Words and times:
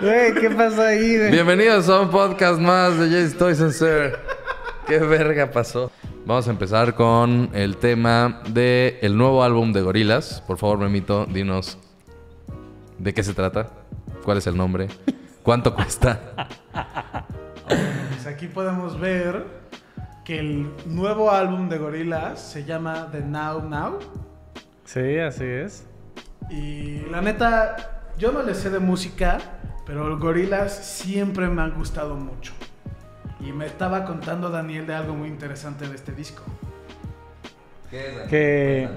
Güey, 0.00 0.34
¿qué 0.34 0.50
pasó 0.50 0.82
ahí, 0.82 1.18
güey? 1.18 1.30
Bienvenidos 1.30 1.88
a 1.88 2.00
un 2.00 2.10
podcast 2.10 2.58
más 2.58 2.98
de 2.98 3.10
Jay's 3.10 3.36
Toys 3.36 3.60
and 3.60 3.72
Sir. 3.72 4.18
¿Qué 4.86 4.98
verga 4.98 5.50
pasó? 5.50 5.90
Vamos 6.24 6.48
a 6.48 6.50
empezar 6.50 6.94
con 6.94 7.50
el 7.52 7.76
tema 7.76 8.40
del 8.48 8.96
el 9.02 9.16
nuevo 9.18 9.42
álbum 9.44 9.72
de 9.72 9.82
Gorilas. 9.82 10.42
Por 10.46 10.56
favor, 10.56 10.78
Memito, 10.78 11.26
dinos 11.26 11.76
de 12.98 13.12
qué 13.12 13.22
se 13.22 13.34
trata, 13.34 13.68
cuál 14.24 14.38
es 14.38 14.46
el 14.46 14.56
nombre, 14.56 14.88
cuánto 15.42 15.74
cuesta. 15.74 16.48
Pues 17.66 18.26
aquí 18.26 18.46
podemos 18.46 18.98
ver 18.98 19.44
que 20.24 20.38
el 20.38 20.70
nuevo 20.86 21.30
álbum 21.30 21.68
de 21.68 21.76
Gorillaz 21.76 22.40
se 22.40 22.64
llama 22.64 23.08
The 23.12 23.20
Now 23.20 23.68
Now. 23.68 23.98
Sí, 24.84 25.18
así 25.18 25.44
es. 25.44 25.84
Y 26.48 27.00
la 27.10 27.20
neta, 27.20 27.99
yo 28.20 28.30
no 28.32 28.42
le 28.42 28.54
sé 28.54 28.68
de 28.68 28.78
música, 28.78 29.38
pero 29.86 30.06
los 30.06 30.20
Gorillaz 30.20 30.72
siempre 30.84 31.48
me 31.48 31.62
han 31.62 31.72
gustado 31.72 32.16
mucho. 32.16 32.52
Y 33.40 33.50
me 33.52 33.64
estaba 33.64 34.04
contando 34.04 34.50
Daniel 34.50 34.86
de 34.86 34.94
algo 34.94 35.14
muy 35.14 35.28
interesante 35.28 35.88
de 35.88 35.96
este 35.96 36.12
disco. 36.12 36.42
Que 37.90 38.88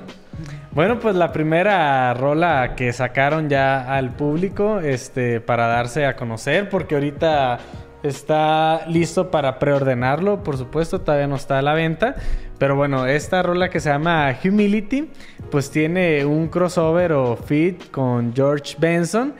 bueno, 0.71 0.99
pues 0.99 1.15
la 1.15 1.31
primera 1.31 2.13
rola 2.13 2.75
que 2.75 2.91
sacaron 2.91 3.47
ya 3.47 3.95
al 3.95 4.11
público, 4.11 4.79
este, 4.81 5.39
para 5.39 5.67
darse 5.67 6.05
a 6.05 6.15
conocer, 6.15 6.69
porque 6.69 6.95
ahorita 6.95 7.59
está 8.03 8.85
listo 8.87 9.31
para 9.31 9.57
preordenarlo, 9.57 10.43
por 10.43 10.57
supuesto, 10.57 10.99
todavía 10.99 11.27
no 11.27 11.37
está 11.37 11.59
a 11.59 11.61
la 11.61 11.73
venta. 11.73 12.15
Pero 12.63 12.77
bueno, 12.77 13.05
esta 13.05 13.43
rola 13.43 13.69
que 13.69 13.81
se 13.81 13.89
llama 13.89 14.33
Humility, 14.41 15.09
pues 15.51 15.69
tiene 15.69 16.23
un 16.23 16.47
crossover 16.47 17.11
o 17.11 17.35
feat 17.35 17.91
con 17.91 18.33
George 18.33 18.77
Benson. 18.79 19.33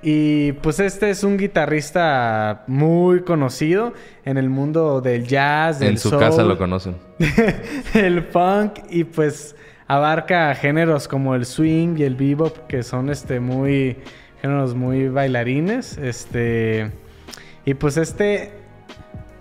Y 0.00 0.52
pues 0.52 0.78
este 0.78 1.10
es 1.10 1.24
un 1.24 1.38
guitarrista 1.38 2.62
muy 2.68 3.22
conocido 3.22 3.94
en 4.24 4.38
el 4.38 4.48
mundo 4.48 5.00
del 5.00 5.26
jazz, 5.26 5.80
del 5.80 5.88
En 5.88 5.98
su 5.98 6.10
soul, 6.10 6.20
casa 6.20 6.44
lo 6.44 6.56
conocen. 6.56 6.94
el 7.94 8.22
funk 8.22 8.78
y 8.90 9.02
pues 9.02 9.56
abarca 9.88 10.54
géneros 10.54 11.08
como 11.08 11.34
el 11.34 11.46
swing 11.46 11.96
y 11.98 12.04
el 12.04 12.14
bebop 12.14 12.68
que 12.68 12.84
son 12.84 13.10
este 13.10 13.40
muy 13.40 13.96
géneros 14.40 14.76
muy 14.76 15.08
bailarines, 15.08 15.98
este 15.98 16.92
y 17.64 17.74
pues 17.74 17.96
este 17.96 18.52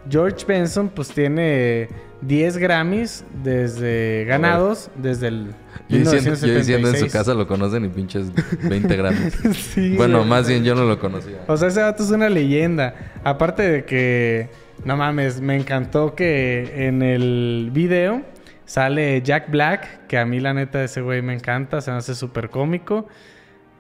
George 0.09 0.45
Benson 0.45 0.89
pues 0.89 1.09
tiene 1.09 1.89
10 2.21 2.57
Grammys 2.57 3.23
desde 3.43 4.25
ganados 4.25 4.89
desde 4.95 5.27
el 5.27 5.47
Yo 5.89 5.99
diciendo, 5.99 6.33
yo 6.33 6.55
diciendo 6.55 6.87
en 6.89 6.95
su 6.95 7.05
1976. 7.05 7.13
casa 7.13 7.33
lo 7.33 7.47
conocen 7.47 7.85
y 7.85 7.89
pinches 7.89 8.31
20 8.63 8.95
gramos. 8.95 9.19
Sí, 9.53 9.95
bueno, 9.95 10.19
güey. 10.19 10.29
más 10.29 10.47
bien 10.47 10.63
yo 10.63 10.75
no 10.75 10.83
lo 10.85 10.99
conocía. 10.99 11.43
O 11.47 11.57
sea, 11.57 11.67
ese 11.67 11.81
vato 11.81 12.03
es 12.03 12.11
una 12.11 12.29
leyenda. 12.29 12.95
Aparte 13.23 13.63
de 13.63 13.85
que, 13.85 14.49
no 14.83 14.97
mames, 14.97 15.41
me 15.41 15.55
encantó 15.55 16.15
que 16.15 16.87
en 16.87 17.01
el 17.01 17.69
video 17.71 18.23
sale 18.65 19.21
Jack 19.21 19.49
Black, 19.51 20.07
que 20.07 20.17
a 20.17 20.25
mí 20.25 20.39
la 20.39 20.53
neta 20.53 20.83
ese 20.83 21.01
güey 21.01 21.21
me 21.21 21.33
encanta, 21.33 21.81
se 21.81 21.91
me 21.91 21.97
hace 21.97 22.15
súper 22.15 22.49
cómico. 22.49 23.07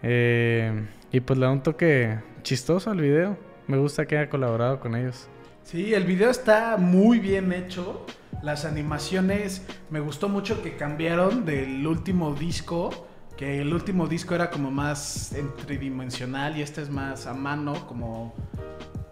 Eh, 0.03 0.71
y 1.11 1.19
pues 1.21 1.39
le 1.39 1.45
da 1.45 1.51
un 1.51 1.63
toque 1.63 2.17
chistoso 2.43 2.91
al 2.91 3.01
video. 3.01 3.37
Me 3.67 3.77
gusta 3.77 4.05
que 4.05 4.17
haya 4.17 4.29
colaborado 4.29 4.79
con 4.79 4.95
ellos. 4.95 5.27
Sí, 5.69 5.93
el 5.93 6.05
video 6.05 6.29
está 6.29 6.77
muy 6.77 7.19
bien 7.19 7.51
hecho. 7.51 8.05
Las 8.41 8.63
animaciones 8.63 9.67
me 9.89 9.99
gustó 9.99 10.29
mucho 10.29 10.63
que 10.63 10.77
cambiaron 10.77 11.43
del 11.43 11.85
último 11.85 12.33
disco. 12.33 13.05
Que 13.35 13.59
el 13.59 13.73
último 13.73 14.07
disco 14.07 14.33
era 14.33 14.49
como 14.49 14.71
más 14.71 15.33
en 15.33 15.53
tridimensional 15.57 16.55
y 16.55 16.61
este 16.61 16.81
es 16.83 16.89
más 16.89 17.27
a 17.27 17.33
mano, 17.33 17.85
como, 17.85 18.33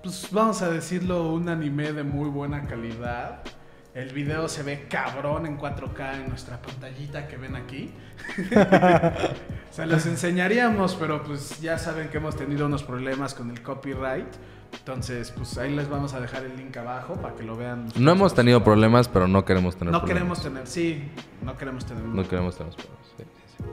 pues 0.01 0.29
vamos 0.31 0.61
a 0.61 0.69
decirlo, 0.69 1.33
un 1.33 1.49
anime 1.49 1.91
de 1.91 2.03
muy 2.03 2.29
buena 2.29 2.65
calidad. 2.65 3.43
El 3.93 4.13
video 4.13 4.47
se 4.47 4.63
ve 4.63 4.87
cabrón 4.89 5.45
en 5.45 5.59
4K 5.59 6.21
en 6.21 6.29
nuestra 6.29 6.61
pantallita 6.61 7.27
que 7.27 7.35
ven 7.35 7.57
aquí. 7.57 7.91
Se 9.71 9.85
los 9.85 10.05
enseñaríamos, 10.05 10.95
pero 10.95 11.21
pues 11.21 11.59
ya 11.59 11.77
saben 11.77 12.07
que 12.07 12.17
hemos 12.17 12.37
tenido 12.37 12.65
unos 12.65 12.83
problemas 12.83 13.33
con 13.33 13.51
el 13.51 13.61
copyright. 13.61 14.33
Entonces, 14.79 15.31
pues 15.35 15.57
ahí 15.57 15.75
les 15.75 15.89
vamos 15.89 16.13
a 16.13 16.19
dejar 16.19 16.43
el 16.45 16.55
link 16.57 16.75
abajo 16.77 17.15
para 17.15 17.35
que 17.35 17.43
lo 17.43 17.55
vean. 17.55 17.87
No 17.97 18.11
hemos 18.11 18.35
tenido 18.35 18.63
problemas, 18.63 19.07
pero 19.07 19.27
no 19.27 19.43
queremos 19.43 19.75
tener 19.75 19.91
No 19.91 19.99
problemas. 20.01 20.17
queremos 20.39 20.43
tener, 20.43 20.67
sí, 20.67 21.03
no 21.41 21.57
queremos 21.57 21.85
tener. 21.85 22.03
No 22.03 22.27
queremos 22.27 22.55
tener 22.55 22.73
problemas. 22.73 22.99
sí, 23.17 23.23
sí, 23.23 23.55
sí. 23.57 23.63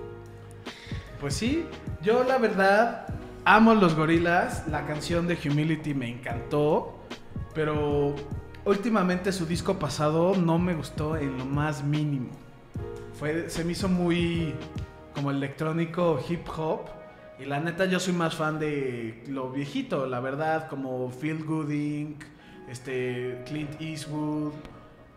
Pues 1.21 1.35
sí, 1.35 1.65
yo 2.03 2.25
la 2.25 2.39
verdad 2.39 3.07
amo 3.45 3.75
los 3.75 3.95
gorilas. 3.95 4.67
La 4.69 4.87
canción 4.87 5.27
de 5.27 5.37
Humility 5.45 5.93
me 5.95 6.09
encantó, 6.09 6.99
pero 7.55 8.15
últimamente 8.65 9.33
su 9.33 9.45
disco 9.45 9.79
pasado 9.79 10.35
no 10.37 10.59
me 10.59 10.75
gustó 10.75 11.17
en 11.19 11.37
lo 11.37 11.45
más 11.45 11.85
mínimo. 11.85 12.31
Fue, 13.19 13.51
se 13.51 13.65
me 13.65 13.73
hizo 13.73 13.89
muy 13.89 14.55
como 15.15 15.31
electrónico 15.31 16.19
hip 16.29 16.49
hop. 16.57 16.81
Y 17.43 17.47
la 17.47 17.61
neta 17.61 17.87
yo 17.87 17.99
soy 17.99 18.13
más 18.15 18.35
fan 18.35 18.59
de 18.59 19.23
lo 19.29 19.51
viejito, 19.51 20.07
la 20.07 20.21
verdad, 20.21 20.69
como 20.69 21.11
Feel 21.11 21.45
Good 21.45 21.71
Inc., 21.71 22.23
este, 22.69 23.43
Clint 23.47 23.81
Eastwood, 23.81 24.53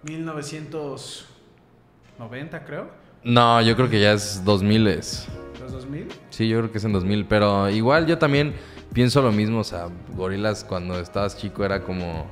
1990 0.03 2.65
creo, 2.65 2.87
No, 3.23 3.61
yo 3.61 3.75
creo 3.75 3.89
que 3.89 3.99
ya 3.99 4.13
es 4.13 4.43
2000 4.43 4.87
es. 4.87 5.27
los 5.61 5.71
2000. 5.71 6.07
Sí, 6.29 6.47
yo 6.47 6.57
creo 6.59 6.71
que 6.71 6.77
es 6.79 6.83
en 6.85 6.93
2000, 6.93 7.25
pero 7.25 7.69
igual 7.69 8.05
yo 8.07 8.17
también 8.17 8.53
pienso 8.93 9.21
lo 9.21 9.31
mismo, 9.31 9.59
o 9.59 9.63
sea, 9.63 9.87
Gorilas 10.15 10.63
cuando 10.63 10.99
estabas 10.99 11.37
chico 11.37 11.63
era 11.65 11.81
como 11.83 12.25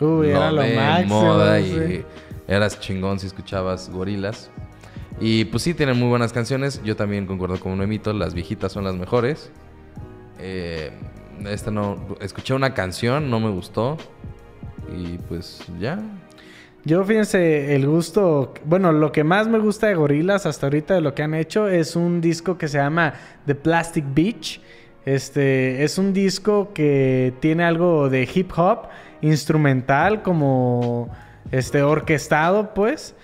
Uy, 0.00 0.30
era 0.30 0.50
lo 0.50 0.62
de 0.62 0.76
máximo. 0.76 1.22
moda 1.22 1.58
sí. 1.60 1.64
y 1.64 2.04
eras 2.52 2.80
chingón 2.80 3.18
si 3.18 3.26
escuchabas 3.26 3.90
Gorilas. 3.90 4.50
Y 5.20 5.44
pues 5.44 5.62
sí, 5.62 5.74
tienen 5.74 5.98
muy 5.98 6.08
buenas 6.08 6.32
canciones. 6.32 6.82
Yo 6.82 6.96
también 6.96 7.26
concuerdo 7.26 7.60
con 7.60 7.76
Noemito, 7.76 8.12
las 8.14 8.32
viejitas 8.32 8.72
son 8.72 8.84
las 8.84 8.96
mejores. 8.96 9.50
Eh, 10.38 10.90
esta 11.46 11.70
no, 11.70 12.16
escuché 12.20 12.54
una 12.54 12.72
canción, 12.72 13.30
no 13.30 13.38
me 13.38 13.50
gustó. 13.50 13.98
Y 14.96 15.18
pues 15.28 15.62
ya. 15.78 16.00
Yo 16.84 17.04
fíjense, 17.04 17.74
el 17.74 17.86
gusto, 17.86 18.54
bueno, 18.64 18.92
lo 18.92 19.12
que 19.12 19.22
más 19.22 19.46
me 19.46 19.58
gusta 19.58 19.88
de 19.88 19.94
Gorilas 19.94 20.46
hasta 20.46 20.66
ahorita 20.66 20.94
de 20.94 21.02
lo 21.02 21.14
que 21.14 21.22
han 21.22 21.34
hecho 21.34 21.68
es 21.68 21.94
un 21.94 22.22
disco 22.22 22.56
que 22.56 22.68
se 22.68 22.78
llama 22.78 23.12
The 23.44 23.54
Plastic 23.54 24.04
Beach. 24.14 24.62
Este 25.04 25.84
es 25.84 25.98
un 25.98 26.14
disco 26.14 26.72
que 26.72 27.34
tiene 27.40 27.64
algo 27.64 28.08
de 28.08 28.26
hip 28.34 28.52
hop 28.56 28.88
instrumental 29.20 30.22
como 30.22 31.10
este 31.50 31.82
orquestado, 31.82 32.72
pues. 32.72 33.14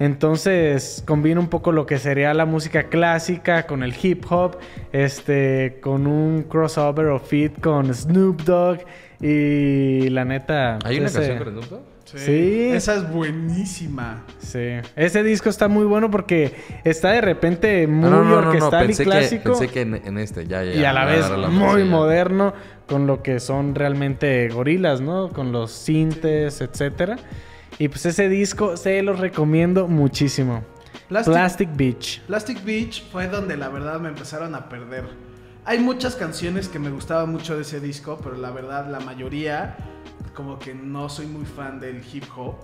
Entonces 0.00 1.04
combina 1.06 1.38
un 1.38 1.48
poco 1.48 1.72
lo 1.72 1.84
que 1.86 1.98
sería 1.98 2.32
la 2.34 2.46
música 2.46 2.84
clásica 2.84 3.66
con 3.66 3.82
el 3.82 3.94
hip 4.02 4.24
hop, 4.30 4.56
este, 4.92 5.78
con 5.82 6.06
un 6.06 6.42
crossover 6.44 7.06
o 7.08 7.20
feat 7.20 7.60
con 7.60 7.94
Snoop 7.94 8.40
Dogg 8.42 8.78
y 9.20 10.08
la 10.08 10.24
neta. 10.24 10.78
¿Hay 10.84 10.96
una 10.98 11.06
ese- 11.06 11.18
canción 11.18 11.38
con 11.38 11.48
Snoop 11.52 11.64
Dogg? 11.70 11.80
Sí. 12.06 12.70
Esa 12.72 12.96
es 12.96 13.08
buenísima. 13.12 14.24
Sí. 14.40 14.78
Ese 14.96 15.22
disco 15.22 15.48
está 15.48 15.68
muy 15.68 15.84
bueno 15.84 16.10
porque 16.10 16.54
está 16.82 17.12
de 17.12 17.20
repente 17.20 17.86
muy 17.86 18.08
Ah, 18.08 18.10
no, 18.10 18.24
no, 18.24 18.30
no, 18.30 18.40
no, 18.42 18.48
orquestal 18.48 18.86
pensé 18.86 19.02
y 19.02 19.04
que- 19.04 19.10
clásico. 19.12 19.42
pensé 19.52 19.68
que 19.68 19.80
en, 19.82 19.94
en 19.94 20.18
este, 20.18 20.44
ya, 20.46 20.64
ya. 20.64 20.74
y 20.74 20.84
a 20.84 20.92
la 20.92 21.04
vez 21.04 21.30
la 21.30 21.48
muy 21.48 21.82
ya. 21.84 21.86
moderno 21.88 22.52
con 22.88 23.06
lo 23.06 23.22
que 23.22 23.38
son 23.38 23.76
realmente 23.76 24.48
gorilas, 24.48 25.00
¿no? 25.00 25.28
Con 25.28 25.52
los 25.52 25.70
sintes, 25.70 26.60
etcétera. 26.60 27.16
Y 27.80 27.88
pues 27.88 28.04
ese 28.04 28.28
disco 28.28 28.76
se 28.76 29.02
los 29.02 29.18
recomiendo 29.18 29.88
muchísimo. 29.88 30.62
Plastic, 31.08 31.32
Plastic 31.32 31.68
Beach. 31.76 32.20
Plastic 32.26 32.62
Beach 32.62 33.02
fue 33.10 33.26
donde 33.26 33.56
la 33.56 33.70
verdad 33.70 33.98
me 34.00 34.10
empezaron 34.10 34.54
a 34.54 34.68
perder. 34.68 35.04
Hay 35.64 35.78
muchas 35.78 36.14
canciones 36.14 36.68
que 36.68 36.78
me 36.78 36.90
gustaban 36.90 37.30
mucho 37.32 37.56
de 37.56 37.62
ese 37.62 37.80
disco, 37.80 38.20
pero 38.22 38.36
la 38.36 38.50
verdad 38.50 38.88
la 38.90 39.00
mayoría 39.00 39.76
como 40.34 40.58
que 40.58 40.74
no 40.74 41.08
soy 41.08 41.24
muy 41.26 41.46
fan 41.46 41.80
del 41.80 42.02
hip 42.12 42.24
hop. 42.36 42.56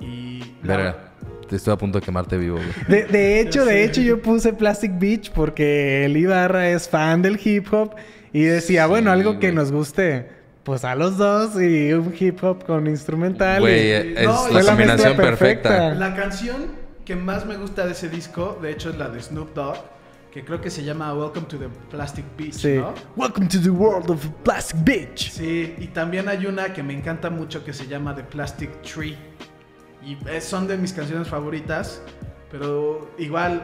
Y 0.00 0.38
la- 0.62 0.76
Verga, 0.76 1.12
te 1.48 1.56
estoy 1.56 1.72
a 1.74 1.76
punto 1.76 1.98
de 1.98 2.06
quemarte 2.06 2.38
vivo, 2.38 2.58
güey. 2.58 2.68
De, 2.88 3.06
de 3.06 3.40
hecho, 3.40 3.64
de 3.64 3.82
hecho, 3.84 4.00
yo 4.02 4.22
puse 4.22 4.52
Plastic 4.52 4.98
Beach 5.00 5.32
porque 5.32 6.04
el 6.04 6.16
Ibarra 6.16 6.68
es 6.70 6.88
fan 6.88 7.22
del 7.22 7.40
hip 7.42 7.66
hop 7.74 7.96
y 8.32 8.42
decía, 8.42 8.84
Sí, 8.84 8.88
bueno, 8.90 9.10
algo 9.10 9.40
que 9.40 9.50
nos 9.50 9.72
guste, 9.72 10.28
pues 10.68 10.84
a 10.84 10.94
los 10.94 11.16
dos 11.16 11.58
y 11.58 11.94
un 11.94 12.14
hip 12.18 12.44
hop 12.44 12.62
con 12.66 12.86
instrumental. 12.88 13.60
Güey, 13.60 13.88
y- 13.88 14.14
es 14.18 14.26
No, 14.26 14.48
la 14.50 14.62
combinación 14.64 15.16
perfecta. 15.16 15.68
perfecta. 15.70 15.94
La 15.94 16.14
canción 16.14 16.66
que 17.06 17.16
más 17.16 17.46
me 17.46 17.56
gusta 17.56 17.86
de 17.86 17.92
ese 17.92 18.10
disco, 18.10 18.58
de 18.60 18.72
hecho, 18.72 18.90
es 18.90 18.98
la 18.98 19.08
de 19.08 19.18
Snoop 19.22 19.54
Dogg, 19.54 19.78
que 20.30 20.44
creo 20.44 20.60
que 20.60 20.68
se 20.68 20.84
llama 20.84 21.14
Welcome 21.14 21.46
to 21.46 21.56
the 21.56 21.68
Plastic 21.90 22.26
Beach, 22.36 22.52
Sí. 22.52 22.74
¿no? 22.76 22.92
Welcome 23.16 23.48
to 23.48 23.58
the 23.62 23.70
world 23.70 24.10
of 24.10 24.22
Plastic 24.42 24.84
Beach. 24.84 25.30
Sí, 25.30 25.74
y 25.78 25.86
también 25.86 26.28
hay 26.28 26.44
una 26.44 26.74
que 26.74 26.82
me 26.82 26.92
encanta 26.92 27.30
mucho 27.30 27.64
que 27.64 27.72
se 27.72 27.86
llama 27.86 28.14
The 28.14 28.24
Plastic 28.24 28.82
Tree. 28.82 29.16
Y 30.04 30.18
eh, 30.28 30.42
son 30.42 30.68
de 30.68 30.76
mis 30.76 30.92
canciones 30.92 31.28
favoritas, 31.28 32.02
pero 32.50 33.10
igual 33.16 33.62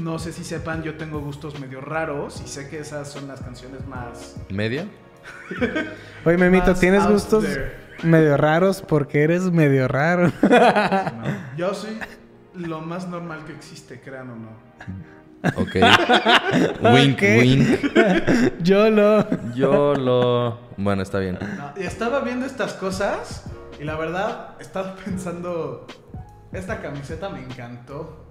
no 0.00 0.20
sé 0.20 0.32
si 0.32 0.44
sepan, 0.44 0.84
yo 0.84 0.94
tengo 0.96 1.18
gustos 1.18 1.58
medio 1.58 1.80
raros 1.80 2.40
y 2.44 2.46
sé 2.48 2.68
que 2.68 2.78
esas 2.78 3.10
son 3.10 3.26
las 3.26 3.40
canciones 3.40 3.84
más... 3.88 4.36
¿Media? 4.50 4.86
Oye, 6.24 6.36
Memito, 6.36 6.74
¿tienes 6.74 7.06
gustos 7.06 7.44
there. 7.44 7.72
medio 8.02 8.36
raros? 8.36 8.82
Porque 8.82 9.22
eres 9.22 9.44
medio 9.50 9.88
raro. 9.88 10.30
No, 10.42 11.56
yo 11.56 11.74
soy 11.74 11.98
lo 12.54 12.80
más 12.80 13.08
normal 13.08 13.44
que 13.46 13.52
existe, 13.52 14.00
crean 14.00 14.30
o 14.30 14.36
no. 14.36 14.68
Ok. 15.56 15.76
wink, 16.92 17.16
Ok. 17.16 17.22
wink. 17.22 17.68
Yo 18.62 18.90
lo... 18.90 19.24
Yo 19.54 19.94
lo... 19.94 20.58
Bueno, 20.76 21.02
está 21.02 21.20
bien. 21.20 21.38
No, 21.56 21.72
y 21.80 21.84
estaba 21.86 22.20
viendo 22.20 22.44
estas 22.44 22.72
cosas 22.74 23.44
y 23.78 23.84
la 23.84 23.94
verdad 23.96 24.56
estaba 24.60 24.96
pensando, 25.04 25.86
esta 26.52 26.80
camiseta 26.82 27.28
me 27.28 27.40
encantó. 27.40 28.26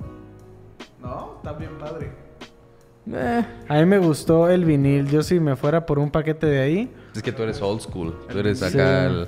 ¿No? 1.02 1.36
Está 1.38 1.54
bien 1.54 1.78
padre. 1.80 2.12
Eh, 3.14 3.46
A 3.70 3.76
mí 3.76 3.86
me 3.86 3.98
gustó 4.00 4.50
el 4.50 4.66
vinil. 4.66 5.08
Yo 5.10 5.24
si 5.24 5.40
me 5.40 5.56
fuera 5.56 5.86
por 5.86 6.00
un 6.00 6.10
paquete 6.12 6.46
de 6.48 6.60
ahí... 6.62 6.94
es 7.16 7.22
que 7.24 7.32
tú 7.32 7.44
eres 7.44 7.62
old 7.62 7.82
school. 7.82 8.14
Tú 8.30 8.40
eres 8.40 8.60
Sí. 8.60 8.66
acá 8.66 9.06
el... 9.06 9.28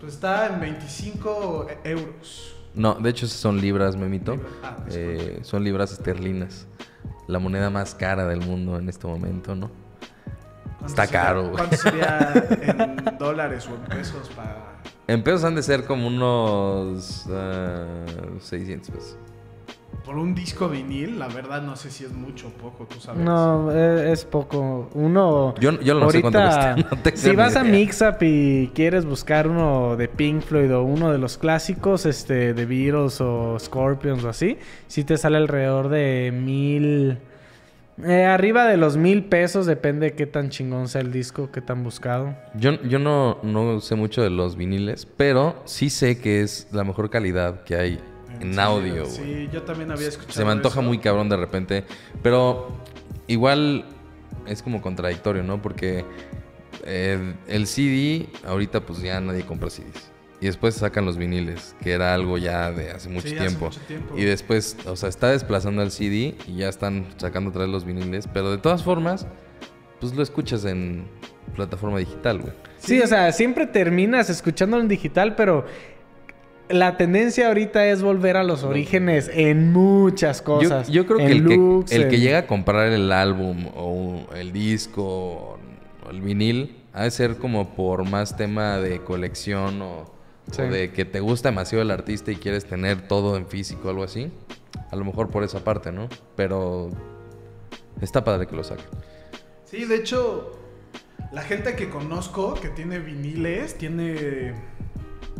Pues 0.00 0.14
está 0.14 0.46
en 0.46 0.60
25 0.60 1.66
euros. 1.84 2.54
No, 2.74 2.94
de 2.94 3.10
hecho 3.10 3.26
esas 3.26 3.38
son 3.38 3.60
libras, 3.60 3.96
Memito. 3.96 4.38
Ah, 4.62 4.76
Eh, 4.90 5.38
son 5.42 5.64
libras 5.64 5.92
esterlinas. 5.92 6.66
La 7.26 7.38
moneda 7.38 7.70
más 7.70 7.94
cara 7.94 8.26
del 8.26 8.40
mundo 8.40 8.78
en 8.78 8.88
este 8.88 9.06
momento, 9.06 9.54
¿no? 9.54 9.70
¿Cuánto 10.78 10.86
está 10.86 11.06
sería- 11.06 11.20
caro, 11.22 11.42
güey. 11.42 11.54
¿Cuánto 11.54 11.76
sería 11.76 12.46
en 12.62 13.18
dólares 13.18 13.66
o 13.70 13.74
en 13.74 13.98
pesos 13.98 14.28
para...? 14.36 14.76
En 15.08 15.22
pesos 15.22 15.44
han 15.44 15.54
de 15.54 15.62
ser 15.62 15.84
como 15.84 16.06
unos 16.08 17.26
ah, 17.30 17.84
600 18.40 18.90
pesos. 18.90 19.16
Por 20.04 20.16
un 20.18 20.34
disco 20.34 20.68
vinil, 20.68 21.18
la 21.18 21.26
verdad 21.28 21.62
no 21.62 21.74
sé 21.74 21.90
si 21.90 22.04
es 22.04 22.12
mucho 22.12 22.46
o 22.48 22.50
poco, 22.50 22.86
tú 22.86 23.00
sabes. 23.00 23.24
No, 23.24 23.72
eh, 23.72 24.12
es 24.12 24.24
poco. 24.24 24.88
Uno. 24.94 25.54
Yo- 25.58 25.80
yo 25.80 25.94
no 25.98 26.10
sé 26.10 26.20
cuánto 26.20 26.38
ahorita, 26.38 26.76
no 27.10 27.10
si 27.16 27.34
vas 27.34 27.56
a 27.56 27.62
idea. 27.62 27.72
Mixup 27.72 28.22
y 28.22 28.70
quieres 28.74 29.04
buscar 29.04 29.48
uno 29.48 29.96
de 29.96 30.06
Pink 30.08 30.42
Floyd 30.42 30.72
o 30.74 30.82
uno 30.84 31.10
de 31.10 31.18
los 31.18 31.38
clásicos, 31.38 32.06
este, 32.06 32.54
de 32.54 32.66
Beatles 32.66 33.20
o 33.20 33.58
Scorpions 33.58 34.22
o 34.24 34.28
así, 34.28 34.58
sí 34.86 35.02
te 35.02 35.16
sale 35.18 35.38
alrededor 35.38 35.88
de 35.88 36.32
mil. 36.32 37.18
eh, 38.04 38.24
arriba 38.26 38.64
de 38.66 38.76
los 38.76 38.96
mil 38.98 39.24
pesos, 39.24 39.64
depende 39.66 40.06
de 40.10 40.12
qué 40.14 40.26
tan 40.26 40.50
chingón 40.50 40.86
sea 40.86 41.00
el 41.00 41.10
disco, 41.12 41.50
qué 41.50 41.62
tan 41.62 41.82
buscado. 41.82 42.36
Yo, 42.54 42.80
yo 42.82 42.98
no, 42.98 43.38
no 43.42 43.80
sé 43.80 43.94
mucho 43.96 44.22
de 44.22 44.28
los 44.30 44.54
viniles, 44.56 45.06
pero 45.16 45.56
sí 45.64 45.88
sé 45.90 46.20
que 46.20 46.42
es 46.42 46.68
la 46.72 46.84
mejor 46.84 47.08
calidad 47.10 47.64
que 47.64 47.74
hay 47.74 47.98
en 48.40 48.58
audio, 48.58 49.04
güey. 49.06 49.16
Sí, 49.16 49.48
yo 49.52 49.62
también 49.62 49.90
había 49.90 50.08
escuchado 50.08 50.32
Se 50.34 50.44
me 50.44 50.50
antoja 50.52 50.80
eso. 50.80 50.88
muy 50.88 50.98
cabrón 50.98 51.28
de 51.28 51.36
repente. 51.36 51.84
Pero 52.22 52.68
igual 53.26 53.84
es 54.46 54.62
como 54.62 54.80
contradictorio, 54.82 55.42
¿no? 55.42 55.60
Porque 55.62 56.04
eh, 56.84 57.34
el 57.48 57.66
CD, 57.66 58.26
ahorita 58.46 58.80
pues 58.80 59.00
ya 59.00 59.20
nadie 59.20 59.44
compra 59.44 59.70
CDs. 59.70 60.10
Y 60.38 60.46
después 60.46 60.74
sacan 60.74 61.06
los 61.06 61.16
viniles, 61.16 61.74
que 61.82 61.92
era 61.92 62.12
algo 62.12 62.36
ya 62.36 62.70
de 62.70 62.90
hace 62.90 63.08
mucho, 63.08 63.26
Sí, 63.26 63.34
hace 63.36 63.46
tiempo. 63.46 63.64
mucho 63.66 63.80
tiempo. 63.88 64.18
Y 64.18 64.24
después, 64.24 64.76
o 64.84 64.94
sea, 64.94 65.08
está 65.08 65.30
desplazando 65.30 65.80
al 65.80 65.90
CD 65.90 66.34
y 66.46 66.56
ya 66.56 66.68
están 66.68 67.06
sacando 67.16 67.48
otra 67.50 67.62
vez 67.62 67.70
los 67.70 67.86
viniles. 67.86 68.28
Pero 68.32 68.50
de 68.50 68.58
todas 68.58 68.82
formas, 68.82 69.26
pues 69.98 70.14
lo 70.14 70.22
escuchas 70.22 70.66
en 70.66 71.06
plataforma 71.54 71.98
digital, 71.98 72.40
güey. 72.40 72.52
Sí, 72.76 73.00
o 73.00 73.06
sea, 73.06 73.32
siempre 73.32 73.66
terminas 73.66 74.28
escuchándolo 74.28 74.82
en 74.82 74.88
digital, 74.88 75.34
pero 75.36 75.64
la 76.68 76.96
tendencia 76.96 77.48
ahorita 77.48 77.86
es 77.86 78.02
volver 78.02 78.36
a 78.36 78.44
los 78.44 78.64
orígenes 78.64 79.30
en 79.32 79.72
muchas 79.72 80.42
cosas. 80.42 80.88
yo 80.88 81.06
creo 81.06 81.18
que 81.18 81.26
el, 81.26 81.38
looks, 81.38 81.90
que 81.90 81.96
el 81.96 82.08
que 82.08 82.18
llega 82.18 82.38
a 82.38 82.46
comprar 82.46 82.92
el 82.92 83.12
álbum 83.12 83.66
o 83.76 84.26
el 84.34 84.52
disco 84.52 85.02
o, 85.02 85.58
el 86.10 86.20
vinil 86.20 86.76
ha 86.92 87.04
de 87.04 87.10
ser 87.10 87.36
como 87.36 87.74
por 87.74 88.08
más 88.08 88.36
tema 88.36 88.78
de 88.78 89.00
colección 89.00 89.82
o, 89.82 90.12
o 90.56 90.62
de 90.62 90.92
que 90.92 91.04
te 91.04 91.20
gusta 91.20 91.50
demasiado 91.50 91.82
el 91.82 91.90
artista 91.90 92.30
y 92.30 92.36
quieres 92.36 92.64
tener 92.64 93.08
todo 93.08 93.36
en 93.36 93.46
físico 93.46 93.88
o 93.88 93.90
algo 93.90 94.04
así. 94.04 94.30
A 94.90 94.96
lo 94.96 95.04
mejor 95.04 95.30
por 95.30 95.42
esa 95.42 95.64
parte, 95.64 95.90
¿no? 95.90 96.08
Pero 96.36 96.90
está 98.00 98.24
padre 98.24 98.46
que 98.46 98.54
lo 98.54 98.62
saquen. 98.62 98.86
Sí, 99.64 99.84
de 99.84 99.96
hecho, 99.96 100.56
la 101.32 101.42
gente 101.42 101.74
que 101.74 101.90
conozco 101.90 102.54
que 102.54 102.68
tiene 102.68 103.00
viniles, 103.00 103.76
tiene 103.76 104.54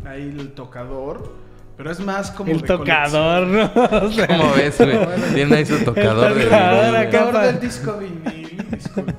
ahí 0.05 0.33
el 0.37 0.51
tocador, 0.53 1.33
pero 1.75 1.91
es 1.91 1.99
más 1.99 2.31
como 2.31 2.51
El 2.51 2.61
de 2.61 2.67
tocador, 2.67 3.47
¿no? 3.47 3.71
O 4.05 4.11
sea, 4.11 4.27
¿Cómo 4.27 4.53
ves, 4.53 4.77
güey? 4.77 4.97
Tiene 5.33 5.55
ahí 5.57 5.65
su 5.65 5.83
tocador 5.83 6.33
de 6.33 6.43
tocador 6.45 6.95
acá. 6.95 7.31
pa- 7.31 7.45
del 7.47 7.59
disco 7.59 7.97
vinil, 7.97 8.65
disculpe. 8.71 9.13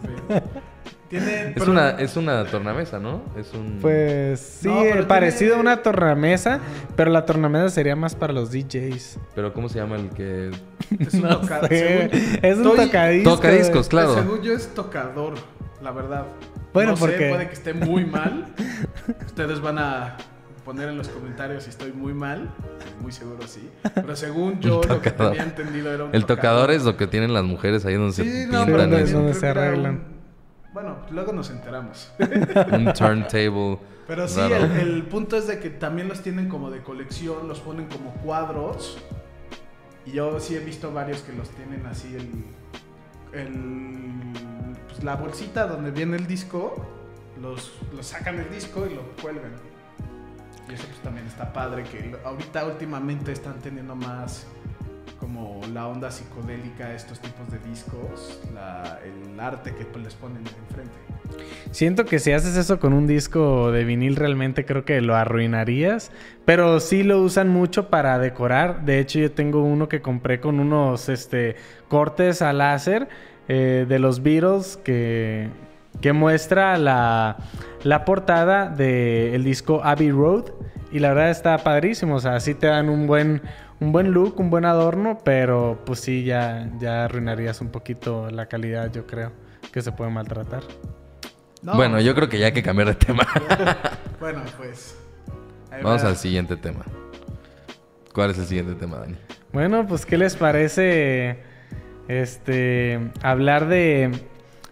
Tiene, 1.08 1.48
Es 1.48 1.52
pero- 1.56 1.70
una, 1.72 1.90
es 1.92 2.16
una 2.18 2.44
tornamesa, 2.44 2.98
¿no? 2.98 3.22
Es 3.34 3.54
un... 3.54 3.78
Pues 3.80 4.40
sí, 4.40 4.68
No, 4.68 4.82
eh, 4.82 5.04
parecido 5.04 5.54
tiene- 5.54 5.70
a 5.70 5.72
una 5.74 5.82
tornamesa, 5.82 6.60
pero 6.96 7.10
la 7.10 7.24
tornamesa 7.24 7.70
sería 7.70 7.96
más 7.96 8.14
para 8.14 8.34
los 8.34 8.50
DJs. 8.52 9.18
Pero 9.34 9.54
¿cómo 9.54 9.70
se 9.70 9.78
llama 9.78 9.96
el 9.96 10.10
que...? 10.10 10.50
es 10.98 11.14
un 11.14 11.22
No 11.22 11.40
toca- 11.40 11.66
sé, 11.68 12.10
según- 12.10 12.38
es 12.44 12.58
un 12.58 12.64
estoy- 12.66 12.86
tocadiscos. 12.86 13.34
Tocadiscos, 13.36 13.88
claro. 13.88 14.14
Según 14.16 14.42
yo 14.42 14.52
es 14.52 14.68
tocador, 14.74 15.34
la 15.82 15.92
verdad. 15.92 16.26
Bueno, 16.74 16.90
no 16.90 16.96
sé, 16.98 17.00
porque- 17.06 17.28
puede 17.30 17.46
que 17.48 17.54
esté 17.54 17.72
muy 17.72 18.04
mal. 18.04 18.44
Ustedes 19.24 19.62
van 19.62 19.78
a 19.78 20.16
poner 20.68 20.90
en 20.90 20.98
los 20.98 21.08
comentarios 21.08 21.64
si 21.64 21.70
estoy 21.70 21.92
muy 21.94 22.12
mal. 22.12 22.50
Muy 23.00 23.10
seguro 23.10 23.46
sí. 23.46 23.70
Pero 23.94 24.14
según 24.14 24.60
yo, 24.60 24.82
lo 24.86 25.00
que 25.00 25.10
tenía 25.12 25.42
entendido 25.42 25.90
era 25.94 26.04
un 26.04 26.14
El 26.14 26.26
tocador 26.26 26.70
es 26.70 26.84
lo 26.84 26.94
que 26.98 27.06
tienen 27.06 27.32
las 27.32 27.42
mujeres 27.42 27.86
ahí 27.86 27.94
donde 27.94 28.12
Sí, 28.12 28.22
se 28.22 28.46
no, 28.48 28.66
pintan. 28.66 28.90
pero 28.90 29.06
donde- 29.06 29.32
se 29.34 29.48
arreglan. 29.48 29.94
un- 29.94 30.72
Bueno, 30.74 30.98
luego 31.10 31.32
nos 31.32 31.48
enteramos. 31.48 32.12
un 32.20 32.92
turntable. 32.92 33.78
Pero 34.06 34.28
sí, 34.28 34.40
el, 34.40 34.72
el 34.72 35.02
punto 35.04 35.38
es 35.38 35.46
de 35.46 35.58
que 35.58 35.70
también 35.70 36.06
los 36.06 36.20
tienen 36.22 36.50
como 36.50 36.70
de 36.70 36.82
colección, 36.82 37.48
los 37.48 37.60
ponen 37.60 37.86
como 37.86 38.12
cuadros. 38.16 38.98
Y 40.04 40.12
yo 40.12 40.38
sí 40.38 40.54
he 40.54 40.58
visto 40.60 40.92
varios 40.92 41.22
que 41.22 41.32
los 41.32 41.48
tienen 41.48 41.86
así 41.86 42.14
el, 42.14 43.40
el 43.40 44.32
pues, 44.86 45.02
la 45.02 45.16
bolsita 45.16 45.66
donde 45.66 45.90
viene 45.92 46.16
el 46.18 46.26
disco, 46.26 46.86
los, 47.40 47.72
los 47.96 48.06
sacan 48.06 48.38
el 48.38 48.50
disco 48.50 48.86
y 48.90 48.94
lo 48.94 49.02
cuelgan. 49.22 49.52
Y 50.68 50.74
eso 50.74 50.84
pues 50.86 51.00
también 51.00 51.26
está 51.26 51.52
padre 51.52 51.84
que 51.84 52.14
ahorita 52.24 52.66
últimamente 52.66 53.32
están 53.32 53.58
teniendo 53.60 53.94
más 53.96 54.46
como 55.18 55.60
la 55.72 55.88
onda 55.88 56.10
psicodélica 56.10 56.94
estos 56.94 57.20
tipos 57.20 57.50
de 57.50 57.58
discos, 57.68 58.40
el 59.04 59.40
arte 59.40 59.74
que 59.74 59.84
pues, 59.84 60.04
les 60.04 60.14
ponen 60.14 60.38
enfrente. 60.38 60.94
Siento 61.70 62.04
que 62.04 62.18
si 62.18 62.32
haces 62.32 62.56
eso 62.56 62.80
con 62.80 62.92
un 62.92 63.06
disco 63.06 63.70
de 63.70 63.84
vinil, 63.84 64.16
realmente 64.16 64.64
creo 64.64 64.84
que 64.84 65.00
lo 65.00 65.14
arruinarías. 65.14 66.10
Pero 66.44 66.80
sí 66.80 67.02
lo 67.02 67.20
usan 67.20 67.48
mucho 67.48 67.90
para 67.90 68.18
decorar. 68.18 68.84
De 68.84 69.00
hecho, 69.00 69.18
yo 69.18 69.32
tengo 69.32 69.62
uno 69.62 69.88
que 69.88 70.00
compré 70.00 70.40
con 70.40 70.60
unos 70.60 71.08
este, 71.08 71.56
cortes 71.88 72.40
a 72.40 72.52
láser 72.52 73.08
eh, 73.48 73.84
de 73.88 73.98
los 73.98 74.22
Beatles 74.22 74.78
que, 74.78 75.48
que 76.00 76.12
muestra 76.12 76.78
la, 76.78 77.36
la 77.82 78.04
portada 78.04 78.68
del 78.68 79.44
disco 79.44 79.80
Abbey 79.84 80.10
Road. 80.10 80.46
Y 80.90 81.00
la 81.00 81.10
verdad 81.10 81.30
está 81.30 81.58
padrísimo. 81.58 82.16
O 82.16 82.20
sea, 82.20 82.40
sí 82.40 82.54
te 82.54 82.66
dan 82.66 82.88
un 82.88 83.06
buen, 83.06 83.42
un 83.80 83.92
buen 83.92 84.12
look, 84.12 84.40
un 84.40 84.50
buen 84.50 84.64
adorno. 84.64 85.18
Pero 85.24 85.78
pues 85.84 86.00
sí, 86.00 86.24
ya, 86.24 86.70
ya 86.78 87.04
arruinarías 87.04 87.60
un 87.60 87.68
poquito 87.68 88.30
la 88.30 88.46
calidad, 88.46 88.90
yo 88.92 89.06
creo. 89.06 89.32
Que 89.72 89.82
se 89.82 89.92
puede 89.92 90.10
maltratar. 90.10 90.62
No, 91.62 91.74
bueno, 91.74 92.00
yo 92.00 92.14
creo 92.14 92.28
que 92.28 92.38
ya 92.38 92.46
hay 92.46 92.52
que 92.52 92.62
cambiar 92.62 92.88
de 92.88 92.94
tema. 92.94 93.26
Bueno, 94.20 94.42
pues. 94.56 94.96
Vamos 95.70 96.02
va. 96.02 96.08
al 96.08 96.16
siguiente 96.16 96.56
tema. 96.56 96.84
¿Cuál 98.12 98.32
es 98.32 98.38
el 98.38 98.46
siguiente 98.46 98.74
tema, 98.74 98.96
Dani? 98.96 99.14
Bueno, 99.52 99.86
pues 99.86 100.04
¿qué 100.04 100.18
les 100.18 100.34
parece 100.34 101.38
este 102.08 102.98
hablar 103.22 103.68
de 103.68 104.10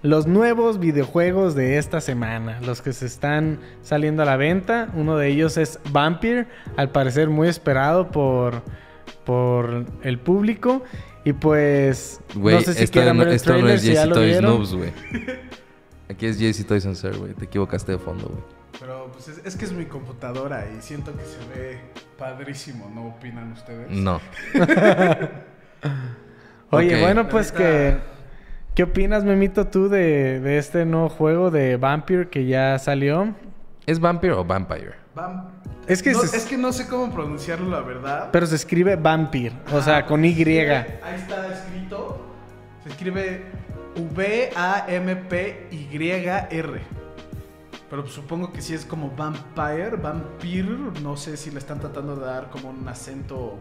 los 0.09 0.27
nuevos 0.27 0.79
videojuegos 0.79 1.55
de 1.55 1.79
esta 1.79 2.01
semana, 2.01 2.61
los 2.63 2.81
que 2.83 2.93
se 2.93 3.07
están 3.07 3.59
saliendo 3.83 4.23
a 4.23 4.27
la 4.27 4.37
venta? 4.37 4.89
Uno 4.95 5.17
de 5.17 5.29
ellos 5.29 5.57
es 5.57 5.79
Vampire, 5.91 6.47
al 6.77 6.91
parecer 6.91 7.29
muy 7.29 7.49
esperado 7.49 8.11
por 8.11 8.63
por 9.25 9.85
el 10.03 10.19
público 10.19 10.83
y 11.25 11.33
pues 11.33 12.21
Güey, 12.35 12.57
no 12.57 12.61
sé 12.63 12.75
si 12.75 12.85
esto, 12.85 13.01
no, 13.13 13.19
ver 13.19 13.29
el 13.29 13.35
esto 13.35 13.59
no 13.59 13.69
es 13.69 13.83
si 13.83 13.95
Toys. 13.95 14.41
Noobs, 14.41 14.75
güey. 14.75 14.93
Aquí 16.09 16.27
es 16.27 16.39
JC 16.39 16.65
Toys 16.67 16.87
and 16.87 16.95
Sir, 16.95 17.17
güey. 17.19 17.35
Te 17.35 17.47
equivocaste 17.47 17.93
de 17.93 17.99
fondo, 17.99 18.29
güey. 18.29 18.41
Pero 18.79 19.11
pues 19.13 19.27
es, 19.29 19.41
es 19.45 19.57
que 19.57 19.65
es 19.65 19.73
mi 19.73 19.87
computadora 19.87 20.65
y 20.77 20.81
siento 20.83 21.13
que 21.17 21.25
se 21.25 21.39
ve 21.59 21.79
padrísimo, 22.19 22.89
¿no 22.95 23.09
opinan 23.09 23.51
ustedes? 23.53 23.91
No. 23.91 24.21
Oye, 26.71 26.95
Ok. 26.97 27.01
bueno, 27.03 27.29
pues 27.29 27.53
Ahorita- 27.53 27.59
que 27.59 28.16
¿qué 28.77 28.85
opinas, 28.85 29.25
Memito, 29.25 29.67
tú 29.67 29.89
de, 29.89 30.39
de 30.41 30.59
este 30.59 30.85
nuevo 30.85 31.09
juego 31.09 31.51
de 31.51 31.77
Vampire 31.77 32.29
que 32.29 32.47
ya 32.47 32.79
salió? 32.79 33.35
¿Es 33.87 33.99
Vampire 33.99 34.35
o 34.35 34.45
Vampire? 34.45 34.95
Vam- 35.17 35.49
Es 35.89 36.03
que, 36.03 36.13
No, 36.13 36.23
es 36.23 36.45
que 36.47 36.57
no 36.59 36.73
sé 36.73 36.87
cómo 36.89 37.13
pronunciarlo, 37.13 37.69
la 37.71 37.81
verdad. 37.81 38.29
pero 38.33 38.47
se 38.47 38.55
escribe 38.57 38.97
vampir, 38.97 39.53
o 39.73 39.81
sea, 39.81 40.05
con 40.07 40.25
Y. 40.25 40.29
Ahí 40.33 41.15
está 41.17 41.47
escrito. 41.53 42.21
Se 42.85 42.91
escribe 42.91 43.45
V-A-M-P-Y-R. 45.37 46.81
Pero 47.89 48.03
pues, 48.03 48.15
supongo 48.15 48.53
que 48.53 48.61
sí 48.63 48.75
es 48.75 48.85
como 48.85 49.11
vampire, 49.17 49.97
vampire. 49.97 50.77
No 51.03 51.17
sé 51.17 51.37
si 51.37 51.51
le 51.53 51.59
están 51.59 51.79
tratando 51.79 52.17
de 52.17 52.27
dar 52.27 52.51
como 52.51 52.71
un 52.71 52.87
acento 52.89 53.59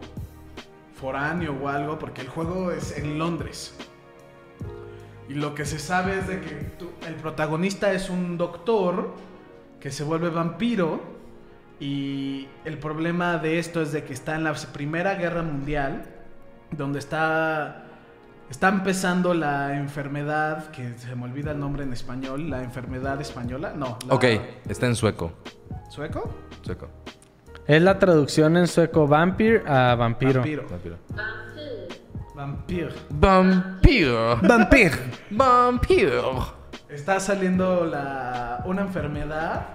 foráneo 1.00 1.54
o 1.62 1.68
algo, 1.68 1.98
porque 1.98 2.22
el 2.22 2.28
juego 2.28 2.72
es 2.72 2.98
en 2.98 3.18
Londres. 3.18 3.74
Y 5.28 5.34
lo 5.34 5.54
que 5.54 5.64
se 5.64 5.78
sabe 5.78 6.18
es 6.18 6.28
de 6.28 6.40
que 6.40 6.54
tú- 6.78 6.90
el 7.06 7.14
protagonista 7.14 7.92
es 7.92 8.10
un 8.10 8.36
doctor 8.38 9.14
que 9.80 9.90
se 9.90 10.04
vuelve 10.04 10.30
vampiro. 10.30 11.00
Y 11.78 12.48
el 12.64 12.78
problema 12.78 13.36
de 13.38 13.58
esto 13.58 13.82
es 13.82 13.92
de 13.92 14.02
que 14.04 14.12
está 14.14 14.34
en 14.36 14.44
la 14.44 14.54
Primera 14.54 15.14
Guerra 15.16 15.42
Mundial, 15.42 16.04
donde 16.70 16.98
está, 17.00 17.84
está 18.50 18.68
empezando 18.70 19.34
la 19.34 19.76
enfermedad, 19.76 20.70
que 20.70 20.96
se 20.96 21.14
me 21.14 21.24
olvida 21.24 21.50
el 21.52 21.60
nombre 21.60 21.82
en 21.82 21.92
español, 21.92 22.48
la 22.48 22.62
enfermedad 22.62 23.20
española. 23.20 23.74
No, 23.76 23.98
la- 24.08 24.14
Ok, 24.14 24.24
está 24.68 24.86
en 24.86 24.94
sueco. 24.96 25.32
¿Sueco? 25.90 26.34
Sueco. 26.62 26.88
Es 27.66 27.82
la 27.82 27.98
traducción 27.98 28.56
en 28.56 28.68
sueco 28.68 29.06
vampir 29.06 29.62
a 29.66 29.94
vampiro. 29.96 30.34
Vampiro. 30.40 30.66
Vampiro. 30.70 30.96
Vampiro. 32.36 32.90
Vampiro. 33.08 34.36
Vampir. 34.42 34.92
Vampiro. 35.30 36.54
Está 36.86 37.18
saliendo 37.18 37.86
la, 37.86 38.62
una 38.66 38.82
enfermedad 38.82 39.68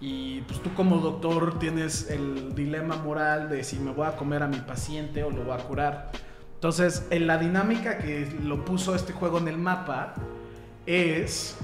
y 0.00 0.40
pues 0.40 0.60
tú 0.60 0.74
como 0.74 0.96
doctor 0.96 1.60
tienes 1.60 2.10
el 2.10 2.52
dilema 2.56 2.96
moral 2.96 3.48
de 3.48 3.62
si 3.62 3.78
me 3.78 3.92
voy 3.92 4.08
a 4.08 4.16
comer 4.16 4.42
a 4.42 4.48
mi 4.48 4.56
paciente 4.56 5.22
o 5.22 5.30
lo 5.30 5.44
voy 5.44 5.54
a 5.54 5.58
curar. 5.58 6.10
Entonces, 6.54 7.06
en 7.10 7.28
la 7.28 7.38
dinámica 7.38 7.98
que 7.98 8.28
lo 8.42 8.64
puso 8.64 8.96
este 8.96 9.12
juego 9.12 9.38
en 9.38 9.46
el 9.46 9.56
mapa 9.56 10.14
es 10.86 11.56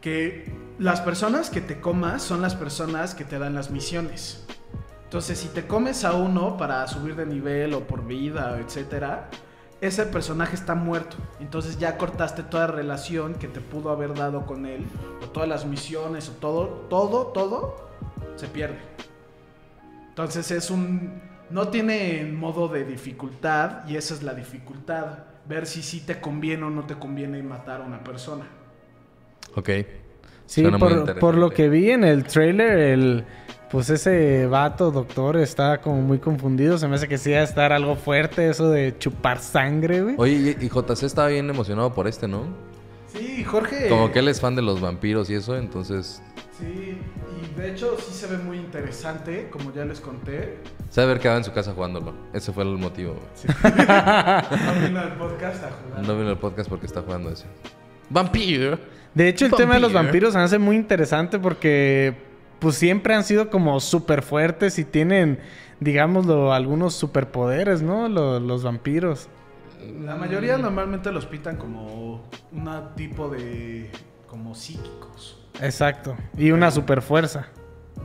que 0.00 0.54
las 0.78 1.00
personas 1.00 1.50
que 1.50 1.60
te 1.60 1.80
comas 1.80 2.22
son 2.22 2.40
las 2.40 2.54
personas 2.54 3.16
que 3.16 3.24
te 3.24 3.40
dan 3.40 3.56
las 3.56 3.72
misiones. 3.72 4.47
Entonces, 5.08 5.38
si 5.38 5.48
te 5.48 5.66
comes 5.66 6.04
a 6.04 6.12
uno 6.12 6.58
para 6.58 6.86
subir 6.86 7.16
de 7.16 7.24
nivel 7.24 7.72
o 7.72 7.80
por 7.80 8.06
vida, 8.06 8.60
etcétera, 8.60 9.30
ese 9.80 10.04
personaje 10.04 10.54
está 10.54 10.74
muerto. 10.74 11.16
Entonces 11.40 11.78
ya 11.78 11.96
cortaste 11.96 12.42
toda 12.42 12.66
relación 12.66 13.32
que 13.36 13.48
te 13.48 13.62
pudo 13.62 13.88
haber 13.88 14.12
dado 14.12 14.44
con 14.44 14.66
él, 14.66 14.84
o 15.22 15.30
todas 15.30 15.48
las 15.48 15.64
misiones, 15.64 16.28
o 16.28 16.32
todo, 16.32 16.66
todo, 16.90 17.28
todo, 17.28 17.88
se 18.36 18.48
pierde. 18.48 18.76
Entonces 20.10 20.50
es 20.50 20.70
un... 20.70 21.22
No 21.48 21.68
tiene 21.68 22.30
modo 22.30 22.68
de 22.68 22.84
dificultad, 22.84 23.88
y 23.88 23.96
esa 23.96 24.12
es 24.12 24.22
la 24.22 24.34
dificultad. 24.34 25.20
Ver 25.48 25.66
si 25.66 25.82
sí 25.82 26.00
te 26.00 26.20
conviene 26.20 26.64
o 26.64 26.70
no 26.70 26.84
te 26.84 26.96
conviene 26.96 27.42
matar 27.42 27.80
a 27.80 27.84
una 27.84 28.04
persona. 28.04 28.44
Ok. 29.54 29.70
Sí, 30.44 30.62
por, 30.78 31.18
por 31.18 31.34
lo 31.38 31.48
que 31.48 31.70
vi 31.70 31.92
en 31.92 32.04
el 32.04 32.24
trailer, 32.24 32.78
el, 32.78 33.24
pues 33.70 33.90
ese 33.90 34.46
vato 34.46 34.90
doctor 34.90 35.36
está 35.36 35.80
como 35.80 36.00
muy 36.00 36.18
confundido. 36.18 36.78
Se 36.78 36.88
me 36.88 36.96
hace 36.96 37.08
que 37.08 37.18
sí 37.18 37.32
va 37.32 37.38
a 37.38 37.42
estar 37.42 37.72
algo 37.72 37.96
fuerte 37.96 38.48
eso 38.48 38.70
de 38.70 38.96
chupar 38.98 39.40
sangre, 39.40 40.02
güey. 40.02 40.14
Oye, 40.18 40.56
y 40.60 40.64
y 40.64 40.68
JC 40.68 41.02
estaba 41.02 41.28
bien 41.28 41.48
emocionado 41.50 41.92
por 41.92 42.08
este, 42.08 42.28
¿no? 42.28 42.46
Sí, 43.12 43.42
Jorge... 43.44 43.88
Como 43.88 44.12
que 44.12 44.18
él 44.18 44.28
es 44.28 44.40
fan 44.40 44.54
de 44.54 44.62
los 44.62 44.80
vampiros 44.80 45.30
y 45.30 45.34
eso, 45.34 45.56
entonces... 45.56 46.22
Sí, 46.58 46.98
y 47.40 47.60
de 47.60 47.70
hecho 47.70 47.96
sí 47.98 48.12
se 48.12 48.26
ve 48.26 48.38
muy 48.38 48.58
interesante, 48.58 49.48
como 49.50 49.72
ya 49.72 49.84
les 49.84 50.00
conté. 50.00 50.58
Se 50.90 51.00
haber 51.00 51.18
quedado 51.18 51.38
en 51.38 51.44
su 51.44 51.52
casa 51.52 51.72
jugándolo. 51.72 52.12
Ese 52.32 52.52
fue 52.52 52.64
el 52.64 52.76
motivo. 52.76 53.14
güey. 53.14 53.26
Sí. 53.34 53.48
no 53.64 54.86
vino 54.86 55.00
al 55.00 55.16
podcast 55.16 55.64
a 55.64 55.70
jugar. 55.70 56.06
No 56.06 56.16
vino 56.18 56.30
al 56.30 56.38
podcast 56.38 56.68
porque 56.68 56.86
está 56.86 57.02
jugando 57.02 57.30
ese. 57.30 57.46
Vampiro. 58.10 58.78
De 59.14 59.28
hecho, 59.28 59.46
el 59.46 59.52
tema 59.52 59.74
de 59.74 59.80
los 59.80 59.92
Vampiro. 59.92 60.28
vampiros 60.28 60.32
se 60.32 60.38
me 60.38 60.44
hace 60.44 60.58
muy 60.58 60.76
interesante 60.76 61.38
porque 61.38 62.27
pues 62.58 62.76
siempre 62.76 63.14
han 63.14 63.24
sido 63.24 63.50
como 63.50 63.78
súper 63.80 64.22
fuertes 64.22 64.78
y 64.78 64.84
tienen, 64.84 65.38
digámoslo, 65.80 66.52
algunos 66.52 66.94
superpoderes, 66.94 67.82
¿no? 67.82 68.08
Lo- 68.08 68.40
los 68.40 68.62
vampiros. 68.62 69.28
La 70.00 70.16
mayoría 70.16 70.58
normalmente 70.58 71.12
los 71.12 71.26
pintan 71.26 71.56
como 71.56 72.24
un 72.52 72.70
tipo 72.96 73.28
de... 73.28 73.90
como 74.26 74.54
psíquicos. 74.54 75.40
Exacto. 75.60 76.16
Y 76.36 76.50
una 76.50 76.70
super 76.70 77.00
fuerza. 77.02 77.46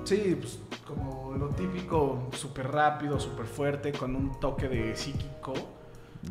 Sí, 0.04 0.38
pues 0.40 0.60
como 0.88 1.34
lo 1.38 1.50
típico, 1.50 2.30
súper 2.34 2.72
rápido, 2.72 3.20
súper 3.20 3.46
fuerte, 3.46 3.92
con 3.92 4.16
un 4.16 4.40
toque 4.40 4.68
de 4.68 4.96
psíquico. 4.96 5.54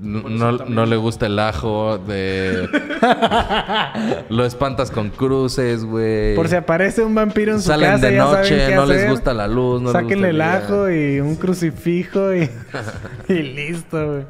No, 0.01 0.53
no- 0.53 0.87
le 0.87 0.97
gusta 0.97 1.27
el 1.27 1.39
ajo 1.39 1.99
de... 1.99 2.69
Lo 4.31 4.45
espantas 4.45 4.91
con 4.91 5.11
cruces, 5.11 5.85
güey. 5.85 6.35
Por 6.35 6.49
si 6.49 6.57
aparece 6.57 7.05
un 7.05 7.15
vampiro 7.15 7.53
en 7.53 7.61
su 7.61 7.69
Salen 7.69 7.93
casa, 7.93 8.07
de 8.07 8.15
ya 8.17 8.25
saben 8.25 8.41
noche, 8.41 8.67
qué 8.69 8.75
no 8.75 8.87
les 8.87 9.09
gusta 9.11 9.35
la 9.35 9.47
luz, 9.47 9.81
no 9.81 9.93
les 9.93 10.03
Sáquenle 10.03 10.31
el 10.31 10.41
ajo 10.41 10.91
y 10.91 11.21
un 11.21 11.37
crucifijo 11.37 12.35
y, 12.35 12.49
y 13.29 13.35
listo, 13.35 14.07
güey. 14.13 14.25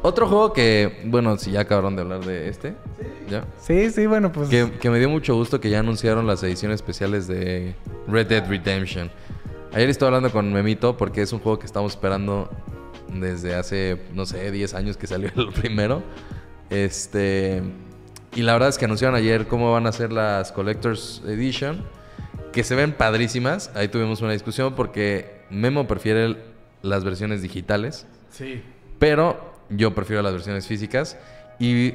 Otro 0.00 0.28
juego 0.28 0.52
que, 0.52 1.02
bueno, 1.06 1.36
si 1.38 1.50
ya 1.50 1.60
acabaron 1.60 1.96
de 1.96 2.02
hablar 2.02 2.20
de 2.24 2.48
este, 2.48 2.74
ya. 3.28 3.44
Sí, 3.60 3.90
sí, 3.90 4.06
bueno, 4.06 4.30
pues... 4.30 4.48
Que, 4.48 4.70
que 4.80 4.90
me 4.90 4.98
dio 5.00 5.10
mucho 5.10 5.34
gusto 5.34 5.60
que 5.60 5.68
ya 5.70 5.80
anunciaron 5.80 6.26
las 6.26 6.42
ediciones 6.44 6.76
especiales 6.76 7.26
de 7.26 7.74
Red 8.06 8.28
Dead 8.28 8.48
Redemption. 8.48 9.10
Ayer 9.74 9.90
estuve 9.90 10.06
hablando 10.06 10.30
con 10.30 10.52
Memito 10.52 10.96
porque 10.96 11.20
es 11.22 11.32
un 11.32 11.40
juego 11.40 11.58
que 11.58 11.66
estamos 11.66 11.92
esperando 11.92 12.48
desde 13.12 13.54
hace, 13.54 14.02
no 14.12 14.26
sé, 14.26 14.50
10 14.50 14.74
años 14.74 14.96
que 14.96 15.06
salió 15.06 15.30
el 15.36 15.52
primero. 15.52 16.02
Este. 16.70 17.62
Y 18.34 18.42
la 18.42 18.52
verdad 18.52 18.68
es 18.68 18.78
que 18.78 18.84
anunciaron 18.84 19.16
ayer 19.16 19.46
cómo 19.48 19.72
van 19.72 19.86
a 19.86 19.92
ser 19.92 20.12
las 20.12 20.52
Collector's 20.52 21.22
Edition. 21.26 21.84
Que 22.52 22.64
se 22.64 22.74
ven 22.74 22.92
padrísimas. 22.92 23.70
Ahí 23.74 23.88
tuvimos 23.88 24.20
una 24.22 24.32
discusión 24.32 24.74
porque 24.74 25.42
Memo 25.50 25.86
prefiere 25.86 26.36
las 26.82 27.04
versiones 27.04 27.42
digitales. 27.42 28.06
Sí. 28.30 28.62
Pero 28.98 29.52
yo 29.70 29.94
prefiero 29.94 30.22
las 30.22 30.32
versiones 30.32 30.66
físicas. 30.66 31.16
Y 31.58 31.94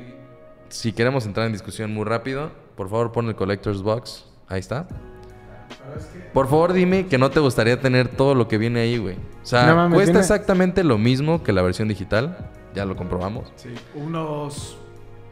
si 0.70 0.92
queremos 0.92 1.26
entrar 1.26 1.46
en 1.46 1.54
discusión 1.54 1.94
muy 1.94 2.06
rápido, 2.06 2.52
por 2.76 2.90
favor 2.90 3.12
pon 3.12 3.28
el 3.28 3.36
Collector's 3.36 3.82
Box. 3.82 4.26
Ahí 4.48 4.60
está. 4.60 4.88
Por 6.34 6.48
favor 6.48 6.74
dime 6.74 7.06
que 7.08 7.18
no 7.18 7.30
te 7.32 7.40
gustaría 7.40 7.80
tener 7.80 8.08
todo 8.08 8.34
lo 8.36 8.48
que 8.48 8.58
viene 8.58 8.82
ahí, 8.82 8.98
güey. 8.98 9.16
O 9.16 9.46
sea, 9.46 9.68
No 9.68 9.76
mames, 9.76 9.96
cuesta 9.96 10.12
viene- 10.14 10.20
exactamente 10.22 10.84
lo 10.84 10.98
mismo 10.98 11.44
que 11.44 11.52
la 11.54 11.62
versión 11.62 11.88
digital. 11.88 12.50
Ya 12.74 12.86
lo 12.86 12.96
comprobamos. 12.96 13.52
Sí. 13.56 13.70
Unos 13.94 14.78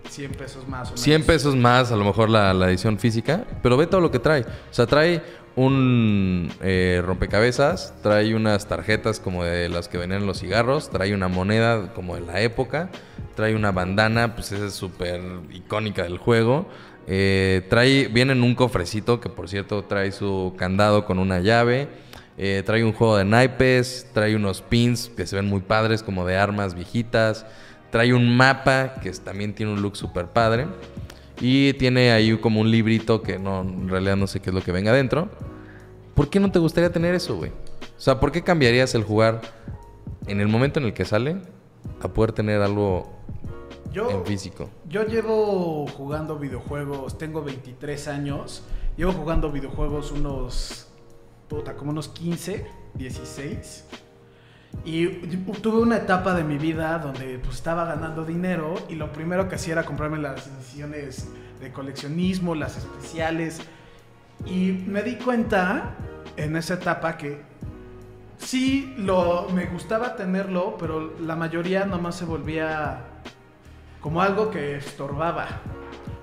100 0.10 0.32
pesos 0.34 0.68
más 0.68 0.90
o 0.90 0.92
menos. 0.92 1.02
100 1.02 1.24
pesos 1.26 1.56
más 1.56 1.92
a 1.92 1.96
lo 1.96 2.06
mejor 2.06 2.30
la, 2.30 2.54
la 2.54 2.70
edición 2.70 3.00
física, 3.00 3.46
pero 3.64 3.78
ve 3.78 3.88
todo 3.88 4.00
lo 4.02 4.12
que 4.12 4.20
trae. 4.20 4.42
O 4.42 4.74
sea, 4.74 4.86
trae 4.86 5.24
un 5.56 6.52
eh, 6.62 7.02
rompecabezas, 7.06 7.94
trae 8.02 8.36
unas 8.36 8.68
tarjetas 8.68 9.20
como 9.20 9.44
de 9.44 9.70
las 9.70 9.88
que 9.88 9.98
venían 9.98 10.22
en 10.22 10.28
los 10.28 10.40
cigarros, 10.40 10.90
trae 10.90 11.14
una 11.14 11.28
moneda 11.28 11.94
como 11.94 12.16
de 12.16 12.22
la 12.22 12.42
época, 12.42 12.90
trae 13.36 13.56
una 13.56 13.72
bandana, 13.72 14.36
pues 14.36 14.52
esa 14.52 14.66
es 14.68 14.74
súper 14.74 15.22
icónica 15.52 16.04
del 16.04 16.18
juego. 16.18 16.68
Eh, 17.08 17.66
trae, 17.70 18.08
viene 18.08 18.34
en 18.34 18.44
un 18.44 18.56
cofrecito 18.56 19.20
que 19.20 19.30
por 19.30 19.50
cierto 19.50 19.84
trae 19.84 20.12
su 20.12 20.54
candado 20.58 21.06
con 21.06 21.20
una 21.20 21.40
llave. 21.40 21.88
Eh, 22.38 22.64
trae 22.66 22.84
un 22.84 22.94
juego 22.94 23.18
de 23.18 23.26
naipes, 23.26 24.08
trae 24.14 24.36
unos 24.36 24.62
pins 24.62 25.12
que 25.16 25.28
se 25.28 25.36
ven 25.36 25.48
muy 25.48 25.62
padres 25.62 26.04
como 26.04 26.26
de 26.26 26.38
armas 26.38 26.74
viejitas. 26.74 27.46
Trae 27.92 28.14
un 28.14 28.36
mapa 28.36 28.96
que 29.02 29.12
también 29.12 29.54
tiene 29.54 29.74
un 29.74 29.82
look 29.82 29.98
súper 29.98 30.28
padre. 30.28 30.68
Y 31.40 31.74
tiene 31.74 32.12
ahí 32.12 32.38
como 32.38 32.62
un 32.62 32.70
librito 32.70 33.22
que 33.22 33.40
no, 33.40 33.62
en 33.62 33.90
realidad 33.90 34.16
no 34.16 34.28
sé 34.28 34.40
qué 34.40 34.52
es 34.52 34.54
lo 34.54 34.62
que 34.62 34.72
venga 34.72 34.92
adentro. 34.92 35.30
¿Por 36.14 36.30
qué 36.30 36.40
no 36.40 36.52
te 36.52 36.60
gustaría 36.60 36.92
tener 36.92 37.16
eso, 37.16 37.36
güey? 37.36 37.50
O 37.50 38.00
sea, 38.00 38.20
¿por 38.20 38.32
qué 38.32 38.44
cambiarías 38.44 38.94
el 38.96 39.04
jugar 39.04 39.42
en 40.28 40.40
el 40.40 40.48
momento 40.48 40.80
en 40.80 40.86
el 40.86 40.94
que 40.94 41.06
sale 41.06 41.38
a 42.02 42.08
poder 42.08 42.32
tener 42.32 42.62
algo 42.62 43.21
Yo, 43.92 44.10
en 44.10 44.26
físico? 44.26 44.70
yo 44.88 45.04
llevo 45.06 45.86
jugando 45.88 46.38
videojuegos, 46.38 47.18
tengo 47.18 47.44
23 47.44 48.08
años. 48.08 48.64
Llevo 48.98 49.12
jugando 49.12 49.52
videojuegos 49.52 50.12
unos. 50.12 50.88
Puta, 51.50 51.76
como 51.76 51.92
unos 51.92 52.08
15, 52.08 52.66
16. 52.94 53.86
Y 54.86 55.08
tuve 55.62 55.82
una 55.82 55.98
etapa 55.98 56.34
de 56.34 56.44
mi 56.44 56.58
vida 56.58 56.98
donde 57.00 57.40
pues, 57.40 57.56
estaba 57.56 57.86
ganando 57.86 58.24
dinero 58.24 58.76
y 58.88 58.96
lo 58.96 59.12
primero 59.12 59.50
que 59.50 59.56
hacía 59.56 59.74
era 59.74 59.84
comprarme 59.84 60.18
las 60.18 60.48
ediciones 60.48 61.28
de 61.60 61.72
coleccionismo, 61.72 62.56
las 62.56 62.78
especiales. 62.78 63.60
Y 64.46 64.84
me 64.88 65.04
di 65.04 65.18
cuenta 65.18 65.96
en 66.38 66.56
esa 66.56 66.76
etapa 66.76 67.18
que 67.18 67.42
sí 68.38 68.96
lo, 68.98 69.50
me 69.50 69.66
gustaba 69.68 70.16
tenerlo, 70.16 70.78
pero 70.80 71.14
la 71.20 71.36
mayoría 71.36 71.86
nomás 71.86 72.16
se 72.16 72.26
volvía 72.26 73.11
como 74.02 74.22
algo 74.22 74.50
que 74.50 74.78
estorbaba. 74.78 75.48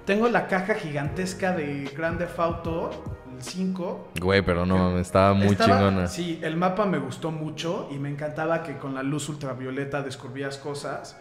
Tengo 0.05 0.29
la 0.29 0.47
caja 0.47 0.75
gigantesca 0.75 1.53
de 1.53 1.91
Grand 1.97 2.19
Theft 2.19 2.39
Auto, 2.39 2.91
5. 3.41 4.09
Güey, 4.21 4.43
pero 4.43 4.67
no 4.67 4.99
estaba 4.99 5.35
muy 5.35 5.49
Estaba- 5.49 5.77
chingona. 5.79 6.07
Sí, 6.09 6.41
el 6.43 6.57
mapa 6.57 6.87
me 6.87 6.99
gustó 6.99 7.31
mucho 7.31 7.89
y 7.93 7.99
me 7.99 8.09
encantaba 8.11 8.63
que 8.63 8.79
con 8.79 8.95
la 8.95 9.03
luz 9.03 9.29
ultravioleta 9.29 10.03
descubrías 10.03 10.57
cosas. 10.57 11.17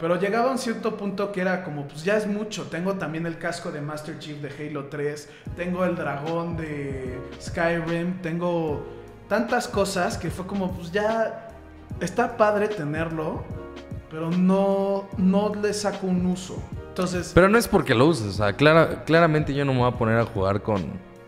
Pero 0.00 0.14
llegaba 0.18 0.48
a 0.48 0.52
un 0.52 0.58
cierto 0.58 0.96
punto 0.96 1.32
que 1.32 1.40
era 1.40 1.64
como, 1.64 1.88
pues 1.88 2.04
ya 2.04 2.16
es 2.16 2.26
mucho. 2.28 2.68
Tengo 2.68 2.94
también 2.94 3.26
el 3.26 3.36
casco 3.36 3.72
de 3.72 3.80
Master 3.80 4.18
Chief 4.20 4.38
de 4.40 4.68
Halo 4.68 4.84
3. 4.86 5.28
Tengo 5.56 5.84
el 5.84 5.96
dragón 5.96 6.56
de 6.56 7.18
Skyrim. 7.42 8.22
Tengo 8.22 8.86
tantas 9.28 9.66
cosas 9.66 10.16
que 10.16 10.30
fue 10.30 10.46
como, 10.46 10.72
pues 10.72 10.92
ya 10.92 11.48
está 12.00 12.36
padre 12.36 12.68
tenerlo. 12.68 13.42
Pero 14.10 14.30
no, 14.30 15.06
no 15.18 15.52
le 15.54 15.72
saco 15.74 16.06
un 16.06 16.24
uso. 16.26 16.62
Entonces, 16.88 17.32
Pero 17.34 17.48
no 17.48 17.58
es 17.58 17.68
porque 17.68 17.94
lo 17.94 18.06
uses, 18.06 18.26
o 18.26 18.32
sea, 18.32 18.52
clara- 18.54 19.04
claramente 19.04 19.54
yo 19.54 19.64
no 19.64 19.72
me 19.72 19.80
voy 19.80 19.88
a 19.88 19.96
poner 19.96 20.18
a 20.18 20.24
jugar 20.24 20.62
con, 20.62 20.82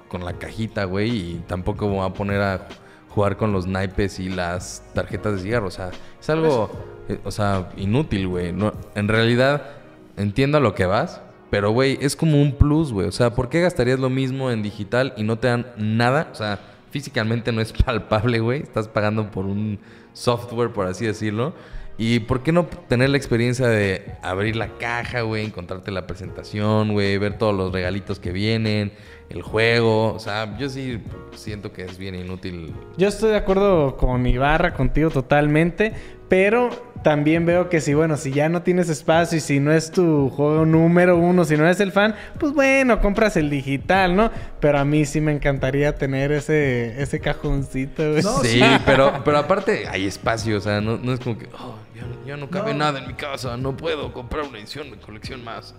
con 0.08 0.24
la 0.24 0.32
cajita, 0.32 0.84
güey, 0.84 1.10
y 1.10 1.44
tampoco 1.46 1.86
me 1.88 1.96
voy 1.96 2.06
a 2.06 2.12
poner 2.12 2.40
a 2.40 2.66
jugar 3.10 3.36
con 3.36 3.52
los 3.52 3.66
naipes 3.66 4.18
y 4.18 4.28
las 4.28 4.82
tarjetas 4.94 5.34
de 5.36 5.40
cigarro, 5.42 5.66
o 5.68 5.70
sea, 5.70 5.90
es 6.20 6.30
algo, 6.30 6.70
eh, 7.08 7.18
o 7.24 7.30
sea, 7.30 7.68
inútil, 7.76 8.26
güey. 8.28 8.52
No, 8.52 8.72
en 8.94 9.08
realidad, 9.08 9.62
entiendo 10.16 10.58
a 10.58 10.60
lo 10.60 10.74
que 10.74 10.86
vas, 10.86 11.20
pero, 11.50 11.70
güey, 11.70 11.98
es 12.00 12.16
como 12.16 12.40
un 12.40 12.52
plus, 12.56 12.92
güey, 12.92 13.06
o 13.08 13.12
sea, 13.12 13.30
¿por 13.34 13.48
qué 13.48 13.60
gastarías 13.60 14.00
lo 14.00 14.10
mismo 14.10 14.50
en 14.50 14.62
digital 14.62 15.12
y 15.16 15.22
no 15.22 15.38
te 15.38 15.48
dan 15.48 15.66
nada? 15.76 16.28
O 16.32 16.34
sea, 16.34 16.58
físicamente 16.90 17.52
no 17.52 17.60
es 17.60 17.72
palpable, 17.84 18.40
güey, 18.40 18.62
estás 18.62 18.88
pagando 18.88 19.30
por 19.30 19.44
un 19.46 19.78
software, 20.14 20.72
por 20.72 20.86
así 20.88 21.06
decirlo. 21.06 21.52
¿Y 22.02 22.20
por 22.20 22.42
qué 22.42 22.50
no 22.50 22.64
tener 22.64 23.10
la 23.10 23.18
experiencia 23.18 23.68
de 23.68 24.12
abrir 24.22 24.56
la 24.56 24.78
caja, 24.78 25.20
güey, 25.20 25.44
encontrarte 25.44 25.90
la 25.90 26.06
presentación, 26.06 26.94
güey, 26.94 27.18
ver 27.18 27.36
todos 27.36 27.54
los 27.54 27.72
regalitos 27.72 28.18
que 28.18 28.32
vienen, 28.32 28.92
el 29.28 29.42
juego? 29.42 30.14
O 30.14 30.18
sea, 30.18 30.56
yo 30.56 30.70
sí 30.70 30.98
siento 31.34 31.74
que 31.74 31.84
es 31.84 31.98
bien 31.98 32.14
inútil. 32.14 32.72
Yo 32.96 33.06
estoy 33.06 33.32
de 33.32 33.36
acuerdo 33.36 33.98
con 33.98 34.26
Ibarra, 34.26 34.72
contigo 34.72 35.10
totalmente, 35.10 35.92
pero 36.30 36.70
también 37.02 37.46
veo 37.46 37.68
que 37.68 37.80
si, 37.80 37.94
bueno, 37.94 38.16
si 38.16 38.32
ya 38.32 38.48
no 38.48 38.62
tienes 38.62 38.88
espacio 38.88 39.38
y 39.38 39.40
si 39.40 39.60
no 39.60 39.72
es 39.72 39.90
tu 39.90 40.30
juego 40.30 40.64
número 40.66 41.16
uno, 41.16 41.44
si 41.44 41.56
no 41.56 41.64
eres 41.64 41.80
el 41.80 41.92
fan, 41.92 42.14
pues 42.38 42.52
bueno, 42.52 43.00
compras 43.00 43.36
el 43.36 43.50
digital, 43.50 44.16
¿no? 44.16 44.30
Pero 44.60 44.78
a 44.78 44.84
mí 44.84 45.04
sí 45.04 45.20
me 45.20 45.32
encantaría 45.32 45.94
tener 45.96 46.32
ese, 46.32 47.00
ese 47.00 47.20
cajoncito, 47.20 48.10
güey. 48.10 48.22
No, 48.22 48.38
sí, 48.38 48.48
sí. 48.48 48.62
pero, 48.84 49.22
pero 49.24 49.38
aparte 49.38 49.86
hay 49.88 50.06
espacio, 50.06 50.58
o 50.58 50.60
sea, 50.60 50.80
no, 50.80 50.98
no 50.98 51.12
es 51.12 51.20
como 51.20 51.38
que, 51.38 51.46
oh, 51.58 51.76
ya, 52.00 52.06
no- 52.06 52.24
ya 52.26 52.36
no 52.36 52.50
cabe 52.50 52.72
No. 52.72 52.78
nada 52.80 52.98
en 53.00 53.06
mi 53.08 53.14
casa, 53.14 53.56
no 53.56 53.76
puedo 53.76 54.12
comprar 54.12 54.44
una 54.46 54.58
edición 54.58 54.90
de 54.90 54.96
colección 54.98 55.44
más. 55.44 55.74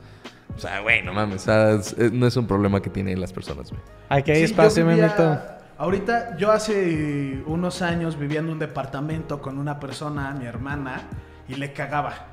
O 0.55 0.59
sea, 0.59 0.81
güey, 0.81 1.01
no 1.01 1.13
mames, 1.13 1.47
no 1.47 2.27
es 2.27 2.35
un 2.37 2.45
problema 2.47 2.81
que 2.81 2.89
tienen 2.89 3.19
las 3.21 3.31
personas, 3.31 3.69
güey. 3.71 3.81
Aquí 4.09 4.31
hay 4.31 4.37
Sí, 4.39 4.43
espacio, 4.45 4.85
Memito. 4.85 5.39
Ahorita, 5.77 6.37
yo 6.37 6.51
hace 6.51 7.41
unos 7.47 7.81
años 7.81 8.19
vivía 8.19 8.39
en 8.39 8.49
un 8.49 8.59
departamento 8.59 9.41
con 9.41 9.57
una 9.57 9.79
persona, 9.79 10.31
mi 10.31 10.45
hermana, 10.45 11.03
y 11.47 11.55
le 11.55 11.73
cagaba. 11.73 12.27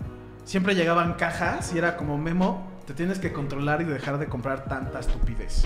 Siempre 0.45 0.75
llegaban 0.75 1.15
cajas 1.15 1.73
y 1.75 1.79
era 1.79 1.97
como, 1.97 2.19
Memo, 2.19 2.71
te 2.87 2.93
tienes 2.95 3.19
que 3.19 3.33
controlar 3.33 3.81
y 3.81 3.85
dejar 3.85 4.19
de 4.19 4.27
comprar 4.27 4.65
tanta 4.65 4.99
estupidez. 5.01 5.65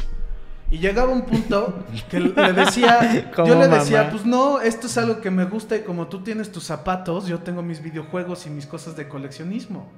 Y 0.73 0.79
llegaba 0.79 1.13
un 1.13 1.27
punto 1.27 1.85
que 2.11 2.19
le 2.19 2.53
decía, 2.55 3.31
yo 3.37 3.61
le 3.61 3.69
decía, 3.69 3.99
mamá. 3.99 4.11
pues 4.11 4.25
no, 4.25 4.59
esto 4.59 4.87
es 4.87 4.97
algo 4.97 5.21
que 5.21 5.31
me 5.31 5.45
gusta 5.45 5.77
y 5.77 5.83
como 5.83 6.09
tú 6.09 6.23
tienes 6.23 6.51
tus 6.51 6.65
zapatos, 6.65 7.27
yo 7.27 7.41
tengo 7.41 7.63
mis 7.63 7.83
videojuegos 7.83 8.47
y 8.47 8.51
mis 8.51 8.67
cosas 8.67 8.97
de 8.97 9.07
coleccionismo. 9.07 9.93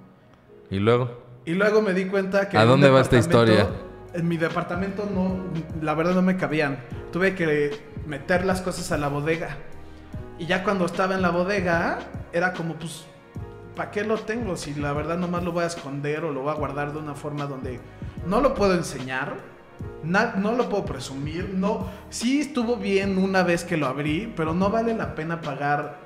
Y 0.71 0.81
luego, 0.81 1.23
Y 1.45 1.55
luego 1.55 1.81
me 1.81 1.95
di 1.95 2.07
cuenta 2.07 2.49
que... 2.49 2.59
¿A 2.59 2.65
dónde 2.65 2.91
va 2.91 3.01
esta 3.03 3.17
historia? 3.17 3.69
En 4.15 4.27
mi 4.27 4.37
departamento 4.37 5.09
no, 5.15 5.37
la 5.81 5.95
verdad 5.95 6.13
no 6.17 6.23
me 6.23 6.37
cabían. 6.37 6.81
Tuve 7.13 7.37
que 7.37 7.71
meter 8.09 8.45
las 8.45 8.61
cosas 8.61 8.91
a 8.91 8.99
la 8.99 9.07
bodega. 9.07 9.57
Y 10.41 10.47
ya 10.47 10.65
cuando 10.65 10.87
estaba 10.87 11.15
en 11.15 11.23
la 11.23 11.31
bodega, 11.31 12.01
era 12.33 12.53
como, 12.53 12.75
pues, 12.75 13.05
¿para 13.77 13.93
qué 13.93 14.03
lo 14.03 14.17
tengo? 14.19 14.57
Si 14.57 14.75
la 14.75 14.93
verdad 14.93 15.19
nomás 15.19 15.45
lo 15.45 15.53
voy 15.53 15.63
a 15.63 15.69
esconder 15.69 16.25
o 16.25 16.33
lo 16.33 16.43
voy 16.43 16.51
a 16.51 16.57
guardar 16.57 16.93
de 16.93 16.99
una 16.99 17.15
forma 17.15 17.47
donde 17.47 17.79
no 18.27 18.41
lo 18.41 18.55
puedo 18.55 18.75
enseñar, 18.75 19.54
na- 20.03 20.35
no 20.37 20.53
lo 20.53 20.69
puedo 20.69 20.85
presumir. 20.85 21.51
No, 21.55 21.87
sí 22.11 22.41
estuvo 22.41 22.77
bien 22.77 23.19
una 23.19 23.43
vez 23.43 23.65
que 23.65 23.77
lo 23.77 23.87
abrí, 23.87 24.33
pero 24.37 24.55
no 24.55 24.71
vale 24.71 24.95
la 24.95 25.15
pena 25.15 25.41
pagar. 25.41 25.99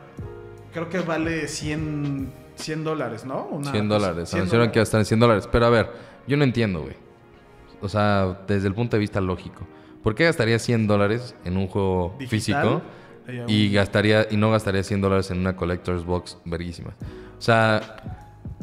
Creo 0.72 0.88
que 0.88 1.00
vale 1.00 1.48
100, 1.48 2.32
100 2.56 2.84
dólares, 2.84 3.24
¿no? 3.24 3.46
Una 3.50 3.70
100 3.70 3.88
cosa- 3.88 3.98
dólares. 4.08 4.28
100 4.28 4.40
Anunciaron 4.42 4.70
que 4.70 4.80
hasta 4.80 4.98
en 4.98 5.04
100 5.04 5.20
dólares. 5.20 5.48
Pero 5.50 5.66
a 5.66 5.70
ver, 5.70 5.90
yo 6.26 6.36
no 6.36 6.44
entiendo, 6.44 6.82
güey. 6.82 6.94
O 7.80 7.88
sea, 7.88 8.40
desde 8.46 8.68
el 8.68 8.74
punto 8.74 8.96
de 8.96 9.00
vista 9.00 9.20
lógico. 9.20 9.66
¿Por 10.02 10.14
qué 10.14 10.24
gastaría 10.24 10.58
100 10.58 10.86
dólares 10.86 11.34
en 11.44 11.56
un 11.56 11.66
juego 11.68 12.14
Digital, 12.18 12.28
físico 12.38 12.82
y 13.46 13.70
gastaría 13.72 14.26
y 14.30 14.36
no 14.36 14.50
gastaría 14.50 14.82
100 14.82 15.00
dólares 15.00 15.30
en 15.30 15.38
una 15.38 15.54
collector's 15.56 16.04
box 16.04 16.38
verguísima? 16.44 16.90
O 17.38 17.40
sea, 17.42 18.17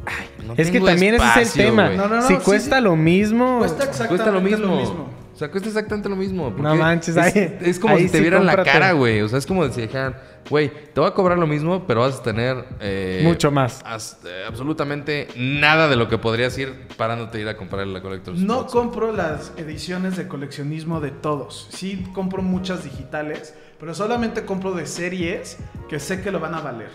ay, 0.05 0.27
no 0.45 0.53
Es 0.57 0.69
que 0.71 0.79
también 0.79 1.15
ese 1.15 1.41
es 1.41 1.55
el 1.57 1.65
tema. 1.65 1.89
No, 1.89 2.07
no, 2.07 2.15
no, 2.17 2.21
si 2.23 2.35
sí, 2.35 2.39
cuesta 2.43 2.77
sí. 2.77 2.83
lo 2.83 2.95
mismo, 2.95 3.59
Cuesta 3.59 3.83
exactamente 3.85 4.09
Cuesta 4.23 4.31
lo 4.31 4.41
mismo. 4.41 4.67
lo 4.67 4.75
mismo. 4.81 5.09
O 5.33 5.37
sea, 5.37 5.51
cuesta 5.51 5.67
exactamente 5.67 6.07
lo 6.07 6.15
mismo. 6.15 6.49
No 6.57 6.75
manches, 6.77 7.17
es, 7.17 7.35
ahí- 7.35 7.57
es 7.59 7.77
como 7.77 7.95
ahí 7.95 8.03
si 8.03 8.09
te 8.09 8.17
sí 8.19 8.21
vieran 8.21 8.45
la 8.45 8.63
cara, 8.63 8.93
güey. 8.93 9.19
O 9.21 9.27
sea, 9.27 9.37
es 9.37 9.45
como 9.45 9.67
si 9.69 9.81
dijeran, 9.81 10.15
güey, 10.49 10.71
te 10.93 10.97
voy 11.01 11.09
a 11.09 11.13
cobrar 11.13 11.37
lo 11.37 11.45
mismo, 11.45 11.85
pero 11.85 11.99
vas 12.01 12.19
a 12.19 12.23
tener... 12.23 12.63
eh, 12.79 13.19
Mucho 13.21 13.51
más. 13.51 13.81
hasta- 13.83 14.29
eh, 14.29 14.45
absolutamente 14.47 15.27
nada 15.35 15.89
de 15.89 15.97
lo 15.97 16.07
que 16.07 16.17
podrías 16.17 16.57
ir 16.57 16.87
parándote 16.95 17.37
a 17.39 17.41
ir 17.41 17.49
a 17.49 17.57
comprar 17.57 17.85
la 17.85 18.01
Collector's 18.01 18.39
No 18.39 18.65
compro 18.67 19.11
las 19.11 19.51
ediciones 19.57 20.15
de 20.15 20.29
coleccionismo 20.29 21.01
de 21.01 21.11
todos. 21.11 21.67
Sí 21.69 22.05
compro 22.13 22.41
muchas 22.41 22.85
digitales, 22.85 23.53
pero 23.77 23.93
solamente 23.93 24.45
compro 24.45 24.71
de 24.71 24.85
series 24.85 25.57
que 25.89 25.99
sé 25.99 26.21
que 26.21 26.31
lo 26.31 26.39
van 26.39 26.53
a 26.55 26.61
valer. 26.61 26.91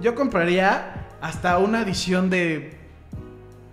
Yo 0.00 0.14
compraría 0.14 1.08
hasta 1.20 1.58
una 1.58 1.82
edición 1.82 2.30
de 2.30 2.76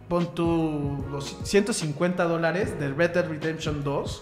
pon 0.08 0.34
tu 0.36 1.06
los 1.12 1.38
150 1.44 2.24
dólares 2.26 2.80
de 2.80 2.90
Red 2.90 3.12
Dead 3.12 3.28
Redemption 3.28 3.84
2. 3.84 4.22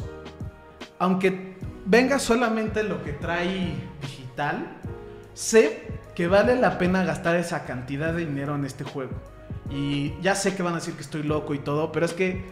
Aunque 0.99 1.56
venga 1.86 2.19
solamente 2.19 2.84
lo 2.84 3.03
que 3.03 3.13
trae 3.13 3.75
digital, 4.01 4.65
sé 5.34 5.88
que 6.15 6.27
vale 6.27 6.56
la 6.56 6.77
pena 6.77 7.03
gastar 7.03 7.36
esa 7.36 7.65
cantidad 7.65 8.13
de 8.13 8.25
dinero 8.25 8.56
en 8.56 8.65
este 8.65 8.84
juego. 8.84 9.13
Y 9.69 10.13
ya 10.21 10.36
sé 10.36 10.56
que 10.56 10.63
van 10.63 10.73
a 10.73 10.77
decir 10.77 10.93
que 10.93 11.01
estoy 11.01 11.23
loco 11.23 11.53
y 11.53 11.60
todo, 11.60 11.91
pero 11.91 12.06
es 12.06 12.13
que 12.13 12.43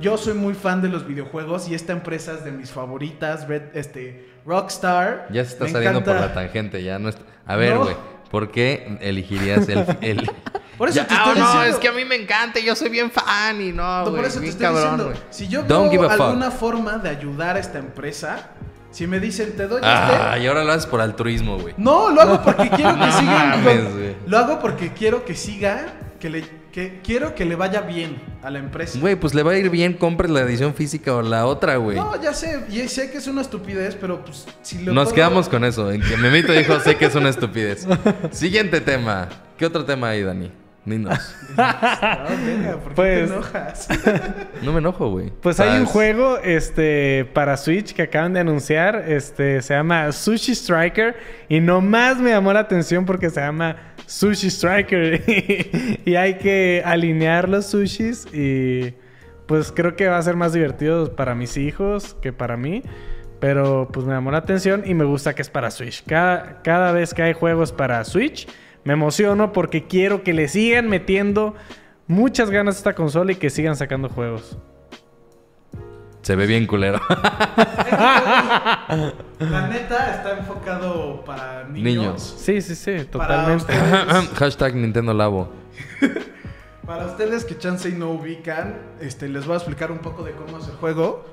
yo 0.00 0.16
soy 0.16 0.34
muy 0.34 0.54
fan 0.54 0.82
de 0.82 0.88
los 0.88 1.06
videojuegos 1.06 1.68
y 1.68 1.74
esta 1.74 1.92
empresa 1.92 2.34
es 2.34 2.44
de 2.44 2.52
mis 2.52 2.70
favoritas, 2.70 3.48
Red, 3.48 3.74
este, 3.74 4.28
Rockstar. 4.44 5.28
Ya 5.30 5.44
se 5.44 5.52
está 5.52 5.64
Me 5.64 5.70
saliendo 5.70 6.04
por 6.04 6.14
la 6.14 6.32
tangente, 6.32 6.82
ya 6.82 6.98
no 6.98 7.08
está... 7.08 7.22
A 7.46 7.56
ver, 7.56 7.74
No. 7.74 8.17
¿Por 8.30 8.50
qué 8.50 8.98
elegirías 9.00 9.68
el... 9.68 9.84
el... 10.00 10.30
Por 10.78 10.88
eso 10.88 10.98
Ya- 10.98 11.08
te 11.08 11.14
ah, 11.14 11.24
estoy 11.26 11.40
no, 11.40 11.46
diciendo- 11.46 11.70
es 11.74 11.76
que 11.80 11.88
a 11.88 11.92
mí 11.92 12.04
me 12.04 12.14
encanta, 12.14 12.60
yo 12.60 12.76
soy 12.76 12.88
bien 12.88 13.10
fan 13.10 13.60
y 13.60 13.72
no, 13.72 13.82
No, 14.04 14.10
güey, 14.10 14.16
por 14.18 14.24
eso 14.26 14.38
te 14.38 14.46
estoy 14.46 14.62
cabrón, 14.64 14.82
diciendo, 14.82 15.04
güey. 15.06 15.16
si 15.30 15.48
yo 15.48 15.64
veo 15.64 16.08
fuck. 16.08 16.20
alguna 16.20 16.50
forma 16.52 16.98
de 16.98 17.08
ayudar 17.08 17.56
a 17.56 17.58
esta 17.58 17.78
empresa, 17.78 18.50
si 18.92 19.08
me 19.08 19.18
dicen 19.18 19.56
te 19.56 19.66
doy 19.66 19.80
Ah, 19.82 20.28
este, 20.34 20.44
y 20.44 20.46
ahora 20.46 20.62
lo 20.62 20.70
haces 20.70 20.86
por 20.86 21.00
altruismo, 21.00 21.58
güey. 21.58 21.74
no, 21.78 22.10
lo 22.10 22.20
hago 22.20 22.42
porque 22.44 22.70
quiero 22.70 22.94
que 22.94 23.06
No 23.56 23.62
güey. 23.64 24.16
lo 24.28 24.38
hago 24.38 24.60
porque 24.60 24.92
quiero 24.92 25.24
que 25.24 25.34
siga, 25.34 25.86
que 26.20 26.30
le, 26.30 26.44
que 26.72 27.00
quiero 27.02 27.34
que 27.34 27.44
le 27.44 27.56
vaya 27.56 27.80
bien 27.80 28.16
a 28.42 28.50
la 28.50 28.58
empresa. 28.58 28.98
Güey, 29.00 29.16
pues 29.16 29.34
le 29.34 29.42
va 29.42 29.52
a 29.52 29.56
ir 29.58 29.70
bien, 29.70 29.94
compres 29.94 30.30
la 30.30 30.40
edición 30.40 30.74
física 30.74 31.14
o 31.14 31.22
la 31.22 31.46
otra, 31.46 31.76
güey. 31.76 31.96
No, 31.96 32.20
ya 32.22 32.32
sé, 32.34 32.60
y 32.70 32.86
sé 32.88 33.10
que 33.10 33.18
es 33.18 33.26
una 33.26 33.40
estupidez, 33.42 33.96
pero 34.00 34.24
pues 34.24 34.46
si 34.62 34.82
lo 34.84 34.92
Nos 34.92 35.04
puedo- 35.06 35.14
quedamos 35.14 35.48
con 35.48 35.64
eso, 35.64 35.90
en 35.90 36.00
que 36.02 36.16
Memito 36.16 36.52
dijo, 36.52 36.78
sé 36.80 36.96
que 36.96 37.06
es 37.06 37.14
una 37.14 37.30
estupidez. 37.30 37.86
Siguiente 38.30 38.80
tema. 38.80 39.28
¿Qué 39.56 39.66
otro 39.66 39.84
tema 39.84 40.10
hay, 40.10 40.22
Dani? 40.22 40.52
Dinos. 40.84 41.18
Ah, 41.58 42.26
venga, 42.46 42.78
¿por 42.78 42.88
qué 42.90 42.94
Pues- 42.94 43.28
te 43.28 43.34
enojas? 43.34 43.88
No 44.62 44.72
me 44.72 44.78
enojo, 44.78 45.10
güey. 45.10 45.30
Pues 45.42 45.60
hay 45.60 45.78
un 45.80 45.84
juego 45.86 46.38
este, 46.38 47.28
para 47.34 47.56
Switch 47.56 47.92
que 47.92 48.02
acaban 48.02 48.32
de 48.32 48.40
anunciar. 48.40 49.04
Este, 49.06 49.60
se 49.62 49.74
llama 49.74 50.10
Sushi 50.12 50.52
Striker. 50.52 51.16
Y 51.48 51.60
nomás 51.60 52.16
me 52.18 52.30
llamó 52.30 52.52
la 52.52 52.60
atención 52.60 53.04
porque 53.04 53.28
se 53.30 53.40
llama 53.40 53.76
Sushi 54.08 54.48
Striker. 54.48 55.22
y 56.04 56.14
hay 56.16 56.38
que 56.38 56.82
alinear 56.84 57.48
los 57.48 57.66
sushis. 57.66 58.26
Y 58.32 58.94
pues 59.46 59.70
creo 59.70 59.96
que 59.96 60.08
va 60.08 60.16
a 60.16 60.22
ser 60.22 60.34
más 60.34 60.54
divertido 60.54 61.14
para 61.14 61.34
mis 61.34 61.56
hijos 61.56 62.14
que 62.14 62.32
para 62.32 62.56
mí. 62.56 62.82
Pero 63.38 63.88
pues 63.92 64.06
me 64.06 64.14
llamó 64.14 64.30
la 64.30 64.38
atención 64.38 64.82
y 64.84 64.94
me 64.94 65.04
gusta 65.04 65.34
que 65.34 65.42
es 65.42 65.50
para 65.50 65.70
Switch. 65.70 66.02
Cada, 66.04 66.62
cada 66.62 66.90
vez 66.90 67.14
que 67.14 67.22
hay 67.22 67.34
juegos 67.34 67.70
para 67.70 68.02
Switch, 68.04 68.48
me 68.82 68.94
emociono 68.94 69.52
porque 69.52 69.86
quiero 69.86 70.24
que 70.24 70.32
le 70.32 70.48
sigan 70.48 70.88
metiendo 70.88 71.54
muchas 72.06 72.50
ganas 72.50 72.76
a 72.76 72.78
esta 72.78 72.94
consola 72.94 73.32
y 73.32 73.36
que 73.36 73.50
sigan 73.50 73.76
sacando 73.76 74.08
juegos. 74.08 74.58
Se 76.22 76.36
ve 76.36 76.46
bien 76.46 76.66
culero. 76.66 77.00
La 79.38 79.68
neta 79.68 80.14
está 80.16 80.38
enfocado 80.38 81.24
para 81.24 81.64
niños. 81.64 81.82
Niños. 81.84 82.36
Sí, 82.38 82.60
sí, 82.60 82.74
sí, 82.74 83.04
totalmente. 83.10 83.64
ustedes, 83.72 84.28
Hashtag 84.34 84.74
Nintendo 84.74 85.14
Labo. 85.14 85.50
para 86.86 87.06
ustedes 87.06 87.44
que 87.44 87.56
chance 87.58 87.88
y 87.88 87.92
no 87.92 88.10
ubican, 88.10 88.76
este, 89.00 89.28
les 89.28 89.46
voy 89.46 89.54
a 89.54 89.56
explicar 89.58 89.92
un 89.92 89.98
poco 89.98 90.22
de 90.22 90.32
cómo 90.32 90.58
es 90.58 90.66
el 90.68 90.74
juego. 90.74 91.24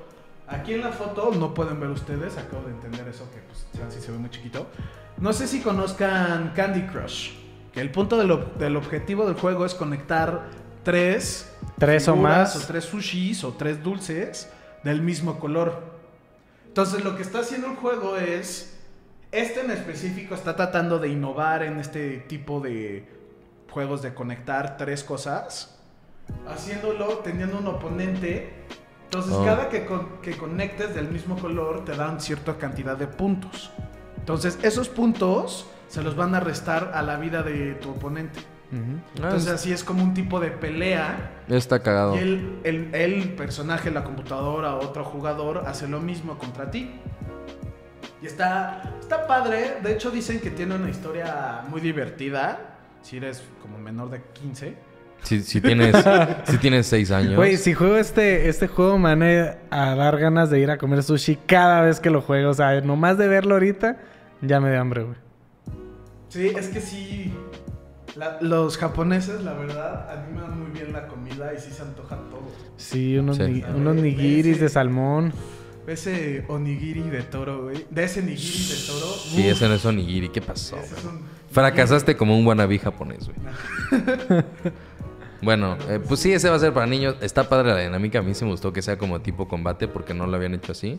Aquí 0.48 0.74
en 0.74 0.82
la 0.82 0.92
foto 0.92 1.32
no 1.36 1.52
pueden 1.54 1.80
ver 1.80 1.90
ustedes, 1.90 2.38
acabo 2.38 2.62
de 2.62 2.70
entender 2.70 3.08
eso 3.08 3.28
que 3.32 3.40
pues 3.40 3.66
se 4.04 4.12
ve 4.12 4.18
muy 4.18 4.30
chiquito. 4.30 4.68
No 5.18 5.32
sé 5.32 5.48
si 5.48 5.60
conozcan 5.60 6.52
Candy 6.54 6.82
Crush, 6.82 7.32
que 7.72 7.80
el 7.80 7.90
punto 7.90 8.16
del, 8.16 8.38
del 8.58 8.76
objetivo 8.76 9.26
del 9.26 9.34
juego 9.34 9.66
es 9.66 9.74
conectar 9.74 10.44
tres 10.84 11.52
Tres 11.78 12.06
o 12.08 12.16
más. 12.16 12.54
o 12.56 12.66
tres 12.66 12.84
sushis 12.84 13.42
o 13.44 13.52
tres 13.54 13.82
dulces 13.82 14.48
del 14.86 15.02
mismo 15.02 15.38
color. 15.38 15.82
Entonces 16.66 17.04
lo 17.04 17.16
que 17.16 17.22
está 17.22 17.40
haciendo 17.40 17.68
el 17.68 17.76
juego 17.76 18.16
es 18.16 18.78
este 19.32 19.60
en 19.60 19.70
específico 19.70 20.34
está 20.34 20.56
tratando 20.56 20.98
de 20.98 21.08
innovar 21.08 21.62
en 21.62 21.78
este 21.78 22.18
tipo 22.18 22.60
de 22.60 23.06
juegos 23.70 24.00
de 24.02 24.14
conectar 24.14 24.76
tres 24.78 25.04
cosas, 25.04 25.78
haciéndolo 26.48 27.18
teniendo 27.18 27.58
un 27.58 27.66
oponente. 27.66 28.64
Entonces, 29.04 29.34
Oh. 29.34 29.44
cada 29.44 29.68
que, 29.68 29.84
con- 29.86 30.20
que 30.20 30.36
conectes 30.36 30.94
del 30.94 31.08
mismo 31.08 31.38
color 31.38 31.84
te 31.84 31.94
dan 31.94 32.20
cierta 32.20 32.56
cantidad 32.58 32.96
de 32.96 33.06
puntos. 33.06 33.70
Entonces, 34.18 34.58
esos 34.62 34.88
puntos 34.88 35.66
se 35.88 36.02
los 36.02 36.16
van 36.16 36.34
a 36.34 36.40
restar 36.40 36.90
a 36.94 37.02
la 37.02 37.16
vida 37.16 37.42
de 37.42 37.74
tu 37.74 37.90
oponente. 37.90 38.40
Ujú. 38.72 38.98
Ah, 38.98 39.10
Entonces, 39.16 39.52
así 39.52 39.72
es 39.72 39.84
como 39.84 40.02
un 40.02 40.12
tipo 40.14 40.40
de 40.40 40.50
pelea. 40.50 41.30
está 41.48 41.80
cagado. 41.82 42.16
Y 42.16 42.18
el, 42.18 42.58
el, 42.64 42.94
el 42.94 43.28
personaje, 43.34 43.90
la 43.90 44.02
computadora, 44.04 44.76
otro 44.76 45.04
jugador, 45.04 45.64
hace 45.66 45.86
lo 45.88 46.00
mismo 46.00 46.38
contra 46.38 46.70
ti. 46.70 46.90
Y 48.22 48.26
está, 48.26 48.94
está 49.00 49.26
padre. 49.26 49.76
De 49.82 49.92
hecho, 49.92 50.10
dicen 50.10 50.40
que 50.40 50.50
tiene 50.50 50.74
una 50.74 50.90
historia 50.90 51.62
muy 51.68 51.80
divertida. 51.80 52.78
Si 53.02 53.18
eres 53.18 53.42
como 53.62 53.78
menor 53.78 54.10
de 54.10 54.20
15. 54.32 54.74
Si, 55.22 55.42
si 55.42 55.60
tienes, 55.60 55.94
si 56.44 56.58
tienes 56.58 56.86
seis 56.86 57.10
años. 57.10 57.36
Güey, 57.36 57.56
si 57.56 57.72
juego 57.74 57.96
este, 57.96 58.48
este 58.48 58.68
juego 58.68 58.98
me 58.98 59.14
van 59.14 59.22
a, 59.22 59.90
a 59.90 59.94
dar 59.94 60.18
ganas 60.18 60.50
de 60.50 60.60
ir 60.60 60.70
a 60.70 60.78
comer 60.78 61.02
sushi 61.02 61.36
cada 61.46 61.82
vez 61.82 62.00
que 62.00 62.10
lo 62.10 62.20
juego. 62.20 62.50
O 62.50 62.54
sea, 62.54 62.80
nomás 62.80 63.16
de 63.18 63.28
verlo 63.28 63.54
ahorita, 63.54 63.98
ya 64.42 64.60
me 64.60 64.70
da 64.70 64.80
hambre, 64.80 65.04
güey. 65.04 65.16
Sí, 66.28 66.48
es 66.48 66.68
que 66.68 66.80
sí. 66.80 67.32
La- 68.16 68.38
los 68.40 68.76
japoneses, 68.78 69.42
la 69.42 69.52
verdad, 69.54 70.10
animan 70.10 70.58
muy 70.60 70.70
bien 70.70 70.92
la 70.92 71.06
comida 71.06 71.52
y 71.54 71.60
sí 71.60 71.70
se 71.70 71.82
antoja 71.82 72.16
todo. 72.16 72.46
Sí, 72.76 73.16
unos, 73.18 73.36
Sí. 73.36 73.42
ni- 73.44 73.62
unos 73.62 73.96
nigiris 73.96 74.60
de 74.60 74.68
salmón. 74.68 75.32
Ese 75.86 76.44
onigiri 76.48 77.02
de 77.02 77.22
toro, 77.22 77.64
güey. 77.64 77.86
De 77.90 78.04
ese 78.04 78.20
nigiri 78.22 78.64
de 78.74 78.86
toro. 78.86 79.06
Sí, 79.24 79.40
uf, 79.40 79.46
ese 79.56 79.68
no 79.68 79.74
es 79.74 79.84
onigiri. 79.84 80.28
¿Qué 80.30 80.40
pasó? 80.42 80.76
ese 80.78 80.94
es 80.96 81.04
un- 81.04 81.20
Fracasaste 81.52 82.16
como 82.16 82.36
un 82.36 82.44
wannabe 82.46 82.78
japonés, 82.78 83.26
güey. 83.28 83.36
Bueno, 85.42 85.76
eh, 85.88 86.00
pues 86.06 86.20
sí, 86.20 86.32
ese 86.32 86.48
va 86.48 86.56
a 86.56 86.58
ser 86.58 86.72
para 86.72 86.86
niños. 86.86 87.14
Está 87.20 87.48
padre 87.48 87.68
la 87.72 87.78
dinámica. 87.80 88.18
A 88.20 88.22
mí 88.22 88.34
sí 88.34 88.44
me 88.44 88.50
gustó 88.52 88.72
que 88.72 88.80
sea 88.82 88.96
como 88.98 89.20
tipo 89.20 89.46
combate 89.46 89.86
porque 89.86 90.14
no 90.14 90.26
lo 90.26 90.34
habían 90.36 90.54
hecho 90.54 90.72
así. 90.72 90.98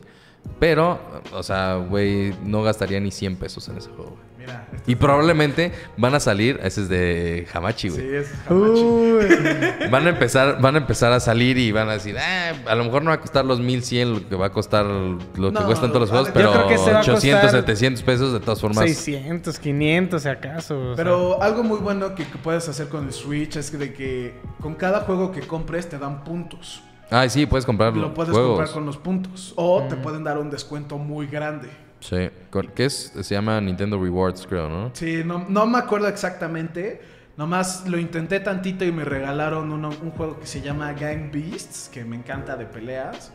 Pero, 0.60 1.00
o 1.34 1.42
sea, 1.44 1.76
güey, 1.78 2.34
no 2.46 2.62
gastaría 2.64 3.00
ni 3.00 3.12
100 3.12 3.36
pesos 3.38 3.68
en 3.68 3.78
ese 3.78 3.90
juego, 3.90 4.12
güey. 4.12 4.27
Mira. 4.48 4.66
Y 4.88 4.96
probablemente 4.96 5.72
van 5.98 6.16
a 6.16 6.20
salir, 6.20 6.60
ese 6.64 6.82
es 6.82 6.90
de 6.90 7.46
Hamachi, 7.54 7.90
Sí, 7.90 7.96
güey. 8.02 8.16
es 8.16 8.34
hamachi. 8.48 8.82
Uy. 8.82 9.90
Van 9.92 10.06
a 10.08 10.10
empezar, 10.10 10.62
van 10.62 10.76
a 10.76 10.78
empezar 10.80 11.12
a 11.12 11.20
salir 11.20 11.58
y 11.58 11.72
van 11.72 11.90
a 11.90 11.94
decir, 11.94 12.18
ah, 12.18 12.54
a 12.66 12.76
lo 12.76 12.86
mejor 12.86 13.04
no 13.04 13.10
va 13.10 13.16
a 13.16 13.20
costar 13.20 13.44
los 13.46 13.60
1100 13.60 14.14
lo 14.14 14.30
que 14.30 14.36
va 14.36 14.48
a 14.48 14.52
costar 14.52 14.86
lo 14.86 15.18
que 15.36 15.52
No, 15.60 15.66
cuestan 15.66 15.90
todos 15.90 16.02
los 16.02 16.10
juegos, 16.10 16.30
pero 16.34 16.52
creo 16.54 16.68
que 16.68 16.78
se 16.78 16.92
va 16.92 17.00
a 17.00 17.02
800, 17.02 17.42
costar 17.42 17.60
700 17.62 18.04
pesos 18.04 18.34
de 18.34 18.40
todas 18.40 18.62
formas. 18.62 18.86
600, 18.86 19.60
500, 19.60 20.22
si 20.24 20.30
acaso. 20.30 20.80
o 20.80 20.86
sea. 20.88 20.96
Pero 20.96 21.42
algo 21.42 21.64
muy 21.64 21.80
bueno 21.80 22.16
que, 22.16 22.26
que 22.26 22.38
puedes 22.38 22.68
hacer 22.70 22.88
con 22.88 23.06
el 23.06 23.14
Switch 23.14 23.58
es 23.58 23.70
que 23.70 23.78
de 23.78 23.94
que 23.94 24.34
con 24.62 24.76
cada 24.76 25.02
juego 25.02 25.32
que 25.32 25.42
compres 25.42 25.90
te 25.90 25.98
dan 26.00 26.24
puntos. 26.24 26.82
Ay, 27.10 27.30
sí, 27.30 27.46
puedes 27.46 27.66
comprar 27.66 27.96
Lo 27.96 28.14
puedes 28.14 28.32
juegos. 28.34 28.58
comprar 28.58 28.74
con 28.74 28.86
los 28.86 28.98
puntos. 28.98 29.54
O 29.56 29.84
te 29.88 29.96
pueden 29.96 30.24
dar 30.24 30.38
un 30.38 30.50
descuento 30.50 30.98
muy 30.98 31.26
grande. 31.28 31.70
Sí, 32.08 32.30
con- 32.50 32.68
¿qué 32.68 32.86
es? 32.86 33.12
Se 33.22 33.36
llama 33.36 33.60
Nintendo 33.60 34.02
Rewards, 34.02 34.46
creo, 34.48 34.70
¿no? 34.70 34.92
Sí, 34.94 35.24
no, 35.26 35.46
no 35.50 35.66
me 35.66 35.78
acuerdo 35.78 36.08
exactamente. 36.08 37.02
Nomás 37.36 37.86
lo 37.88 37.98
intenté 38.00 38.40
tantito 38.40 38.86
y 38.86 38.92
me 38.92 39.04
regalaron 39.04 39.72
uno- 39.72 39.90
un 40.02 40.12
juego 40.12 40.40
que 40.40 40.48
se 40.48 40.62
llama 40.62 40.94
Gang 40.94 41.32
Beasts, 41.32 41.90
que 41.94 42.06
me 42.06 42.16
encanta 42.16 42.56
de 42.56 42.66
peleas. 42.66 43.32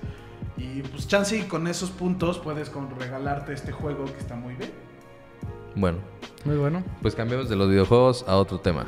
Y 0.57 0.81
pues 0.83 1.07
chance 1.07 1.37
y 1.37 1.43
con 1.43 1.67
esos 1.67 1.91
puntos 1.91 2.39
puedes 2.39 2.71
con 2.71 2.89
regalarte 2.99 3.53
este 3.53 3.73
juego 3.73 4.07
que 4.07 4.19
está 4.19 4.37
muy 4.37 4.55
bien. 4.55 4.71
Bueno, 5.75 5.99
Muy 6.45 6.57
bueno. 6.57 6.83
pues 7.03 7.15
cambiamos 7.15 7.49
de 7.49 7.57
los 7.57 7.69
videojuegos 7.69 8.25
a 8.27 8.37
otro 8.37 8.59
tema. 8.61 8.87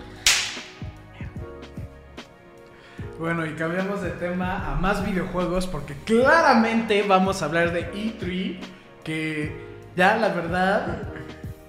Bueno, 3.18 3.46
y 3.46 3.54
cambiamos 3.54 4.02
de 4.02 4.10
tema 4.10 4.72
a 4.72 4.76
más 4.76 5.04
videojuegos 5.06 5.66
porque 5.66 5.94
claramente 6.04 7.04
vamos 7.06 7.42
a 7.42 7.44
hablar 7.46 7.72
de 7.72 7.90
E3, 7.92 8.58
que 9.04 9.73
ya 9.96 10.16
la 10.16 10.28
verdad 10.28 11.02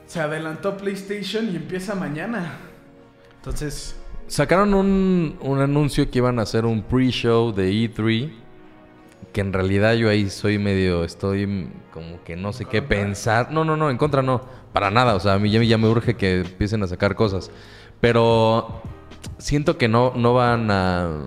se 0.06 0.20
adelantó 0.20 0.78
PlayStation 0.78 1.50
y 1.52 1.56
empieza 1.56 1.96
mañana. 1.96 2.58
Entonces, 3.38 3.96
Sacaron 4.28 4.74
un, 4.74 5.38
un 5.42 5.60
anuncio 5.60 6.10
que 6.10 6.18
iban 6.18 6.40
a 6.40 6.44
hacer 6.44 6.66
un 6.66 6.82
pre-show 6.82 7.54
de 7.54 7.72
E3. 7.72 8.32
Que 9.32 9.42
en 9.42 9.54
realidad 9.54 9.94
yo 9.94 10.10
ahí 10.10 10.30
soy 10.30 10.58
medio. 10.58 11.04
Estoy 11.04 11.70
como 11.92 12.24
que 12.24 12.36
no 12.36 12.52
sé 12.52 12.66
qué 12.66 12.82
pensar. 12.82 13.52
No, 13.52 13.64
no, 13.64 13.78
no, 13.78 13.90
en 13.90 13.98
contra 13.98 14.24
no. 14.24 14.42
Para 14.74 14.90
nada. 14.90 15.14
O 15.16 15.20
sea, 15.20 15.34
a 15.34 15.40
mí 15.40 15.52
ya, 15.52 15.62
ya 15.62 15.78
me 15.78 15.88
urge 15.88 16.16
que 16.16 16.40
empiecen 16.40 16.82
a 16.82 16.88
sacar 16.88 17.16
cosas. 17.16 17.52
Pero 18.02 18.82
siento 19.38 19.78
que 19.78 19.88
no, 19.88 20.14
no 20.16 20.34
van 20.34 20.72
a. 20.72 21.20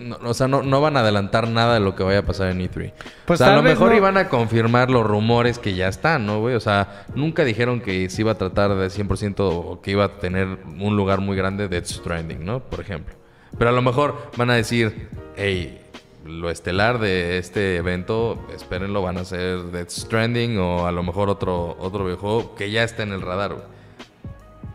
no- 0.00 0.18
o 0.24 0.34
sea, 0.34 0.48
no, 0.48 0.62
no 0.62 0.80
van 0.80 0.96
a 0.96 1.00
adelantar 1.00 1.48
nada 1.48 1.74
de 1.74 1.80
lo 1.80 1.94
que 1.94 2.02
vaya 2.02 2.20
a 2.20 2.22
pasar 2.22 2.48
en 2.50 2.60
E3. 2.60 2.92
Pues 3.26 3.40
o 3.40 3.44
sea, 3.44 3.52
a 3.52 3.56
lo 3.56 3.62
mejor 3.62 3.90
no- 3.90 3.96
iban 3.96 4.16
a 4.16 4.28
confirmar 4.28 4.90
los 4.90 5.06
rumores 5.06 5.58
que 5.58 5.74
ya 5.74 5.88
están, 5.88 6.26
¿no, 6.26 6.40
güey? 6.40 6.54
O 6.54 6.60
sea, 6.60 7.04
nunca 7.14 7.44
dijeron 7.44 7.80
que 7.80 8.08
se 8.10 8.22
iba 8.22 8.32
a 8.32 8.38
tratar 8.38 8.74
de 8.74 8.90
100% 8.90 9.48
o 9.48 9.80
que 9.82 9.92
iba 9.92 10.04
a 10.04 10.08
tener 10.18 10.46
un 10.80 10.96
lugar 10.96 11.20
muy 11.20 11.36
grande 11.36 11.68
Death 11.68 11.86
Stranding, 11.86 12.44
¿no? 12.44 12.60
Por 12.60 12.80
ejemplo. 12.80 13.14
Pero 13.58 13.70
a 13.70 13.72
lo 13.72 13.82
mejor 13.82 14.16
van 14.36 14.50
a 14.50 14.54
decir, 14.54 15.08
hey, 15.36 15.76
lo 16.24 16.50
estelar 16.50 16.98
de 16.98 17.38
este 17.38 17.76
evento, 17.76 18.38
espérenlo, 18.54 19.02
van 19.02 19.18
a 19.18 19.24
ser 19.24 19.58
Death 19.72 19.90
Stranding 19.90 20.58
o 20.58 20.86
a 20.86 20.92
lo 20.92 21.02
mejor 21.02 21.28
otro, 21.30 21.76
otro 21.80 22.04
videojuego 22.04 22.54
que 22.54 22.70
ya 22.70 22.84
está 22.84 23.02
en 23.02 23.12
el 23.12 23.22
radar, 23.22 23.54
güey. 23.54 23.64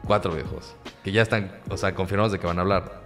Cuatro 0.05 0.31
videojuegos. 0.31 0.75
Que 1.03 1.11
ya 1.11 1.21
están, 1.21 1.51
o 1.69 1.77
sea, 1.77 1.95
confirmados 1.95 2.31
de 2.31 2.39
que 2.39 2.45
van 2.47 2.57
a 2.59 2.61
hablar. 2.61 3.01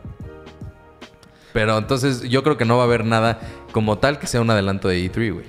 Pero 1.54 1.78
entonces 1.78 2.22
yo 2.30 2.44
creo 2.44 2.58
que 2.58 2.66
no 2.66 2.78
va 2.78 2.84
a 2.84 2.86
haber 2.86 3.06
nada 3.06 3.40
como 3.72 3.98
tal 3.98 4.20
que 4.20 4.28
sea 4.28 4.42
un 4.42 4.50
adelanto 4.50 4.88
de 4.88 5.00
E3, 5.12 5.34
güey. 5.34 5.46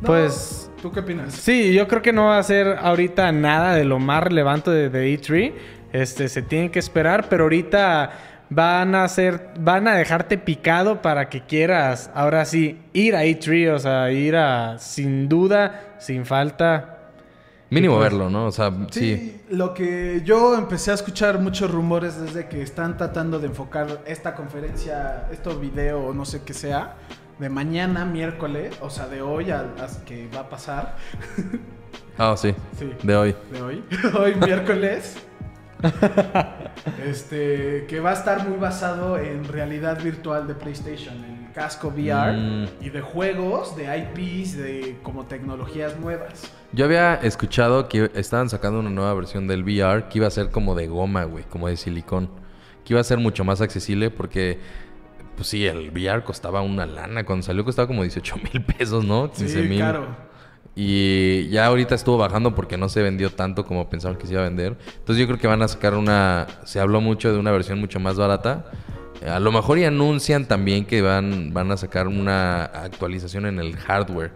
no, 0.00 0.06
Pues- 0.06 0.70
¿tú 0.80 0.92
qué 0.92 1.00
opinas? 1.00 1.32
Sí, 1.34 1.72
yo 1.74 1.88
creo 1.88 2.02
que 2.02 2.12
no 2.12 2.26
va 2.26 2.38
a 2.38 2.42
ser 2.42 2.78
ahorita 2.80 3.30
nada 3.32 3.74
de 3.74 3.84
lo 3.84 3.98
más 3.98 4.22
relevante 4.22 4.70
de, 4.70 4.88
de 4.90 5.18
E3. 5.18 5.52
Este, 5.92 6.28
se 6.28 6.42
tiene 6.42 6.70
que 6.70 6.78
esperar, 6.78 7.28
pero 7.28 7.44
ahorita 7.44 8.10
van 8.50 8.94
a 8.94 9.04
hacer, 9.04 9.48
van 9.58 9.88
a 9.88 9.94
dejarte 9.94 10.38
picado 10.38 11.02
para 11.02 11.28
que 11.28 11.40
quieras, 11.42 12.10
ahora 12.14 12.44
sí, 12.44 12.78
ir 12.92 13.16
a 13.16 13.24
E3, 13.24 13.72
o 13.74 13.78
sea, 13.78 14.10
ir 14.12 14.36
a, 14.36 14.78
sin 14.78 15.28
duda, 15.28 15.96
sin 15.98 16.24
falta. 16.26 16.95
Mínimo 17.68 17.98
verlo, 17.98 18.30
¿no? 18.30 18.46
O 18.46 18.52
sea, 18.52 18.70
sí. 18.90 19.16
Sí, 19.16 19.40
lo 19.50 19.74
que 19.74 20.22
yo 20.24 20.56
empecé 20.56 20.92
a 20.92 20.94
escuchar 20.94 21.40
muchos 21.40 21.70
rumores 21.70 22.20
desde 22.20 22.48
que 22.48 22.62
están 22.62 22.96
tratando 22.96 23.40
de 23.40 23.48
enfocar 23.48 24.02
esta 24.06 24.34
conferencia, 24.34 25.28
esto 25.32 25.58
video 25.58 26.06
o 26.06 26.14
no 26.14 26.24
sé 26.24 26.42
qué 26.44 26.54
sea, 26.54 26.96
de 27.38 27.48
mañana, 27.48 28.04
miércoles, 28.04 28.76
o 28.80 28.88
sea, 28.88 29.08
de 29.08 29.20
hoy 29.20 29.50
al 29.50 29.74
a 29.80 30.04
que 30.04 30.28
va 30.28 30.40
a 30.40 30.48
pasar, 30.48 30.96
Ah, 32.18 32.34
sí. 32.36 32.54
Sí. 32.78 32.90
De 33.02 33.16
hoy. 33.16 33.36
de 33.52 33.62
hoy, 33.62 33.84
hoy 34.18 34.34
miércoles, 34.36 35.16
este, 37.04 37.84
que 37.86 38.00
va 38.00 38.10
a 38.10 38.14
estar 38.14 38.48
muy 38.48 38.58
basado 38.58 39.18
en 39.18 39.44
realidad 39.44 40.02
virtual 40.02 40.46
de 40.46 40.54
PlayStation, 40.54 41.14
en 41.22 41.35
casco 41.56 41.88
VR 41.88 42.36
Mm. 42.36 42.66
y 42.82 42.90
de 42.90 43.00
juegos, 43.00 43.74
de 43.76 43.84
IPs, 43.84 44.56
de 44.58 44.96
como 45.02 45.24
tecnologías 45.24 45.98
nuevas. 45.98 46.52
Yo 46.72 46.84
había 46.84 47.14
escuchado 47.14 47.88
que 47.88 48.10
estaban 48.14 48.50
sacando 48.50 48.78
una 48.78 48.90
nueva 48.90 49.14
versión 49.14 49.48
del 49.48 49.62
VR 49.64 50.04
que 50.10 50.18
iba 50.18 50.26
a 50.26 50.30
ser 50.30 50.50
como 50.50 50.74
de 50.74 50.86
goma, 50.86 51.24
güey, 51.24 51.44
como 51.44 51.66
de 51.68 51.76
silicón. 51.78 52.28
Que 52.84 52.92
iba 52.92 53.00
a 53.00 53.04
ser 53.04 53.18
mucho 53.18 53.42
más 53.42 53.62
accesible 53.62 54.10
porque, 54.10 54.58
pues 55.34 55.48
sí, 55.48 55.64
el 55.66 55.90
VR 55.90 56.22
costaba 56.24 56.60
una 56.60 56.84
lana. 56.84 57.24
Cuando 57.24 57.42
salió 57.42 57.64
costaba 57.64 57.88
como 57.88 58.02
18 58.02 58.36
mil 58.52 58.62
pesos, 58.62 59.04
¿no? 59.04 59.30
15 59.30 59.48
Sí, 59.62 59.68
mil. 59.68 59.78
claro. 59.78 60.06
Y 60.78 61.48
ya 61.48 61.64
ahorita 61.66 61.94
estuvo 61.94 62.18
bajando 62.18 62.54
porque 62.54 62.76
no 62.76 62.90
se 62.90 63.00
vendió 63.02 63.30
tanto 63.30 63.64
como 63.64 63.88
pensaban 63.88 64.18
que 64.18 64.26
se 64.26 64.34
iba 64.34 64.42
a 64.42 64.44
vender. 64.44 64.76
Entonces 64.98 65.16
yo 65.16 65.26
creo 65.26 65.38
que 65.38 65.46
van 65.46 65.62
a 65.62 65.68
sacar 65.68 65.94
una... 65.94 66.46
Se 66.64 66.80
habló 66.80 67.00
mucho 67.00 67.32
de 67.32 67.38
una 67.38 67.50
versión 67.50 67.80
mucho 67.80 67.98
más 67.98 68.16
barata. 68.18 68.66
Eh, 69.26 69.30
A 69.30 69.40
lo 69.40 69.50
mejor 69.52 69.78
y 69.78 69.84
anuncian 69.84 70.46
también 70.46 70.86
que 70.86 71.02
van, 71.02 71.52
van 71.52 71.70
a 71.72 71.76
sacar 71.76 72.06
una 72.06 72.64
actualización 72.64 73.46
en 73.46 73.58
el 73.58 73.76
hardware. 73.76 74.30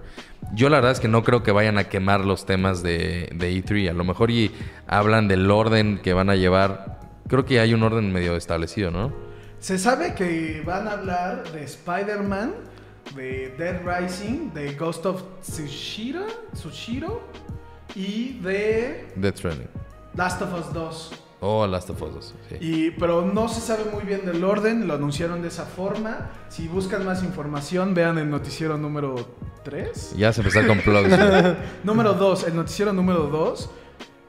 Yo 0.52 0.68
la 0.68 0.78
verdad 0.78 0.92
es 0.92 1.00
que 1.00 1.08
no 1.08 1.22
creo 1.22 1.42
que 1.42 1.52
vayan 1.52 1.78
a 1.78 1.84
quemar 1.84 2.24
los 2.24 2.44
temas 2.44 2.82
de, 2.82 3.30
de 3.34 3.52
E3. 3.52 3.90
A 3.90 3.92
lo 3.92 4.04
mejor 4.04 4.30
y 4.30 4.50
hablan 4.86 5.28
del 5.28 5.50
orden 5.50 6.00
que 6.02 6.12
van 6.12 6.28
a 6.28 6.34
llevar. 6.34 6.98
Creo 7.28 7.44
que 7.44 7.60
hay 7.60 7.72
un 7.72 7.82
orden 7.84 8.12
medio 8.12 8.36
establecido, 8.36 8.90
¿no? 8.90 9.12
Se 9.60 9.78
sabe 9.78 10.14
que 10.14 10.62
van 10.66 10.88
a 10.88 10.92
hablar 10.92 11.44
de 11.52 11.62
Spider-Man 11.64 12.54
de 13.14 13.54
Dead 13.58 13.80
Rising, 13.84 14.52
de 14.54 14.74
Ghost 14.74 15.04
of 15.06 15.22
Tsushiro, 15.42 16.26
Tsushiro 16.54 17.22
y 17.94 18.38
de 18.40 19.08
Death 19.16 19.36
Stranding. 19.36 19.68
Last 20.14 20.42
of 20.42 20.54
Us 20.54 20.72
2. 20.72 21.12
Oh, 21.42 21.66
Last 21.66 21.88
of 21.90 22.02
Us 22.02 22.14
2, 22.14 22.34
sí. 22.50 22.56
Y, 22.60 22.90
pero 22.92 23.22
no 23.22 23.48
se 23.48 23.60
sabe 23.62 23.84
muy 23.92 24.04
bien 24.04 24.26
del 24.26 24.44
orden, 24.44 24.86
lo 24.86 24.94
anunciaron 24.94 25.40
de 25.40 25.48
esa 25.48 25.64
forma. 25.64 26.30
Si 26.50 26.68
buscan 26.68 27.04
más 27.06 27.22
información, 27.24 27.94
vean 27.94 28.18
el 28.18 28.28
noticiero 28.28 28.76
número 28.76 29.14
3. 29.64 30.14
Ya 30.18 30.32
se 30.34 30.42
empezó 30.42 30.66
con 30.66 30.78
plugs. 30.80 31.08
número 31.84 32.12
2, 32.12 32.44
el 32.48 32.56
noticiero 32.56 32.92
número 32.92 33.20
2. 33.28 33.70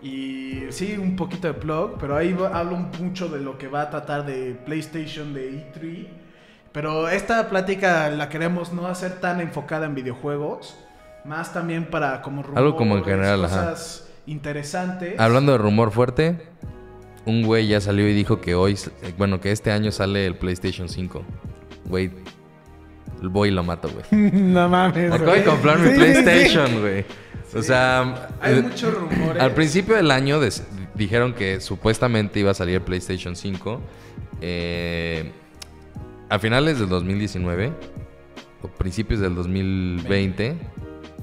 Y 0.04 0.62
sí, 0.70 0.98
un 0.98 1.16
poquito 1.16 1.48
de 1.48 1.54
plug, 1.54 1.98
pero 2.00 2.16
ahí 2.16 2.34
va- 2.34 2.58
hablo 2.58 2.78
mucho 2.78 3.28
de 3.30 3.40
lo 3.40 3.58
que 3.58 3.68
va 3.68 3.82
a 3.84 3.90
tratar 3.90 4.26
de 4.26 4.54
PlayStation, 4.66 5.34
de 5.34 5.52
E3. 5.74 6.08
Pero 6.72 7.10
esta 7.10 7.50
plática 7.50 8.10
la 8.10 8.30
queremos 8.30 8.72
no 8.72 8.88
hacer 8.88 9.20
tan 9.20 9.42
enfocada 9.42 9.86
en 9.86 9.94
videojuegos, 9.96 10.78
más 11.26 11.54
también 11.54 11.86
para 11.90 12.22
como 12.22 12.42
rumores, 12.42 12.58
Algo 12.66 12.78
como 12.78 12.98
en 12.98 13.04
general, 13.04 13.44
ajá. 13.46 13.72
cosas 13.72 14.08
interesantes. 14.26 15.20
Hablando 15.20 15.52
de 15.52 15.58
rumor 15.58 15.92
fuerte, 15.92 16.48
un 17.26 17.44
güey 17.44 17.68
ya 17.68 17.80
salió 17.82 18.08
y 18.10 18.14
dijo 18.14 18.42
que 18.42 18.56
hoy, 18.56 18.78
bueno, 19.18 19.40
que 19.40 19.52
este 19.52 19.72
año 19.72 19.92
sale 19.92 20.26
el 20.26 20.36
PlayStation 20.36 20.90
5. 20.90 21.24
Güey, 21.86 22.12
voy 23.22 23.50
y 23.50 23.52
lo 23.52 23.64
mato, 23.64 23.90
güey. 23.90 24.32
no 24.32 24.68
mames. 24.70 25.12
Acabo 25.12 25.32
de 25.34 25.44
comprar 25.44 25.80
mi 25.80 25.90
Sí, 25.90 25.96
PlayStation, 25.96 26.80
güey. 26.82 27.06
O 27.54 27.62
sea, 27.62 28.30
Hay 28.42 28.56
eh, 28.60 28.62
muchos 28.62 28.94
rumores. 28.94 29.42
al 29.42 29.54
principio 29.54 29.96
del 29.96 30.10
año 30.10 30.40
des- 30.40 30.64
dijeron 30.96 31.34
que 31.34 31.60
supuestamente 31.60 32.40
iba 32.40 32.52
a 32.52 32.54
salir 32.54 32.76
el 32.76 32.82
PlayStation 32.82 33.36
5. 33.36 33.82
eh, 34.42 35.32
a 36.30 36.40
finales 36.40 36.80
del 36.80 36.88
2019 36.88 37.74
o 38.62 38.68
principios 38.70 39.20
del 39.20 39.36
2020. 39.36 40.56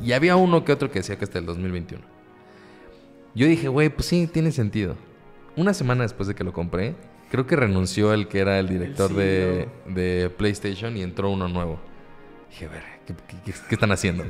Y 0.03 0.13
había 0.13 0.37
uno 0.37 0.65
que 0.65 0.73
otro 0.73 0.91
que 0.91 0.99
decía 0.99 1.17
que 1.17 1.25
hasta 1.25 1.39
el 1.39 1.47
2021. 1.47 2.05
Yo 3.35 3.47
dije, 3.47 3.69
güey, 3.69 3.89
pues 3.89 4.07
sí, 4.07 4.29
tiene 4.31 4.53
sentido. 4.53 4.97
Una 5.59 5.75
semana 5.75 6.03
después 6.05 6.27
de 6.29 6.35
que 6.35 6.45
lo 6.45 6.53
compré, 6.53 6.95
creo 7.31 7.47
que 7.47 7.57
renunció 7.57 8.13
el 8.15 8.29
que 8.29 8.39
era 8.39 8.59
el 8.59 8.69
director 8.69 9.13
de, 9.13 9.69
de 9.87 10.31
PlayStation 10.31 10.97
y 10.97 11.03
entró 11.03 11.31
uno 11.31 11.49
nuevo. 11.49 11.79
Dije, 12.51 12.69
ver, 12.69 12.83
¿qué, 13.07 13.15
qué- 13.45 13.75
están 13.75 13.93
haciendo? 13.93 14.25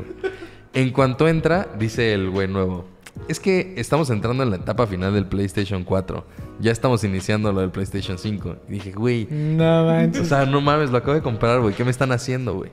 En 0.73 0.91
cuanto 0.91 1.29
entra, 1.29 1.69
dice 1.79 2.13
el 2.13 2.31
güey 2.31 2.49
nuevo. 2.49 2.87
Es 3.29 3.41
que 3.41 3.75
estamos 3.77 4.11
entrando 4.11 4.43
en 4.43 4.51
la 4.51 4.57
etapa 4.57 4.87
final 4.87 5.13
del 5.13 5.27
PlayStation 5.27 5.85
4. 5.85 6.25
Ya 6.61 6.71
estamos 6.73 7.03
iniciando 7.05 7.53
lo 7.53 7.61
del 7.61 7.71
PlayStation 7.71 8.17
5. 8.19 8.57
Y 8.69 8.73
dije, 8.73 8.93
güey, 8.93 9.27
No 9.31 9.83
o 9.83 9.87
manches. 9.87 10.29
sea, 10.29 10.47
no 10.47 10.61
mames, 10.61 10.91
lo 10.91 10.99
acabo 10.99 11.15
de 11.15 11.23
comprar, 11.23 11.61
güey. 11.61 11.75
¿Qué 11.75 11.85
me 11.85 11.91
están 11.91 12.13
haciendo, 12.13 12.55
güey? 12.55 12.71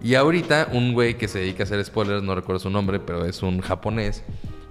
Y 0.00 0.14
ahorita 0.14 0.68
un 0.72 0.92
güey 0.92 1.18
que 1.18 1.26
se 1.26 1.40
dedica 1.40 1.62
a 1.62 1.66
hacer 1.66 1.84
spoilers, 1.84 2.22
no 2.22 2.34
recuerdo 2.34 2.60
su 2.60 2.70
nombre, 2.70 3.00
pero 3.00 3.24
es 3.24 3.42
un 3.42 3.60
japonés, 3.60 4.22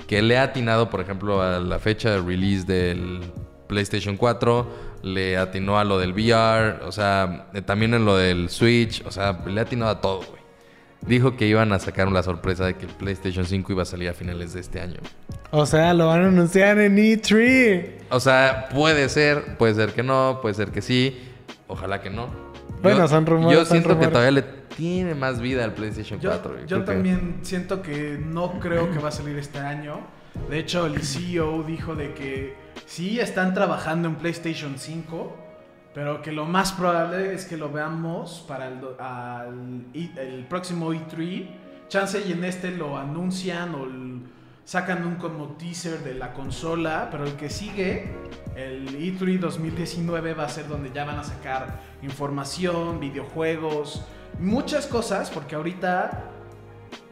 que 0.07 0.21
le 0.21 0.37
ha 0.37 0.43
atinado, 0.43 0.89
por 0.89 1.01
ejemplo, 1.01 1.41
a 1.41 1.59
la 1.59 1.79
fecha 1.79 2.09
de 2.11 2.21
release 2.21 2.65
del 2.65 3.19
PlayStation 3.67 4.15
4, 4.17 4.67
le 5.03 5.37
atinó 5.37 5.77
a 5.77 5.83
lo 5.83 5.99
del 5.99 6.13
VR, 6.13 6.83
o 6.85 6.91
sea, 6.91 7.47
eh, 7.53 7.61
también 7.61 7.93
en 7.93 8.05
lo 8.05 8.15
del 8.17 8.49
Switch, 8.49 9.03
o 9.05 9.11
sea, 9.11 9.39
le 9.45 9.59
ha 9.59 9.63
atinado 9.63 9.91
a 9.91 10.01
todo, 10.01 10.17
güey. 10.19 10.37
Dijo 11.01 11.37
que 11.37 11.45
iban 11.47 11.71
a 11.73 11.79
sacar 11.79 12.11
la 12.11 12.23
sorpresa 12.23 12.65
de 12.65 12.75
que 12.75 12.85
el 12.85 12.91
PlayStation 12.91 13.45
5 13.45 13.71
iba 13.71 13.83
a 13.83 13.85
salir 13.85 14.09
a 14.09 14.13
finales 14.13 14.53
de 14.53 14.61
este 14.61 14.81
año. 14.81 14.99
O 15.51 15.65
sea, 15.65 15.93
lo 15.93 16.07
van 16.07 16.23
a 16.23 16.27
anunciar 16.27 16.79
en 16.79 16.97
E 16.97 17.13
E3. 17.21 17.85
O 18.09 18.19
sea, 18.19 18.67
puede 18.73 19.07
ser, 19.09 19.57
puede 19.57 19.75
ser 19.75 19.93
que 19.93 20.03
no, 20.03 20.39
puede 20.41 20.55
ser 20.55 20.71
que 20.71 20.81
sí. 20.81 21.17
Ojalá 21.67 22.01
que 22.01 22.09
no. 22.09 22.27
Bueno, 22.81 23.07
son 23.07 23.25
rumores, 23.25 23.57
Yo 23.57 23.65
son 23.65 23.71
siento 23.77 23.89
que 23.89 23.93
rumores. 24.05 24.11
todavía 24.13 24.31
le 24.31 24.43
tiene 24.77 25.15
más 25.15 25.41
vida 25.41 25.63
al 25.65 25.73
PlayStation 25.73 26.19
Yo, 26.19 26.29
4. 26.29 26.51
güey. 26.53 26.61
yo 26.67 26.67
Creo 26.77 26.85
que- 26.85 26.93
también 26.93 27.39
siento 27.41 27.81
que 27.81 28.17
no 28.23 28.59
creo 28.59 28.91
que 28.91 28.99
va 28.99 29.09
a 29.09 29.11
salir 29.11 29.35
este 29.37 29.57
año. 29.59 29.99
De 30.49 30.59
hecho, 30.59 30.85
el 30.85 31.01
CEO 31.01 31.63
dijo 31.63 31.95
de 31.95 32.13
que 32.13 32.55
sí 32.85 33.19
están 33.19 33.55
trabajando 33.55 34.07
en 34.07 34.15
PlayStation 34.15 34.75
5, 34.77 35.35
pero 35.95 36.21
que 36.21 36.31
lo 36.31 36.45
más 36.45 36.73
probable 36.73 37.33
es 37.33 37.45
que 37.45 37.57
lo 37.57 37.71
veamos 37.71 38.45
para 38.47 38.67
el, 38.67 38.79
al- 38.99 39.85
el 39.95 40.45
próximo 40.47 40.93
E3. 40.93 41.47
Chance 41.89 42.21
y 42.27 42.33
en 42.33 42.43
este 42.43 42.69
lo 42.69 42.97
anuncian 42.99 43.73
o 43.73 43.85
l- 43.85 44.21
sacan 44.63 45.07
un 45.07 45.15
como 45.15 45.53
teaser 45.53 45.99
de 46.03 46.13
la 46.13 46.33
consola, 46.33 47.07
pero 47.09 47.23
el 47.23 47.33
que 47.33 47.49
sigue, 47.49 48.11
el 48.55 48.89
E 48.95 49.13
E3 49.17 49.39
2019 49.39 50.33
va 50.35 50.43
a 50.43 50.49
ser 50.49 50.67
donde 50.67 50.91
ya 50.93 51.03
van 51.05 51.17
a 51.17 51.23
sacar 51.23 51.79
información, 52.03 52.99
videojuegos, 52.99 54.05
muchas 54.39 54.87
cosas, 54.87 55.29
porque 55.29 55.55
ahorita 55.55 56.25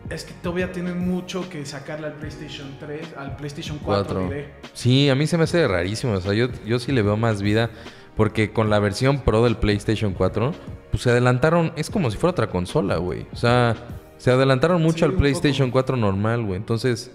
es 0.09 0.23
que 0.23 0.33
todavía 0.35 0.71
tienen 0.71 0.99
mucho 0.99 1.49
que 1.49 1.65
sacarle 1.65 2.07
al 2.07 2.13
PlayStation 2.13 2.75
3, 2.79 3.15
al 3.17 3.35
PlayStation 3.35 3.79
4, 3.79 4.03
Cuatro. 4.05 4.23
diré. 4.29 4.53
Sí, 4.73 5.09
a 5.09 5.15
mí 5.15 5.25
se 5.27 5.37
me 5.37 5.45
hace 5.45 5.67
rarísimo. 5.67 6.13
O 6.13 6.21
sea, 6.21 6.33
yo, 6.33 6.47
yo 6.65 6.79
sí 6.79 6.91
le 6.91 7.01
veo 7.01 7.17
más 7.17 7.41
vida. 7.41 7.69
Porque 8.15 8.53
con 8.53 8.69
la 8.69 8.79
versión 8.79 9.19
Pro 9.19 9.43
del 9.43 9.57
PlayStation 9.57 10.13
4, 10.13 10.53
pues 10.89 11.03
se 11.03 11.09
adelantaron. 11.09 11.73
Es 11.75 11.89
como 11.89 12.09
si 12.09 12.15
fuera 12.17 12.31
otra 12.31 12.47
consola, 12.49 12.95
güey. 12.95 13.27
O 13.33 13.35
sea, 13.35 13.75
se 14.17 14.31
adelantaron 14.31 14.81
mucho 14.81 14.99
Sí, 14.99 15.03
al 15.03 15.13
PlayStation 15.15 15.67
poco. 15.69 15.83
4 15.83 15.97
normal, 15.97 16.45
güey. 16.45 16.55
Entonces, 16.55 17.11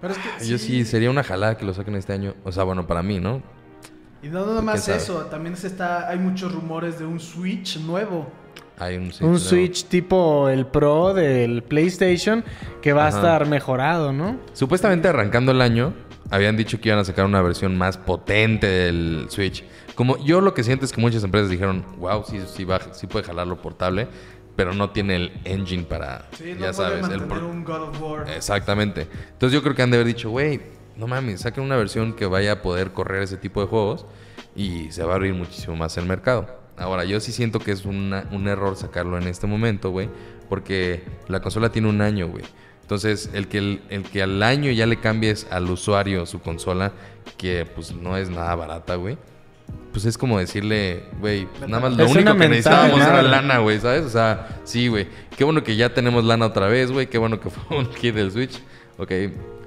Pero 0.00 0.12
es 0.12 0.20
que 0.20 0.46
yo 0.46 0.56
sí 0.58 0.84
sería 0.84 1.10
una 1.10 1.24
jalada 1.24 1.56
que 1.56 1.64
lo 1.64 1.74
saquen 1.74 1.96
este 1.96 2.12
año. 2.12 2.34
O 2.44 2.52
sea, 2.52 2.62
bueno, 2.62 2.86
para 2.86 3.02
mí, 3.02 3.18
¿no? 3.18 3.42
Y 4.22 4.28
no 4.28 4.46
nada 4.46 4.62
más 4.62 4.88
eso, 4.88 5.26
también 5.26 5.56
se 5.56 5.66
está, 5.66 6.08
hay 6.08 6.18
muchos 6.18 6.52
rumores 6.54 7.00
de 7.00 7.06
un 7.06 7.18
Switch 7.18 7.80
nuevo. 7.80 8.30
Hay 8.78 8.96
un 8.96 9.06
Switch. 9.12 9.20
Un 9.22 9.30
nuevo. 9.32 9.38
Switch 9.44 9.84
tipo 9.86 10.48
el 10.48 10.66
Pro 10.66 11.14
del 11.14 11.62
PlayStation 11.62 12.44
que 12.82 12.92
va 12.92 13.06
Ajá. 13.08 13.16
a 13.16 13.20
estar 13.20 13.46
mejorado, 13.48 14.12
¿no? 14.12 14.38
Supuestamente 14.52 15.08
arrancando 15.08 15.52
el 15.52 15.60
año, 15.62 15.94
habían 16.30 16.56
dicho 16.56 16.80
que 16.80 16.88
iban 16.90 16.98
a 17.00 17.04
sacar 17.04 17.24
una 17.24 17.40
versión 17.42 17.76
más 17.78 17.96
potente 17.96 18.66
del 18.66 19.26
Switch. 19.30 19.64
Como 19.94 20.22
yo 20.24 20.40
lo 20.42 20.52
que 20.52 20.62
siento 20.62 20.84
es 20.84 20.92
que 20.92 21.00
muchas 21.00 21.24
empresas 21.24 21.48
dijeron, 21.50 21.84
wow, 21.98 22.22
sí, 22.28 22.38
sí, 22.46 22.64
va, 22.64 22.80
sí 22.92 23.06
puede 23.06 23.24
jalarlo 23.24 23.56
portable, 23.62 24.08
pero 24.56 24.74
no 24.74 24.90
tiene 24.90 25.16
el 25.16 25.32
engine 25.44 25.84
para, 25.84 26.26
Sí, 26.32 26.52
no 26.54 26.66
ya 26.66 26.72
puede 26.72 26.74
sabes, 26.74 27.08
el 27.08 27.22
pro- 27.22 27.48
un 27.48 27.64
God 27.64 27.82
of 27.82 28.02
War. 28.02 28.30
Exactamente. 28.30 29.06
Entonces 29.32 29.52
yo 29.54 29.62
creo 29.62 29.74
que 29.74 29.82
han 29.82 29.90
de 29.90 29.96
haber 29.96 30.06
dicho, 30.06 30.28
güey, 30.30 30.60
no 30.96 31.06
mames, 31.06 31.40
saquen 31.42 31.64
una 31.64 31.76
versión 31.76 32.12
que 32.14 32.26
vaya 32.26 32.52
a 32.52 32.62
poder 32.62 32.92
correr 32.92 33.22
ese 33.22 33.36
tipo 33.38 33.60
de 33.62 33.68
juegos 33.68 34.04
y 34.54 34.90
se 34.92 35.02
va 35.02 35.12
a 35.12 35.16
abrir 35.16 35.32
muchísimo 35.34 35.76
más 35.76 35.96
el 35.96 36.04
mercado. 36.06 36.65
Ahora, 36.78 37.04
yo 37.04 37.20
sí 37.20 37.32
siento 37.32 37.58
que 37.58 37.72
es 37.72 37.84
una- 37.84 38.26
un 38.32 38.48
error 38.48 38.76
sacarlo 38.76 39.16
en 39.18 39.26
este 39.28 39.46
momento, 39.46 39.90
güey, 39.90 40.08
porque 40.48 41.02
la 41.28 41.40
consola 41.40 41.70
tiene 41.70 41.88
un 41.88 42.00
año, 42.00 42.28
güey. 42.28 42.44
Entonces, 42.82 43.30
el 43.32 43.48
que, 43.48 43.58
el, 43.58 43.82
el 43.88 44.02
que 44.04 44.22
al 44.22 44.42
año 44.42 44.70
ya 44.70 44.86
le 44.86 45.00
cambies 45.00 45.46
al 45.50 45.68
usuario 45.70 46.24
su 46.26 46.40
consola, 46.40 46.92
que 47.36 47.66
pues 47.66 47.92
no 47.94 48.16
es 48.16 48.30
nada 48.30 48.54
barata, 48.54 48.94
güey. 48.96 49.18
Pues 49.92 50.04
es 50.04 50.16
como 50.18 50.38
decirle, 50.38 51.04
güey, 51.20 51.48
nada 51.66 51.80
más 51.80 51.96
lo 51.96 52.04
Es 52.04 52.12
único 52.12 52.32
que 52.36 52.48
necesitábamos 52.48 53.00
era 53.00 53.22
lana, 53.22 53.58
güey, 53.58 53.80
¿sabes? 53.80 54.04
O 54.04 54.10
sea, 54.10 54.60
sí, 54.64 54.88
güey. 54.88 55.08
Qué 55.36 55.42
bueno 55.44 55.64
que 55.64 55.74
ya 55.74 55.94
tenemos 55.94 56.22
lana 56.24 56.46
otra 56.46 56.68
vez, 56.68 56.92
güey. 56.92 57.06
Qué 57.08 57.16
bueno 57.18 57.40
que 57.40 57.48
fue 57.50 57.78
un 57.78 57.86
kit 57.86 58.14
del 58.14 58.30
Switch. 58.30 58.60
Ok, 58.98 59.12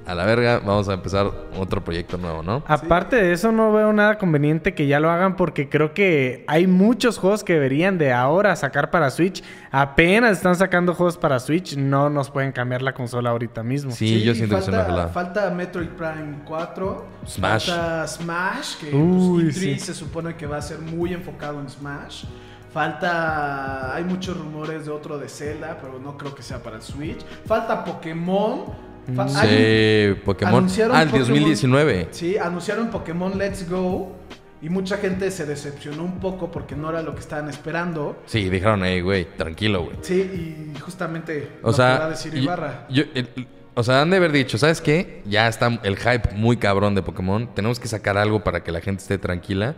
a 0.10 0.16
la 0.16 0.26
verga, 0.26 0.60
vamos 0.66 0.90
a 0.90 0.94
empezar 0.94 1.30
otro 1.56 1.84
proyecto 1.84 2.18
nuevo, 2.18 2.42
¿no? 2.42 2.64
Aparte 2.66 3.16
de 3.16 3.32
eso, 3.32 3.52
no 3.52 3.72
veo 3.72 3.94
nada 3.94 4.18
conveniente 4.18 4.74
que 4.74 4.88
ya 4.88 5.00
lo 5.00 5.12
hagan 5.12 5.36
porque 5.36 5.70
creo 5.70 5.94
que 5.94 6.44
hay 6.48 6.66
muchos 6.66 7.20
juegos 7.20 7.44
que 7.44 7.54
deberían 7.54 8.00
de 8.00 8.12
ahora 8.12 8.56
sacar 8.56 8.90
para 8.90 9.12
Switch. 9.12 9.44
Apenas 9.70 10.38
están 10.38 10.56
sacando 10.56 10.96
juegos 10.96 11.18
para 11.18 11.40
Switch, 11.40 11.78
no 11.78 12.10
nos 12.10 12.32
pueden 12.32 12.52
cambiar 12.52 12.82
la 12.82 12.96
consola 12.96 13.30
ahorita 13.30 13.62
mismo. 13.62 13.92
Sí, 13.92 14.24
yo 14.24 14.34
siento 14.34 14.56
que 14.56 14.62
es 14.64 14.68
una 14.68 14.84
falta, 14.84 15.08
falta 15.10 15.50
Metroid 15.52 15.90
Prime 15.90 16.40
4. 16.44 17.06
Smash. 17.28 17.70
Falta 17.70 18.08
Smash, 18.08 18.78
que 18.78 18.96
Uy, 18.96 19.44
pues, 19.44 19.58
E3 19.58 19.60
sí. 19.60 19.80
se 19.80 19.94
supone 19.94 20.36
que 20.36 20.48
va 20.48 20.58
a 20.58 20.62
ser 20.64 20.80
muy 20.80 21.14
enfocado 21.14 21.60
en 21.60 21.70
Smash. 21.70 22.26
Falta. 22.74 23.94
Hay 23.94 24.04
muchos 24.04 24.36
rumores 24.38 24.86
de 24.86 24.92
otro 24.92 25.20
de 25.20 25.30
Zelda, 25.30 25.78
pero 25.80 26.00
no 26.00 26.18
creo 26.18 26.34
que 26.34 26.42
sea 26.42 26.64
para 26.64 26.78
el 26.78 26.82
Switch. 26.82 27.24
Falta 27.46 27.84
Pokémon. 27.84 28.89
Un- 29.18 29.30
Sí, 29.30 30.22
Pokémon. 30.26 30.56
anunciaron 30.56 30.96
Ah, 30.96 31.04
el 31.04 31.10
Pokémon- 31.10 31.20
2019. 31.28 32.08
Sí, 32.12 32.38
anunciaron 32.38 32.90
Pokémon 32.90 33.38
Let's 33.38 33.70
Go. 33.70 34.16
Y 34.62 34.68
mucha 34.70 34.98
gente 34.98 35.32
se 35.32 35.46
decepcionó 35.46 36.04
un 36.04 36.20
poco 36.20 36.52
porque 36.52 36.76
no 36.76 36.90
era 36.90 37.02
lo 37.02 37.14
que 37.14 37.22
estaban 37.22 37.48
esperando. 37.50 38.22
Sí, 38.26 38.50
dijeron, 38.50 38.84
hey, 38.84 39.00
güey, 39.00 39.26
tranquilo, 39.38 39.84
güey. 39.86 39.96
Sí, 40.02 40.72
y 40.76 40.80
justamente 40.80 41.50
O 41.64 41.68
lo 41.68 41.74
sea, 41.74 42.10
decir 42.10 42.34
yo- 42.34 42.42
Ibarra. 42.44 42.86
yo- 42.90 43.06
el- 43.16 43.30
o 43.76 43.84
sea, 43.84 44.02
han 44.02 44.10
de 44.10 44.18
haber 44.18 44.34
dicho, 44.34 44.58
¿sabes 44.58 44.82
qué? 44.82 45.22
Ya 45.26 45.48
está 45.48 45.80
el 45.84 45.96
hype 45.96 46.32
muy 46.36 46.58
cabrón 46.58 46.94
de 46.94 47.02
Pokémon. 47.02 47.48
Tenemos 47.56 47.80
que 47.80 47.88
sacar 47.88 48.18
algo 48.18 48.44
para 48.44 48.62
que 48.62 48.74
la 48.74 48.82
gente 48.82 49.02
esté 49.02 49.18
tranquila. 49.18 49.76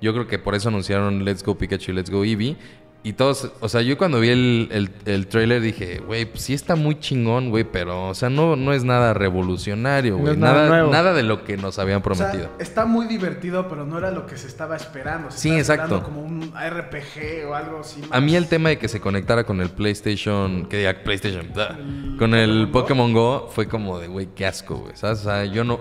Yo 0.00 0.12
creo 0.12 0.28
que 0.28 0.38
por 0.38 0.54
eso 0.54 0.68
anunciaron 0.68 1.24
Let's 1.24 1.42
Go 1.42 1.58
Pikachu 1.58 1.90
y 1.90 1.94
Let's 1.96 2.08
Go 2.08 2.24
Eevee. 2.24 2.56
Y 3.02 3.14
todos, 3.14 3.50
o 3.60 3.68
sea, 3.70 3.80
yo 3.80 3.96
cuando 3.96 4.20
vi 4.20 4.28
el, 4.28 4.68
el, 4.72 4.90
el 5.06 5.26
trailer 5.26 5.62
dije, 5.62 6.00
güey, 6.06 6.26
pues 6.26 6.42
sí 6.42 6.52
está 6.52 6.76
muy 6.76 6.98
chingón, 7.00 7.48
güey, 7.48 7.64
pero, 7.64 8.08
o 8.08 8.14
sea, 8.14 8.28
no, 8.28 8.56
no 8.56 8.74
es 8.74 8.84
nada 8.84 9.14
revolucionario, 9.14 10.18
güey. 10.18 10.36
nada 10.36 10.86
nada, 10.86 11.14
de 11.14 11.22
lo 11.22 11.42
que 11.42 11.56
nos 11.56 11.78
habían 11.78 12.02
O 12.04 12.14
sea, 12.14 12.28
prometido. 12.30 12.50
está 12.58 12.84
muy 12.84 13.06
divertido, 13.06 13.68
pero 13.68 13.86
no 13.86 13.96
era 13.96 14.10
lo 14.10 14.26
que 14.26 14.36
se 14.36 14.46
estaba 14.48 14.76
esperando. 14.76 15.30
Se 15.30 15.38
Sí, 15.38 15.48
estaba 15.48 15.84
exacto. 15.84 15.96
esperando 15.96 16.04
como 16.04 16.22
un 16.22 16.52
RPG 16.52 17.48
o 17.48 17.54
algo 17.54 17.80
así. 17.80 18.02
A 18.10 18.20
mí 18.20 18.36
el 18.36 18.48
tema 18.48 18.68
de 18.68 18.78
que 18.78 18.88
se 18.88 19.00
conectara 19.00 19.44
con 19.44 19.62
el 19.62 19.70
PlayStation, 19.70 20.66
que 20.66 20.76
diga 20.76 20.94
PlayStation, 21.02 21.46
El 21.56 22.16
con 22.18 22.34
el 22.34 22.68
Pokémon 22.70 22.70
Go. 22.70 22.72
Pokémon 22.72 23.12
Go, 23.14 23.48
fue 23.50 23.66
como 23.66 23.98
de, 23.98 24.08
güey, 24.08 24.28
qué 24.34 24.44
asco, 24.44 24.76
güey, 24.76 24.92
¿sabes? 24.96 25.20
O 25.20 25.24
sea, 25.24 25.46
yo 25.46 25.64
no... 25.64 25.80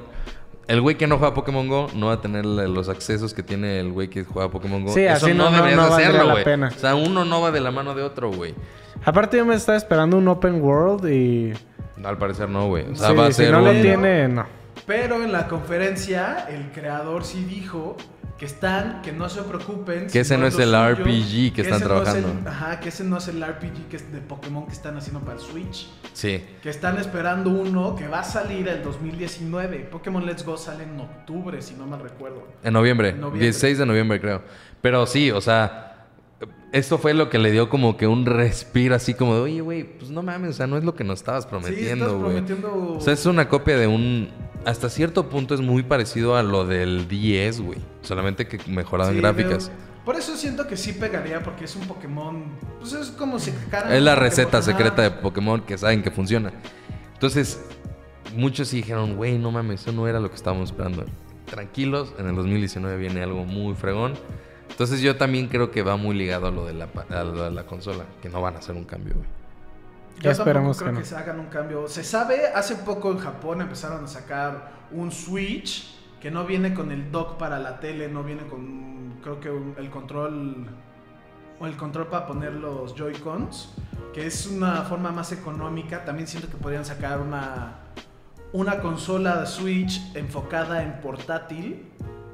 El 0.69 0.81
güey 0.81 0.95
que 0.97 1.07
no 1.07 1.17
juega 1.17 1.33
Pokémon 1.33 1.67
Go 1.67 1.87
no 1.95 2.07
va 2.07 2.13
a 2.13 2.21
tener 2.21 2.45
los 2.45 2.87
accesos 2.89 3.33
que 3.33 3.43
tiene 3.43 3.79
el 3.79 3.91
güey 3.91 4.07
que 4.07 4.23
juega 4.23 4.49
Pokémon 4.49 4.85
Go. 4.85 4.93
Sí, 4.93 5.01
Eso 5.01 5.25
así 5.25 5.33
no- 5.35 5.49
no- 5.49 5.55
deberías 5.57 5.75
no 5.77 5.93
hacerlo, 5.95 6.23
la 6.25 6.31
güey. 6.31 6.43
pena. 6.45 6.71
O 6.75 6.79
sea, 6.79 6.93
uno 6.95 7.25
no 7.25 7.41
va 7.41 7.51
de 7.51 7.59
la 7.59 7.71
mano 7.71 7.95
de 7.95 8.03
otro, 8.03 8.31
güey. 8.31 8.53
Aparte 9.03 9.37
yo 9.37 9.45
me 9.45 9.55
estaba 9.55 9.77
esperando 9.77 10.17
un 10.17 10.27
open 10.27 10.61
world 10.61 11.09
y... 11.11 11.53
Al 12.03 12.17
parecer 12.17 12.47
no, 12.49 12.67
güey. 12.67 12.85
O 12.91 12.95
sea, 12.95 13.09
sí, 13.09 13.15
va 13.15 13.25
a 13.25 13.31
si 13.31 13.33
ser 13.43 13.51
no 13.51 13.59
un... 13.59 13.65
lo 13.65 13.71
tiene, 13.71 14.27
no. 14.27 14.45
Pero 14.85 15.23
en 15.23 15.31
la 15.31 15.47
conferencia, 15.47 16.45
el 16.49 16.71
creador 16.71 17.23
sí 17.25 17.43
dijo 17.43 17.97
que 18.39 18.45
están, 18.45 19.01
que 19.01 19.11
no 19.11 19.27
se 19.27 19.41
preocupen. 19.43 20.07
Que 20.07 20.21
ese 20.21 20.37
no 20.37 20.47
es 20.47 20.57
el 20.57 20.69
suyo, 20.69 20.89
RPG 20.95 21.53
que 21.53 21.61
están 21.61 21.75
ese 21.81 21.89
no 21.89 22.01
es 22.01 22.07
el- 22.07 22.21
trabajando. 22.23 22.49
ajá, 22.49 22.79
que 22.79 22.87
ese 22.89 23.03
no 23.03 23.17
es 23.17 23.27
el 23.27 23.43
RPG 23.43 23.89
que 23.89 23.97
es 23.97 24.11
de 24.13 24.19
Pokémon 24.21 24.65
que 24.65 24.71
están 24.71 24.95
haciendo 24.97 25.19
para 25.19 25.33
el 25.33 25.39
Switch. 25.41 25.89
Sí. 26.13 26.41
Que 26.63 26.69
están 26.69 26.97
esperando 26.97 27.49
uno 27.49 27.95
que 27.97 28.07
va 28.07 28.21
a 28.21 28.23
salir 28.23 28.67
el 28.69 28.81
2019. 28.81 29.79
Pokémon 29.91 30.25
Let's 30.25 30.45
Go 30.45 30.57
sale 30.57 30.83
en 30.85 30.97
octubre, 30.99 31.61
si 31.61 31.73
no 31.75 31.85
mal 31.85 31.99
recuerdo. 32.01 32.47
En 32.63 32.73
noviembre, 32.73 33.09
En 33.09 33.19
noviembre. 33.19 33.41
16 33.47 33.77
de 33.77 33.85
noviembre 33.85 34.21
creo. 34.21 34.41
Pero 34.81 35.05
sí, 35.05 35.29
o 35.31 35.41
sea, 35.41 35.88
esto 36.71 36.97
fue 36.97 37.13
lo 37.13 37.29
que 37.29 37.39
le 37.39 37.51
dio 37.51 37.69
como 37.69 37.97
que 37.97 38.07
un 38.07 38.25
respiro 38.25 38.95
así 38.95 39.13
como 39.13 39.35
de, 39.35 39.41
oye, 39.41 39.61
güey, 39.61 39.83
pues 39.83 40.11
no 40.11 40.21
mames, 40.21 40.51
o 40.51 40.53
sea, 40.53 40.67
no 40.67 40.77
es 40.77 40.83
lo 40.83 40.95
que 40.95 41.03
nos 41.03 41.19
estabas 41.19 41.43
sí, 41.43 41.49
prometiendo, 41.49 42.19
güey. 42.19 42.33
prometiendo... 42.33 42.95
O 42.97 43.01
sea, 43.01 43.13
es 43.13 43.25
una 43.25 43.49
copia 43.49 43.77
de 43.77 43.87
un... 43.87 44.29
Hasta 44.65 44.89
cierto 44.89 45.29
punto 45.29 45.55
es 45.55 45.61
muy 45.61 45.83
parecido 45.83 46.35
a 46.35 46.43
lo 46.43 46.65
del 46.65 47.07
10, 47.07 47.61
güey. 47.61 47.79
Solamente 48.01 48.47
que 48.47 48.59
mejorado 48.69 49.09
en 49.09 49.15
Sí, 49.15 49.21
gráficas. 49.21 49.71
pero 49.73 49.89
por 50.05 50.15
eso 50.15 50.35
siento 50.35 50.67
que 50.67 50.75
sí 50.75 50.93
pegaría, 50.93 51.41
porque 51.43 51.65
es 51.65 51.75
un 51.75 51.87
Pokémon. 51.87 52.43
Pues 52.79 52.93
es 52.93 53.07
como 53.11 53.39
si 53.39 53.51
Es 53.89 54.01
la 54.01 54.15
receta 54.15 54.59
Pokémon, 54.59 54.63
secreta 54.63 55.01
de. 55.03 55.11
Pokémon 55.11 55.61
que 55.61 55.77
saben 55.77 56.01
que 56.01 56.11
funciona. 56.11 56.51
Entonces, 57.13 57.63
muchos 58.35 58.67
sí 58.67 58.77
dijeron, 58.77 59.15
güey, 59.15 59.37
no 59.37 59.51
mames, 59.51 59.81
eso 59.81 59.91
no 59.91 60.07
era 60.07 60.19
lo 60.19 60.29
que 60.29 60.35
estábamos 60.35 60.71
esperando. 60.71 61.05
Tranquilos, 61.45 62.13
en 62.17 62.27
el 62.27 62.35
2019 62.35 62.97
viene 62.97 63.23
algo 63.23 63.45
muy 63.45 63.75
fregón. 63.75 64.13
Entonces 64.69 65.01
yo 65.01 65.17
también 65.17 65.47
creo 65.47 65.71
que 65.71 65.81
va 65.83 65.97
muy 65.97 66.15
ligado 66.15 66.47
a 66.47 66.51
lo 66.51 66.65
de 66.65 66.73
la, 66.73 66.87
pa- 66.87 67.05
a 67.09 67.23
lo 67.23 67.43
de 67.43 67.51
la 67.51 67.65
consola, 67.65 68.05
que 68.21 68.29
no 68.29 68.41
van 68.41 68.55
a 68.55 68.59
hacer 68.59 68.75
un 68.75 68.85
cambio, 68.85 69.15
güey. 69.15 69.27
Yo 70.21 70.31
creo 70.43 70.63
que 70.73 70.85
que, 70.85 70.91
no. 70.99 71.05
se 71.05 71.15
hagan 71.15 71.39
un 71.39 71.45
cambio. 71.47 71.87
Se 71.87 72.03
sabe, 72.03 72.47
hace 72.53 72.75
poco 72.75 73.11
en 73.11 73.19
Japón 73.19 73.61
empezaron 73.61 74.03
a 74.03 74.07
sacar 74.07 74.71
un 74.91 75.11
Switch 75.11 75.95
que 76.21 76.29
no 76.31 76.45
viene 76.45 76.73
con 76.73 76.91
el 76.91 77.11
dock 77.11 77.37
para 77.37 77.59
la 77.59 77.79
tele, 77.79 78.09
no 78.09 78.23
viene 78.23 78.43
con, 78.47 79.19
creo 79.23 79.39
que 79.39 79.49
un- 79.49 79.75
el 79.77 79.89
control 79.89 80.67
o 81.59 81.65
el 81.65 81.75
control 81.77 82.07
para 82.07 82.25
poner 82.27 82.53
los 82.53 82.95
Joy-Cons, 82.95 83.73
que 84.13 84.25
es 84.25 84.45
una 84.47 84.81
forma 84.83 85.11
más 85.11 85.31
económica. 85.31 86.03
También 86.05 86.27
siento 86.27 86.49
que 86.49 86.57
podrían 86.57 86.85
sacar 86.85 87.19
una 87.19 87.75
una 88.51 88.79
consola 88.79 89.41
de 89.41 89.45
Switch 89.45 90.01
enfocada 90.15 90.81
en 90.81 91.01
portátil 91.01 91.88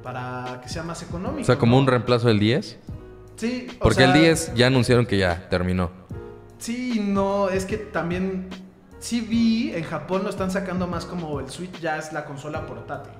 para 0.05 0.61
que 0.61 0.69
sea 0.69 0.83
más 0.83 1.01
económico. 1.01 1.41
O 1.41 1.45
sea, 1.45 1.57
como 1.57 1.77
¿no? 1.77 1.81
un 1.81 1.87
reemplazo 1.87 2.27
del 2.27 2.37
10. 2.37 2.77
Sí, 3.37 3.67
o 3.79 3.79
Porque 3.79 4.03
sea, 4.03 4.13
el 4.13 4.21
10 4.21 4.53
ya 4.53 4.67
anunciaron 4.67 5.07
que 5.07 5.17
ya 5.17 5.49
terminó. 5.49 5.89
Sí, 6.59 7.01
no, 7.03 7.49
es 7.49 7.65
que 7.65 7.77
también 7.77 8.47
sí 8.99 9.21
vi, 9.21 9.73
en 9.73 9.83
Japón 9.83 10.23
lo 10.23 10.29
están 10.29 10.51
sacando 10.51 10.85
más 10.85 11.05
como 11.05 11.39
el 11.39 11.49
Switch 11.49 11.79
ya 11.79 11.97
es 11.97 12.13
la 12.13 12.23
consola 12.25 12.67
portátil. 12.67 13.13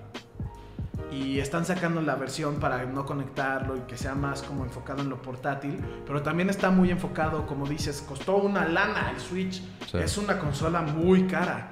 Y 1.11 1.39
están 1.39 1.65
sacando 1.65 2.01
la 2.01 2.15
versión 2.15 2.59
para 2.59 2.85
no 2.85 3.03
conectarlo 3.03 3.77
y 3.77 3.79
que 3.81 3.97
sea 3.97 4.13
más 4.13 4.43
como 4.43 4.63
enfocado 4.63 5.01
en 5.01 5.09
lo 5.09 5.19
portátil. 5.23 5.83
Pero 6.05 6.21
también 6.21 6.51
está 6.51 6.69
muy 6.69 6.91
enfocado, 6.91 7.47
como 7.47 7.65
dices, 7.65 8.05
costó 8.07 8.35
una 8.35 8.67
lana 8.67 9.09
el 9.09 9.19
Switch. 9.19 9.63
Sí. 9.89 9.97
Es 9.97 10.19
una 10.19 10.37
consola 10.37 10.83
muy 10.83 11.25
cara. 11.25 11.71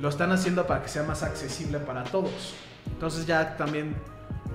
Lo 0.00 0.08
están 0.08 0.32
haciendo 0.32 0.66
para 0.66 0.82
que 0.82 0.88
sea 0.88 1.04
más 1.04 1.22
accesible 1.22 1.78
para 1.78 2.02
todos. 2.02 2.56
Entonces 2.86 3.24
ya 3.26 3.56
también 3.56 3.94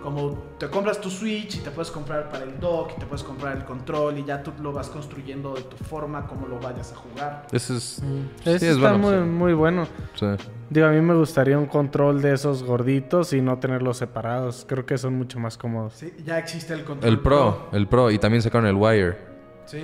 como 0.02 0.32
te 0.58 0.68
compras 0.70 1.00
tu 1.00 1.10
Switch 1.10 1.56
y 1.56 1.60
te 1.60 1.72
puedes 1.72 1.92
comprar 1.92 2.30
para 2.30 2.44
el 2.44 2.60
dock 2.60 2.92
y 2.98 3.00
te 3.00 3.06
puedes 3.06 3.24
comprar 3.24 3.56
el 3.58 3.64
control 3.66 4.18
y 4.18 4.26
ya 4.26 4.42
tú 4.44 4.52
lo 4.62 4.72
vas 4.74 4.90
construyendo 4.90 5.54
de 5.54 5.62
tu 5.62 5.78
forma 5.78 6.28
como 6.28 6.48
lo 6.48 6.60
vayas 6.60 6.92
a 6.92 6.96
jugar. 6.96 7.48
Eso 7.52 7.76
es... 7.76 7.84
sí, 7.84 8.30
Eso 8.44 8.56
es 8.56 8.64
está 8.64 8.94
buena 8.94 8.98
muy, 8.98 9.30
muy 9.30 9.54
bueno. 9.54 9.88
Sí. 10.16 10.26
Digo, 10.70 10.88
a 10.88 10.92
mí 10.92 11.02
me 11.02 11.14
gustaría 11.16 11.58
un 11.58 11.66
control 11.66 12.22
de 12.22 12.34
esos 12.34 12.64
gorditos 12.64 13.34
y 13.34 13.42
no 13.42 13.58
tenerlos 13.60 13.98
separados. 13.98 14.66
Creo 14.68 14.86
que 14.86 14.98
son 14.98 15.18
mucho 15.18 15.40
más 15.40 15.58
cómodos. 15.58 15.94
Sí, 15.94 16.14
ya 16.26 16.38
existe 16.40 16.74
el 16.74 16.84
control. 16.86 17.12
El 17.12 17.20
Pro, 17.20 17.68
el 17.74 17.88
Pro. 17.88 18.10
Y 18.12 18.18
también 18.20 18.42
sacaron 18.42 18.68
el 18.68 18.76
Wire. 18.76 19.18
Sí, 19.66 19.78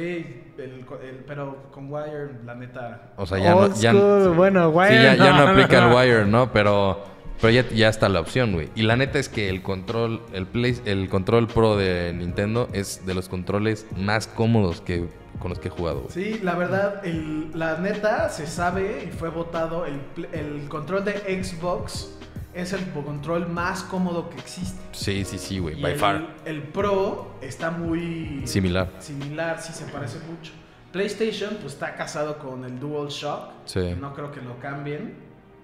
el- 0.58 0.86
el- 1.04 1.24
pero 1.28 1.64
con 1.72 1.92
Wire, 1.92 2.30
la 2.46 2.56
neta. 2.56 3.12
O 3.18 3.26
sea, 3.26 3.38
ya 3.38 3.56
Old 3.56 3.70
no... 3.72 3.76
Ya, 3.78 3.94
bueno, 4.30 4.70
Sí, 4.72 4.78
Wire, 4.78 5.04
ya, 5.04 5.16
ya 5.16 5.32
no, 5.34 5.46
no, 5.46 5.52
aplica 5.52 5.82
no. 5.82 5.88
el 5.90 5.96
wire, 6.10 6.26
¿no? 6.26 6.52
Pero, 6.52 7.04
pero 7.41 7.52
ya, 7.52 7.67
ya 7.69 7.89
está 7.89 8.10
la 8.10 8.19
opción, 8.19 8.54
güey. 8.54 8.69
Y 8.76 8.84
la 8.84 8.95
neta 8.95 9.19
es 9.19 9.30
que 9.30 9.50
el 9.50 9.62
control, 9.62 10.21
el 10.34 10.45
Play, 10.47 10.80
el 10.86 11.10
control 11.10 11.47
Pro 11.47 11.76
de 11.78 12.13
Nintendo 12.13 12.69
es 12.73 13.06
de 13.06 13.13
los 13.13 13.30
controles 13.30 13.86
más 13.95 14.28
cómodos 14.28 14.82
que 14.82 15.08
con 15.39 15.50
los 15.50 15.60
que 15.60 15.67
he 15.67 15.71
jugado, 15.71 16.02
güey. 16.02 16.12
Sí, 16.13 16.39
la 16.43 16.56
verdad, 16.56 17.06
el- 17.06 17.52
la 17.54 17.78
neta 17.78 18.30
se 18.30 18.47
sabe 18.47 19.06
y 19.08 19.12
fue 19.12 19.30
votado, 19.30 19.86
el, 19.86 20.67
control 20.67 21.06
de 21.06 21.13
Xbox 21.43 22.10
es 22.56 22.73
el 22.73 22.84
control 22.91 23.47
más 23.47 23.84
cómodo 23.84 24.32
que 24.32 24.38
existe. 24.39 24.80
Sí, 24.93 25.23
sí, 25.26 25.38
sí, 25.38 25.60
güey. 25.60 25.80
By 25.80 25.91
el, 25.93 26.00
far. 26.00 26.28
el 26.45 26.63
Pro 26.63 27.36
está 27.41 27.69
muy 27.69 28.41
Similar. 28.47 28.89
similar, 29.00 29.62
sí 29.62 29.73
se 29.73 29.86
parece 29.86 30.17
mucho. 30.28 30.54
PlayStation 30.91 31.58
pues 31.62 31.73
está 31.73 31.93
casado 31.93 32.39
con 32.39 32.63
el 32.65 32.80
DualShock. 32.80 33.52
Sí. 33.65 33.93
No 34.00 34.15
creo 34.15 34.32
que 34.32 34.41
lo 34.41 34.58
cambien, 34.60 35.13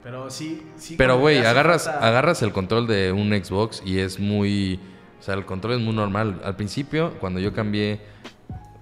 pero 0.03 0.29
sí, 0.29 0.61
sí. 0.77 0.95
Pero, 0.97 1.19
güey, 1.19 1.37
agarras, 1.39 1.85
falta- 1.85 2.07
agarras 2.07 2.41
el 2.41 2.51
control 2.51 2.87
de 2.87 3.11
un 3.11 3.29
Xbox 3.31 3.81
y 3.85 3.99
es 3.99 4.19
muy... 4.19 4.79
O 5.19 5.23
sea, 5.23 5.35
el 5.35 5.45
control 5.45 5.73
es 5.75 5.79
muy 5.79 5.95
normal. 5.95 6.41
Al 6.43 6.55
principio, 6.57 7.13
cuando 7.19 7.39
yo 7.39 7.53
cambié, 7.53 8.01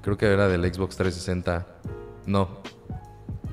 creo 0.01 0.17
que 0.17 0.25
era 0.25 0.47
del 0.47 0.61
Xbox 0.73 0.97
360. 0.97 1.67
No. 2.25 2.61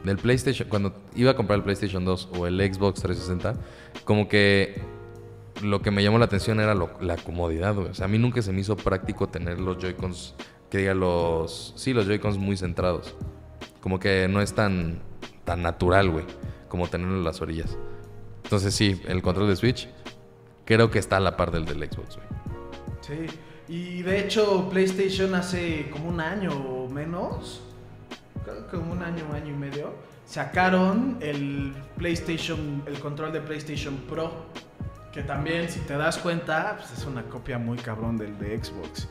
Del 0.05 0.17
PlayStation, 0.17 0.69
cuando 0.69 0.95
iba 1.15 1.33
a 1.33 1.37
comprar 1.37 1.59
el 1.59 1.65
PlayStation 1.65 2.05
2 2.05 2.31
o 2.39 2.47
el 2.47 2.59
Xbox 2.73 3.03
360, 3.03 3.55
como 4.05 4.29
que 4.29 4.81
lo 5.63 5.83
que 5.83 5.91
me 5.91 6.03
llamó 6.03 6.19
la 6.19 6.25
atención 6.27 6.61
era 6.61 6.75
lo- 6.75 6.97
la 7.03 7.17
comodidad, 7.17 7.75
güey. 7.75 7.89
O 7.89 7.95
sea, 7.95 8.07
a 8.07 8.09
mí 8.09 8.17
nunca 8.17 8.41
se 8.41 8.53
me 8.53 8.61
hizo 8.61 8.77
práctico 8.77 9.29
tener 9.29 9.59
los 9.61 9.77
Joy-Cons, 9.79 10.35
que 10.71 10.79
diga 10.79 10.95
los... 10.95 11.75
Sí, 11.77 11.93
los 11.93 12.07
Joy-Cons 12.07 12.39
muy 12.39 12.57
centrados. 12.57 13.15
Como 13.83 13.99
que 13.99 14.29
no 14.31 14.41
es 14.41 14.55
tan, 14.55 15.01
tan 15.45 15.61
natural, 15.63 16.09
güey, 16.11 16.25
como 16.69 16.89
tenerlo 16.89 17.17
en 17.17 17.25
las 17.25 17.41
orillas. 17.41 17.77
Entonces 18.45 18.75
sí, 18.75 19.01
el 19.07 19.23
control 19.23 19.49
de 19.49 19.57
Switch 19.57 19.89
creo 20.65 20.91
que 20.91 20.99
está 20.99 21.17
a 21.17 21.21
la 21.21 21.37
par 21.37 21.51
del 21.51 21.65
del 21.65 21.79
Xbox. 21.91 22.19
Sí. 23.01 23.27
Y 23.69 24.03
de 24.03 24.21
hecho, 24.21 24.69
PlayStation 24.71 25.35
hace 25.35 25.91
como 25.91 26.09
un 26.09 26.21
año 26.21 26.53
o 26.53 26.89
menos, 26.89 27.61
creo 28.45 28.67
que 28.67 28.77
como 28.79 28.93
un 28.93 29.03
año, 29.03 29.25
año 29.35 29.53
y 29.53 29.57
medio, 29.57 29.93
sacaron 30.27 31.19
el 31.21 31.75
PlayStation, 31.99 32.83
el 32.87 32.99
control 32.99 33.33
de 33.33 33.41
PlayStation 33.41 33.97
Pro. 34.09 34.33
Que 35.13 35.23
también, 35.23 35.69
si 35.69 35.81
te 35.81 35.95
das 35.95 36.17
cuenta, 36.19 36.77
pues 36.79 36.99
es 36.99 37.05
una 37.05 37.23
copia 37.25 37.59
muy 37.59 37.77
cabrón 37.79 38.17
del 38.17 38.39
de 38.39 38.63
Xbox. 38.63 39.09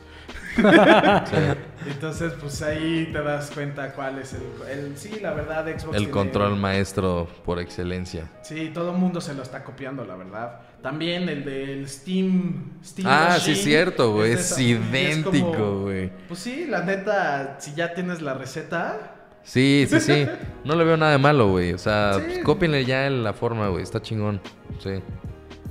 Entonces, 1.86 2.32
pues 2.40 2.60
ahí 2.62 3.08
te 3.12 3.22
das 3.22 3.50
cuenta 3.52 3.92
cuál 3.92 4.18
es 4.18 4.34
el. 4.34 4.42
el- 4.70 4.96
sí, 4.96 5.18
la 5.22 5.32
verdad, 5.32 5.64
Xbox. 5.66 5.84
El 5.94 6.02
tiene- 6.02 6.10
control 6.10 6.56
maestro 6.56 7.28
por 7.44 7.58
excelencia. 7.60 8.30
Sí, 8.42 8.70
todo 8.74 8.90
el 8.92 8.98
mundo 8.98 9.20
se 9.20 9.34
lo 9.34 9.42
está 9.42 9.64
copiando, 9.64 10.04
la 10.04 10.16
verdad. 10.16 10.60
También 10.82 11.28
el 11.28 11.44
del 11.44 11.88
Steam. 11.88 12.78
Steam 12.84 13.08
Ah, 13.08 13.28
Machine 13.30 13.40
sí 13.44 13.52
es 13.52 13.64
cierto, 13.64 14.12
güey. 14.12 14.32
Es 14.32 14.58
idéntico, 14.58 15.80
güey. 15.82 16.10
Pues 16.28 16.40
sí, 16.40 16.66
la 16.68 16.82
neta, 16.82 17.56
si 17.60 17.74
ya 17.74 17.94
tienes 17.94 18.20
la 18.22 18.34
receta. 18.34 19.14
Sí, 19.42 19.86
sí, 19.88 20.00
sí. 20.00 20.26
No 20.64 20.74
le 20.76 20.84
veo 20.84 20.96
nada 20.96 21.12
de 21.12 21.18
malo, 21.18 21.48
güey. 21.48 21.72
O 21.72 21.78
sea, 21.78 22.14
Sí. 22.14 22.20
pues, 22.26 22.38
cópienle 22.44 22.84
ya 22.84 23.08
la 23.08 23.32
forma, 23.32 23.68
güey. 23.68 23.82
Está 23.82 24.02
chingón. 24.02 24.40
Sí. 24.82 24.90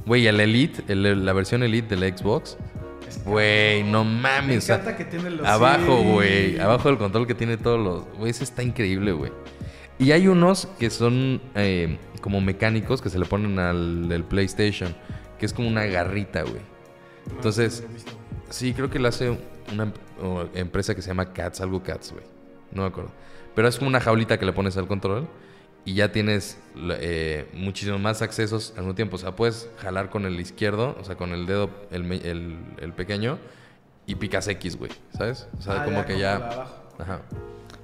Güey, 0.05 0.25
el 0.25 0.39
Elite, 0.39 0.83
el- 0.91 1.25
la 1.25 1.33
versión 1.33 1.61
Elite 1.63 1.95
del 1.95 2.17
Xbox. 2.17 2.57
Es- 3.17 3.23
Güey, 3.25 3.83
no 3.83 4.03
Me 4.03 4.21
mames. 4.21 4.57
o 4.59 4.61
sea, 4.61 4.75
encanta 4.75 4.97
que 4.97 5.05
tiene 5.05 5.29
los. 5.29 5.45
Abajo, 5.47 5.99
sí. 6.01 6.09
güey. 6.11 6.59
Abajo 6.59 6.89
del 6.89 6.97
control 6.97 7.27
que 7.27 7.35
tiene 7.35 7.57
todos 7.57 7.79
los. 7.79 8.17
Güey, 8.17 8.31
ese 8.31 8.43
está 8.43 8.63
increíble, 8.63 9.11
güey. 9.11 9.31
Y 9.99 10.11
hay 10.11 10.27
unos 10.27 10.67
que 10.79 10.89
son 10.89 11.41
eh, 11.55 11.97
como 12.21 12.39
mecánicos 12.41 13.01
que 13.01 13.09
se 13.09 13.17
le 13.19 13.25
ponen 13.25 13.57
al 13.59 14.07
del 14.09 14.23
PlayStation. 14.23 14.95
Que 15.39 15.45
es 15.45 15.53
como 15.53 15.67
una 15.67 15.85
garrita, 15.85 16.41
güey. 16.43 16.61
Entonces. 17.31 17.83
Sí, 18.49 18.73
creo 18.73 18.89
que 18.89 18.97
lo 18.99 19.07
hace 19.09 19.37
una 19.73 19.83
em- 19.83 19.91
empresa 20.53 20.95
que 20.95 21.01
se 21.01 21.09
llama 21.09 21.33
Cats, 21.33 21.59
algo 21.61 21.83
Cats, 21.83 22.11
güey. 22.13 22.23
No 22.71 22.83
me 22.83 22.87
acuerdo. 22.87 23.11
Pero 23.55 23.67
es 23.67 23.77
como 23.77 23.89
una 23.89 23.99
jaulita 23.99 24.37
que 24.39 24.45
le 24.45 24.53
pones 24.53 24.77
al 24.77 24.87
control 24.87 25.27
y 25.87 25.93
ya 25.93 26.11
tienes 26.11 26.57
eh, 26.99 27.47
muchísimos 27.53 28.01
más 28.01 28.21
accesos 28.21 28.73
al 28.75 28.81
mismo 28.83 28.95
tiempo. 28.95 29.15
O 29.15 29.19
sea, 29.19 29.31
puedes 29.37 29.69
jalar 29.77 30.09
con 30.09 30.25
el 30.25 30.37
izquierdo, 30.37 30.97
o 30.99 31.03
sea, 31.05 31.15
con 31.15 31.31
el 31.31 31.45
dedo, 31.45 31.69
el, 31.91 32.11
el- 32.11 32.57
el 32.81 32.91
pequeño, 32.91 33.37
y 34.05 34.15
picas 34.15 34.49
X, 34.49 34.77
güey. 34.77 34.91
¿Sabes? 35.17 35.47
O 35.57 35.61
sea, 35.61 35.81
Ah, 35.81 35.85
como 35.85 35.97
ya, 35.99 36.05
que 36.05 36.13
como 36.13 36.19
ya. 36.21 36.35
Ajá. 36.99 37.21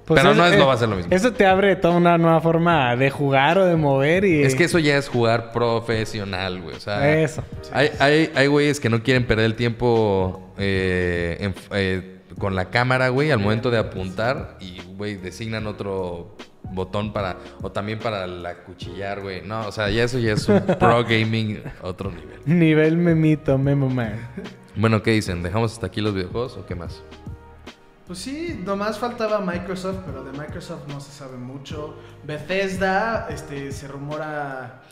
Pues 0.04 0.20
Pero 0.20 0.34
no 0.34 0.44
es, 0.44 0.52
eh, 0.52 0.58
no 0.58 0.66
va 0.66 0.74
a 0.74 0.76
ser 0.76 0.90
lo 0.90 0.96
mismo. 0.96 1.10
Eso 1.16 1.32
te 1.32 1.46
abre 1.46 1.76
toda 1.76 1.96
una 1.96 2.18
nueva 2.18 2.38
forma 2.42 2.94
de 2.94 3.08
jugar 3.08 3.56
o 3.56 3.64
de 3.64 3.74
mover 3.76 4.26
y... 4.26 4.42
Es 4.42 4.54
que 4.54 4.64
eso 4.64 4.78
ya 4.78 4.98
es 4.98 5.08
jugar 5.08 5.50
profesional, 5.50 6.60
güey. 6.60 6.76
O 6.76 6.80
sea, 6.80 7.10
Eso. 7.22 7.42
Hay, 7.72 7.88
hay, 8.00 8.30
hay 8.34 8.46
güeyes 8.48 8.80
que 8.80 8.90
no 8.90 9.02
quieren 9.02 9.26
perder 9.26 9.46
el 9.46 9.54
tiempo 9.54 10.52
eh, 10.58 11.38
en- 11.40 11.54
eh, 11.72 12.18
con 12.38 12.54
la 12.54 12.66
cámara, 12.68 13.08
güey, 13.08 13.30
al 13.30 13.38
momento 13.38 13.70
de 13.70 13.78
apuntar 13.78 14.58
y, 14.60 14.78
güey, 14.96 15.14
designan 15.16 15.66
otro 15.66 16.36
botón 16.70 17.12
para... 17.12 17.36
O 17.62 17.70
también 17.70 17.98
para 17.98 18.26
la 18.26 18.56
cuchillar, 18.64 19.20
güey. 19.20 19.42
No, 19.42 19.66
o 19.68 19.72
sea, 19.72 19.90
ya 19.90 20.04
eso 20.04 20.18
ya 20.18 20.32
es 20.32 20.48
un 20.48 20.60
pro 20.78 21.04
gaming 21.08 21.62
otro 21.82 22.10
nivel. 22.10 22.40
Nivel 22.46 22.96
memito, 22.96 23.58
memo 23.58 23.88
man. 23.88 24.18
Bueno, 24.76 25.02
¿qué 25.02 25.12
dicen? 25.12 25.42
¿Dejamos 25.42 25.72
hasta 25.72 25.86
aquí 25.86 26.00
los 26.00 26.14
videojuegos 26.14 26.56
o 26.56 26.66
qué 26.66 26.74
más? 26.74 27.02
Pues 28.06 28.18
sí, 28.18 28.60
nomás 28.62 28.98
faltaba 28.98 29.40
Microsoft, 29.40 30.00
pero 30.04 30.22
de 30.24 30.32
Microsoft 30.32 30.86
no 30.88 31.00
se 31.00 31.10
sabe 31.10 31.38
mucho. 31.38 31.96
Bethesda, 32.22 33.28
este, 33.30 33.72
se 33.72 33.88
rumora. 33.88 34.82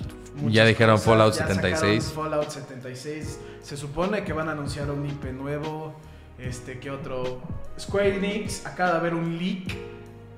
Ya 0.49 0.65
dijeron 0.65 0.97
cosas, 0.97 1.07
Fallout 1.07 1.35
ya 1.35 1.47
76. 1.47 2.05
sacaron 2.05 2.25
Fallout 2.25 2.49
76. 2.49 3.41
Se 3.61 3.77
supone 3.77 4.25
que 4.25 4.33
van 4.33 4.49
a 4.49 4.53
anunciar 4.53 4.91
un 4.91 5.05
IP 5.05 5.25
nuevo. 5.33 5.95
Este, 6.39 6.79
¿qué 6.79 6.91
otro? 6.91 7.43
Square 7.79 8.17
Enix 8.17 8.65
acaba 8.65 8.93
de 8.93 8.97
haber 8.97 9.15
un 9.15 9.37
leak 9.37 9.77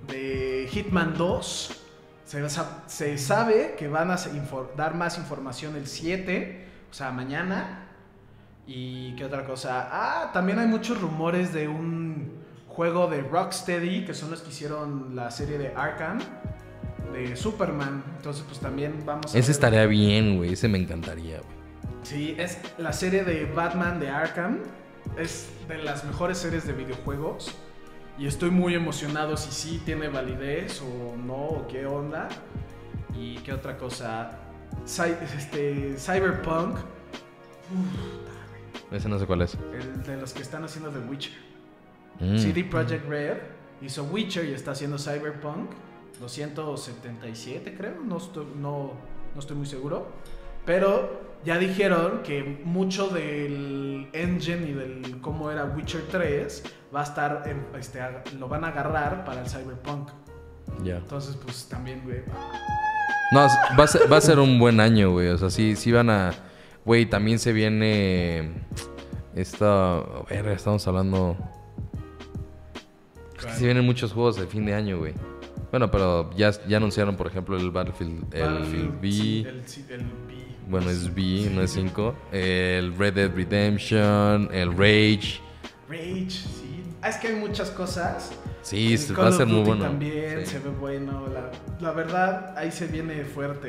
de 0.09 0.69
Hitman 0.71 1.15
2. 1.17 1.81
Se, 2.25 2.43
se 2.87 3.19
sabe 3.19 3.75
que 3.79 3.87
van 3.89 4.11
a 4.11 4.17
dar 4.77 4.95
más 4.95 5.19
información 5.19 5.77
el 5.77 5.87
7, 5.87 6.67
o 6.91 6.95
sea, 6.95 7.11
mañana. 7.11 7.81
¿Y 8.67 9.15
qué 9.17 9.27
otra 9.27 9.45
cosa? 9.45 9.89
Ah, 9.93 10.31
también 10.33 10.59
hay 10.59 10.67
muchos 10.67 10.99
rumores 11.01 11.53
de 11.53 11.69
un 11.69 12.33
juego 12.69 13.07
de 13.09 13.21
Rocksteady, 13.21 14.05
que 14.07 14.15
son 14.15 14.31
los 14.31 14.41
que 14.41 14.49
hicieron 14.49 15.15
la 15.15 15.31
serie 15.31 15.59
de 15.59 15.75
Arkham, 15.75 16.19
de 17.13 17.37
Superman. 17.37 18.03
Entonces, 18.17 18.43
pues 18.49 18.59
también 18.61 19.03
vamos 19.05 19.27
a 19.27 19.39
Ese 19.39 19.41
ver- 19.49 19.51
estaría 19.51 19.87
bien, 19.87 20.39
güey. 20.39 20.55
Ese 20.55 20.67
me 20.69 20.79
encantaría, 20.79 21.41
güey. 21.41 21.55
Sí, 22.03 22.35
es 22.39 22.59
la 22.79 22.93
serie 22.95 23.23
de 23.25 23.45
Batman 23.45 24.01
de 24.01 24.09
Arkham. 24.09 24.61
Es 25.19 25.49
de 25.69 25.79
las 25.79 26.05
mejores 26.05 26.39
series 26.39 26.67
de 26.67 26.73
videojuegos. 26.73 27.55
Y 28.19 28.27
estoy 28.27 28.51
muy 28.51 28.75
emocionado 28.75 29.37
si 29.37 29.51
sí 29.51 29.83
tiene 29.85 30.09
validez 30.09 30.81
o 30.83 31.17
no, 31.17 31.35
o 31.35 31.67
qué 31.69 31.85
onda. 31.87 32.29
Y 33.17 33.37
qué 33.39 33.53
otra 33.53 33.77
cosa. 33.77 34.39
Cy- 34.87 35.17
este, 35.37 35.97
Cyberpunk, 35.99 36.79
Ese 38.93 39.09
no 39.09 39.19
sé 39.19 39.27
cuál 39.27 39.43
es. 39.43 39.57
el 39.73 40.03
de 40.03 40.17
los 40.17 40.33
que 40.33 40.43
están 40.43 40.65
haciendo 40.65 40.91
The 40.91 40.99
Witcher. 41.01 41.33
Mm. 42.21 42.39
CD 42.39 42.65
Projekt 42.65 43.09
Red 43.09 43.39
hizo 43.83 44.05
Witcher 44.05 44.45
y 44.45 44.53
está 44.53 44.71
haciendo 44.73 44.99
Cyberpunk 44.99 45.71
277 46.21 47.75
creo, 47.77 47.95
no 48.05 48.19
estoy, 48.19 48.47
no, 48.57 48.93
no 49.35 49.41
estoy 49.41 49.57
muy 49.57 49.67
seguro. 49.67 50.09
Pero 50.65 51.35
ya 51.45 51.59
dijeron 51.59 52.23
que 52.23 52.61
mucho 52.65 53.09
del 53.09 54.09
engine 54.13 54.69
y 54.69 54.73
del 54.73 55.21
cómo 55.21 55.51
era 55.51 55.65
Witcher 55.65 56.03
3 56.11 56.63
va 56.95 57.01
a 57.01 57.05
estar, 57.05 57.43
en- 57.47 57.67
este, 57.79 58.01
a- 58.01 58.23
lo 58.39 58.49
van 58.49 58.65
a 58.65 58.69
agarrar 58.69 59.25
para 59.25 59.41
el 59.43 59.49
Cyberpunk. 59.49 60.09
Ya. 60.83 60.97
Entonces 60.97 61.37
pues 61.37 61.67
también, 61.69 62.03
güey. 62.05 62.23
No, 63.33 63.47
va 63.79 63.85
a 63.85 63.87
ser, 63.87 64.11
va 64.13 64.17
a 64.19 64.21
ser 64.21 64.39
un 64.39 64.59
buen 64.59 64.81
año, 64.81 65.11
güey. 65.13 65.29
O 65.29 65.39
sea, 65.39 65.51
sí, 65.51 65.77
sí 65.77 65.91
van 65.93 66.11
a. 66.11 66.33
Güey, 66.85 67.07
también 67.07 67.39
se 67.39 67.53
viene. 67.53 68.53
Esta. 69.35 70.03
Verga, 70.29 70.53
estamos 70.53 70.87
hablando. 70.87 71.37
Es 73.39 73.45
que 73.47 73.53
se 73.53 73.65
vienen 73.65 73.85
muchos 73.85 74.13
juegos 74.13 74.37
de 74.37 74.47
fin 74.47 74.65
de 74.65 74.75
año, 74.75 74.99
güey. 74.99 75.15
Bueno, 75.71 75.91
pero 75.91 76.31
ya, 76.37 76.53
ya 76.69 76.77
anunciaron, 76.77 77.17
por 77.17 77.27
ejemplo, 77.27 77.57
el 77.57 77.71
Battlefield. 77.71 78.33
El 78.35 78.43
Battlefield, 78.43 79.01
B. 79.01 79.11
sí, 79.11 79.45
el, 79.47 79.69
sí, 79.69 79.85
el 79.91 80.01
B. 80.03 80.35
Bueno, 80.69 80.89
es 80.91 81.13
B, 81.15 81.51
no 81.53 81.63
es 81.63 81.73
5. 81.73 82.15
El 82.33 82.97
Red 82.97 83.15
Dead 83.15 83.35
Redemption. 83.35 84.49
El 84.53 84.71
Rage. 84.73 85.41
Rage, 85.89 86.31
sí. 86.31 86.64
Ah, 87.05 87.11
es 87.11 87.17
que 87.17 87.29
hay 87.29 87.35
muchas 87.35 87.71
cosas. 87.71 88.33
Sí, 88.63 88.97
se- 88.97 89.13
va 89.13 89.29
a 89.29 89.33
ser 89.33 89.47
muy 89.47 89.63
bueno. 89.63 89.85
También 89.85 90.41
Sí. 90.47 90.53
se 90.53 90.59
ve 90.59 90.71
bueno. 90.71 91.27
La, 91.29 91.51
la 91.87 91.93
verdad, 91.93 92.55
ahí 92.57 92.73
se 92.73 92.87
viene 92.87 93.25
fuerte. 93.25 93.69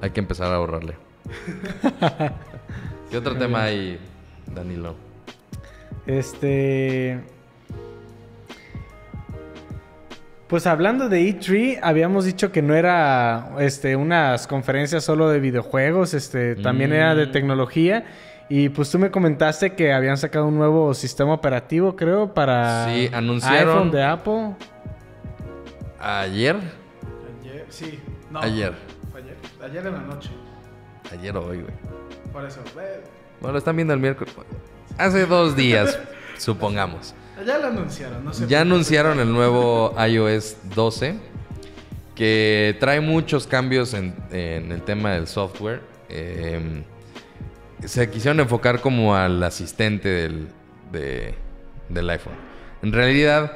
Hay 0.00 0.10
que 0.10 0.18
empezar 0.18 0.50
a 0.52 0.56
ahorrarle. 0.56 0.94
¿Qué 3.10 3.16
otro 3.16 3.36
tema 3.36 3.62
hay, 3.64 4.00
Danilo? 4.52 4.96
Este. 6.06 7.20
Pues 10.48 10.66
hablando 10.66 11.08
de 11.10 11.20
E3, 11.28 11.78
habíamos 11.82 12.24
dicho 12.24 12.50
que 12.50 12.62
no 12.62 12.74
era 12.74 13.50
este, 13.60 13.96
unas 13.96 14.46
conferencias 14.46 15.04
solo 15.04 15.28
de 15.28 15.40
videojuegos, 15.40 16.14
este, 16.14 16.56
también 16.56 16.92
era 16.92 17.14
de 17.14 17.26
Mm. 17.26 17.32
tecnología. 17.32 18.06
Y 18.50 18.70
pues 18.70 18.90
tú 18.90 18.98
me 18.98 19.10
comentaste 19.10 19.74
que 19.74 19.92
habían 19.92 20.16
sacado 20.16 20.46
un 20.46 20.56
nuevo 20.56 20.94
sistema 20.94 21.34
operativo, 21.34 21.94
creo, 21.96 22.32
para 22.32 22.86
Sí, 22.86 23.10
anunciaron- 23.12 23.68
iPhone 23.74 23.90
de 23.90 24.02
Apple. 24.02 24.54
Ayer. 26.00 26.56
Ayer, 27.42 27.66
sí. 27.68 27.98
No, 28.30 28.40
Ayer. 28.40 28.72
Ayer. 29.14 29.36
Ayer 29.62 29.86
en 29.86 29.92
la 29.92 30.00
noche. 30.00 30.30
Ayer 31.12 31.36
o 31.36 31.46
hoy, 31.46 31.60
güey. 31.62 31.74
Por 32.32 32.44
eso. 32.44 32.60
Bueno, 33.40 33.52
lo 33.52 33.58
están 33.58 33.76
viendo 33.76 33.94
el 33.94 34.00
miércoles. 34.00 34.32
Hace 34.96 35.26
dos 35.26 35.54
días, 35.56 35.98
supongamos. 36.38 37.14
Ya 37.46 37.58
lo 37.58 37.68
anunciaron, 37.68 38.24
no 38.24 38.32
sé. 38.32 38.46
Ya 38.48 38.62
anunciaron 38.62 39.20
el 39.20 39.32
nuevo 39.32 39.94
iOS 40.06 40.56
12, 40.74 41.16
que 42.14 42.76
trae 42.80 43.00
muchos 43.00 43.46
cambios 43.46 43.94
en, 43.94 44.14
en 44.30 44.72
el 44.72 44.82
tema 44.82 45.12
del 45.12 45.26
software. 45.28 45.80
Eh, 46.08 46.82
se 47.86 48.10
quisieron 48.10 48.40
enfocar 48.40 48.80
como 48.80 49.14
al 49.14 49.42
asistente 49.42 50.08
del, 50.08 50.48
de- 50.92 51.34
del 51.88 52.10
iPhone. 52.10 52.34
En 52.82 52.92
realidad, 52.92 53.52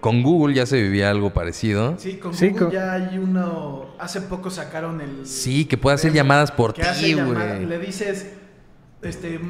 con 0.00 0.22
Google 0.22 0.54
ya 0.54 0.66
se 0.66 0.80
vivía 0.82 1.10
algo 1.10 1.32
parecido. 1.32 1.96
Sí, 1.98 2.16
con 2.18 2.34
Sí, 2.34 2.48
Google 2.48 2.64
con- 2.66 2.72
ya 2.72 2.92
hay 2.92 3.18
uno. 3.18 3.94
Hace 3.98 4.20
poco 4.22 4.50
sacaron 4.50 5.00
el. 5.00 5.26
Sí, 5.26 5.64
que 5.64 5.78
puede 5.78 5.94
hacer 5.94 6.12
llamadas 6.12 6.50
por 6.50 6.72
ti, 6.74 6.82
güey. 7.14 7.66
Le 7.66 7.78
dices, 7.78 8.32
este, 9.02 9.40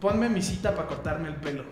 ponme 0.00 0.28
mi 0.28 0.42
cita 0.42 0.74
para 0.74 0.88
cortarme 0.88 1.28
el 1.28 1.36
pelo. 1.36 1.64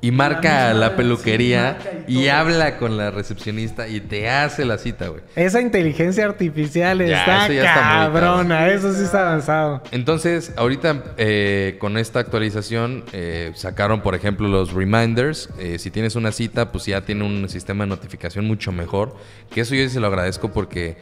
Y 0.00 0.10
marca 0.10 0.72
la 0.74 0.94
peluquería 0.94 1.78
y 2.06 2.28
habla 2.28 2.76
con 2.76 2.96
la 2.96 3.10
recepcionista 3.10 3.88
y 3.88 4.00
te 4.00 4.28
hace 4.28 4.64
la 4.64 4.78
cita, 4.78 5.08
güey. 5.08 5.22
Esa 5.34 5.60
inteligencia 5.60 6.26
artificial 6.26 6.98
Ya, 6.98 7.20
está 7.20 7.44
eso 7.44 7.52
ya 7.54 7.64
está 7.64 7.82
muy 7.82 8.06
cabrona, 8.06 8.68
eso 8.68 8.92
sí 8.92 9.02
está 9.02 9.22
avanzado. 9.28 9.82
Entonces, 9.90 10.52
ahorita 10.56 11.14
eh, 11.16 11.76
con 11.80 11.96
esta 11.96 12.20
actualización 12.20 13.04
eh, 13.12 13.52
sacaron, 13.54 14.02
por 14.02 14.14
ejemplo, 14.14 14.48
los 14.48 14.72
reminders. 14.72 15.48
Eh, 15.58 15.78
si 15.78 15.90
tienes 15.90 16.14
una 16.14 16.30
cita, 16.30 16.70
pues 16.72 16.86
ya 16.86 17.00
tiene 17.00 17.24
un 17.24 17.48
sistema 17.48 17.84
de 17.84 17.88
notificación 17.88 18.46
mucho 18.46 18.72
mejor. 18.72 19.16
Que 19.50 19.62
eso 19.62 19.74
yo 19.74 19.88
se 19.88 19.98
lo 19.98 20.06
agradezco 20.06 20.52
porque 20.52 20.98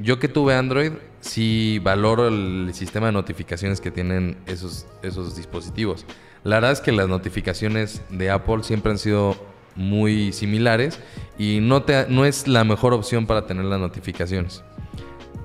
yo 0.00 0.18
que 0.18 0.28
tuve 0.28 0.54
Android, 0.54 0.92
sí 1.20 1.80
valoro 1.82 2.28
el 2.28 2.70
sistema 2.72 3.06
de 3.06 3.12
notificaciones 3.12 3.80
que 3.80 3.90
tienen 3.90 4.36
esos, 4.46 4.86
esos 5.02 5.36
dispositivos. 5.36 6.06
La 6.44 6.56
verdad 6.56 6.72
es 6.72 6.80
que 6.80 6.92
las 6.92 7.08
notificaciones 7.08 8.02
de 8.10 8.30
Apple 8.30 8.62
siempre 8.62 8.92
han 8.92 8.98
sido 8.98 9.36
muy 9.74 10.32
similares 10.32 10.98
y 11.38 11.60
no, 11.60 11.82
te, 11.82 12.06
no 12.08 12.24
es 12.24 12.48
la 12.48 12.64
mejor 12.64 12.92
opción 12.92 13.26
para 13.26 13.46
tener 13.46 13.64
las 13.64 13.80
notificaciones. 13.80 14.62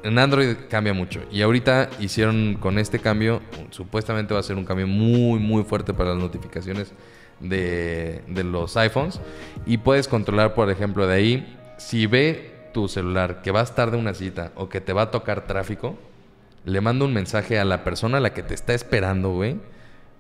En 0.04 0.20
Android 0.20 0.56
cambia 0.70 0.94
mucho. 0.94 1.22
Y 1.32 1.41
ahorita 1.41 1.89
hicieron 2.00 2.56
con 2.60 2.78
este 2.78 3.00
cambio, 3.00 3.41
supuestamente 3.70 4.34
va 4.34 4.41
a 4.41 4.44
ser 4.44 4.58
un 4.58 4.66
cambio 4.66 4.88
muy, 4.88 5.39
muy 5.39 5.64
fuerte 5.64 5.94
para 5.94 6.10
las 6.10 6.20
notificaciones 6.20 6.91
de, 7.39 8.22
de 8.28 8.44
los 8.44 8.76
iPhones. 8.76 9.22
Y 9.66 9.78
puedes 9.78 10.08
controlar, 10.08 10.56
por 10.56 10.70
ejemplo, 10.70 11.08
de 11.08 11.16
ahí, 11.16 11.58
si 11.78 12.06
ve 12.06 12.52
tu 12.74 12.88
celular 12.88 13.41
que 13.41 13.52
vas 13.52 13.76
tarde 13.76 13.98
a 13.98 14.00
una 14.00 14.14
cita 14.14 14.52
o 14.56 14.68
que 14.68 14.82
te 14.82 14.91
va 14.91 15.04
a 15.04 15.12
tocar 15.12 15.48
tráfico, 15.48 15.96
le 16.66 16.82
manda 16.82 17.06
un 17.06 17.14
mensaje 17.14 17.60
a 17.60 17.66
la 17.66 17.84
persona 17.84 18.18
a 18.18 18.22
la 18.22 18.34
que 18.34 18.44
te 18.44 18.54
está 18.54 18.74
esperando, 18.74 19.32
güey. 19.32 19.58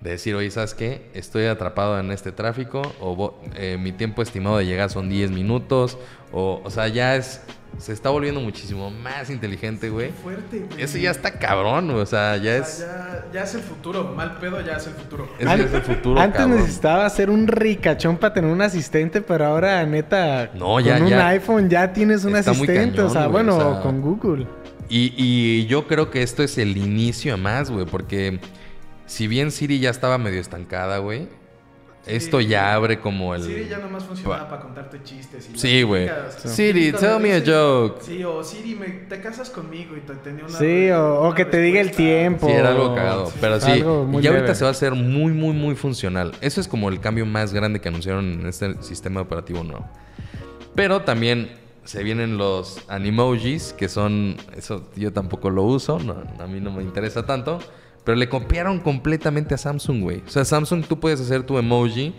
De 0.03 0.09
decir, 0.11 0.35
oye, 0.35 0.51
¿sabes 0.51 0.73
qué? 0.73 1.09
Estoy 1.13 1.45
atrapado 1.45 1.97
en 1.97 2.11
este 2.11 2.33
tráfico. 2.33 2.81
O 2.99 3.39
eh, 3.55 3.77
mi 3.79 3.93
tiempo 3.93 4.21
estimado 4.21 4.57
de 4.57 4.65
llegar 4.65 4.89
son 4.89 5.07
10 5.09 5.31
minutos. 5.31 5.97
O, 6.33 6.61
o 6.63 6.69
sea, 6.69 6.87
ya 6.89 7.15
es 7.15 7.41
se 7.79 7.91
está 7.91 8.09
volviendo 8.11 8.39
muchísimo 8.39 8.91
más 8.91 9.31
inteligente, 9.31 9.89
güey. 9.89 10.09
Qué 10.09 10.13
fuerte, 10.13 10.59
güey. 10.69 10.83
Ese 10.83 11.01
ya 11.01 11.09
está 11.09 11.39
cabrón, 11.39 11.87
güey. 11.87 12.01
O 12.01 12.05
sea, 12.05 12.35
ya 12.37 12.41
O 12.41 12.43
sea, 12.43 12.57
es. 12.61 12.79
ya, 12.79 13.25
ya 13.33 13.43
es 13.43 13.55
el 13.55 13.61
futuro. 13.61 14.03
Mal 14.15 14.37
pedo, 14.39 14.59
ya 14.61 14.73
es 14.73 14.85
el 14.87 14.93
futuro. 14.93 15.27
Es, 15.39 15.47
el 15.49 15.81
futuro, 15.81 16.19
Antes 16.21 16.37
cabrón. 16.41 16.59
necesitaba 16.59 17.09
ser 17.09 17.29
un 17.31 17.47
ricachón 17.47 18.17
para 18.17 18.33
tener 18.33 18.51
un 18.51 18.61
asistente, 18.61 19.21
pero 19.21 19.45
ahora, 19.45 19.83
neta, 19.87 20.51
No, 20.53 20.79
ya- 20.81 20.95
con 20.95 21.03
un 21.03 21.09
ya. 21.09 21.27
iPhone 21.29 21.69
ya 21.69 21.93
tienes 21.93 22.25
un 22.25 22.35
Está 22.35 22.51
muy 22.53 22.67
asistente. 22.67 23.01
o 23.01 23.09
sea, 23.09 23.21
güey, 23.27 23.31
bueno, 23.45 23.57
o 23.57 23.71
sea- 23.73 23.81
con 23.81 24.01
Google. 24.01 24.45
Y, 24.89 25.13
y 25.17 25.65
yo 25.65 25.87
creo 25.87 26.11
que 26.11 26.21
esto 26.21 26.43
es 26.43 26.57
el 26.59 26.77
inicio 26.77 27.33
a 27.33 27.37
más, 27.37 27.71
güey. 27.71 27.85
Porque 27.87 28.39
si 29.05 29.27
bien 29.27 29.51
Siri 29.51 29.79
ya 29.79 29.89
estaba 29.89 30.17
medio 30.17 30.39
estancada, 30.41 30.97
güey. 30.99 31.27
Esto 32.05 32.41
ya 32.41 32.73
abre 32.73 32.99
como 32.99 33.33
el. 33.33 33.43
Siri 33.43 33.69
ya 33.69 33.77
nomás 33.77 34.03
funcionaba 34.03 34.49
para 34.49 34.61
contarte 34.61 35.01
chistes. 35.03 35.49
Y 35.53 35.57
Sí, 35.57 35.83
güey. 35.83 36.09
Siri, 36.35 36.91
tell 36.91 37.17
me 37.21 37.31
a 37.33 37.39
joke. 37.45 38.01
Sí, 38.03 38.21
o 38.25 38.43
Siri, 38.43 38.75
me, 38.75 38.87
te 38.89 39.21
casas 39.21 39.49
conmigo 39.49 39.95
y 39.95 40.01
te 40.01 40.13
tenía 40.15 40.43
una. 40.43 40.57
Sí, 40.57 40.89
o- 40.89 41.21
o 41.21 41.27
una 41.27 41.35
que 41.35 41.45
te 41.45 41.61
diga 41.61 41.79
el 41.79 41.91
tiempo. 41.91 42.45
Sí, 42.47 42.51
era 42.51 42.71
algo 42.71 42.93
cagado. 42.93 43.27
Sí, 43.27 43.37
Pero 43.39 43.61
sí, 43.61 43.71
algo 43.71 44.03
muy 44.03 44.21
ya 44.21 44.31
ahorita 44.31 44.53
se 44.53 44.65
va 44.65 44.67
a 44.67 44.71
hacer 44.71 44.91
muy, 44.95 45.31
muy, 45.31 45.53
muy 45.53 45.75
funcional. 45.75 46.33
Eso 46.41 46.59
es 46.59 46.67
como 46.67 46.89
el 46.89 46.99
cambio 46.99 47.25
más 47.25 47.53
grande 47.53 47.79
que 47.79 47.87
anunciaron 47.87 48.25
en 48.41 48.47
este 48.47 48.83
sistema 48.83 49.21
operativo 49.21 49.63
nuevo. 49.63 49.85
Pero 50.75 51.03
también 51.03 51.51
se 51.85 52.03
vienen 52.03 52.37
los 52.37 52.81
animojis, 52.89 53.71
que 53.71 53.87
son. 53.87 54.35
Eso 54.57 54.89
yo 54.97 55.13
tampoco 55.13 55.49
lo 55.49 55.63
uso, 55.63 55.99
no, 55.99 56.21
a 56.37 56.47
mí 56.47 56.59
no 56.59 56.69
me 56.71 56.83
interesa 56.83 57.25
tanto. 57.25 57.59
Pero 58.03 58.15
le 58.17 58.27
copiaron 58.27 58.79
completamente 58.79 59.53
a 59.55 59.57
Samsung, 59.57 60.01
güey. 60.01 60.23
O 60.27 60.29
sea, 60.29 60.43
Samsung 60.45 60.83
tú 60.85 60.99
puedes 60.99 61.21
hacer 61.21 61.43
tu 61.43 61.57
emoji. 61.57 62.13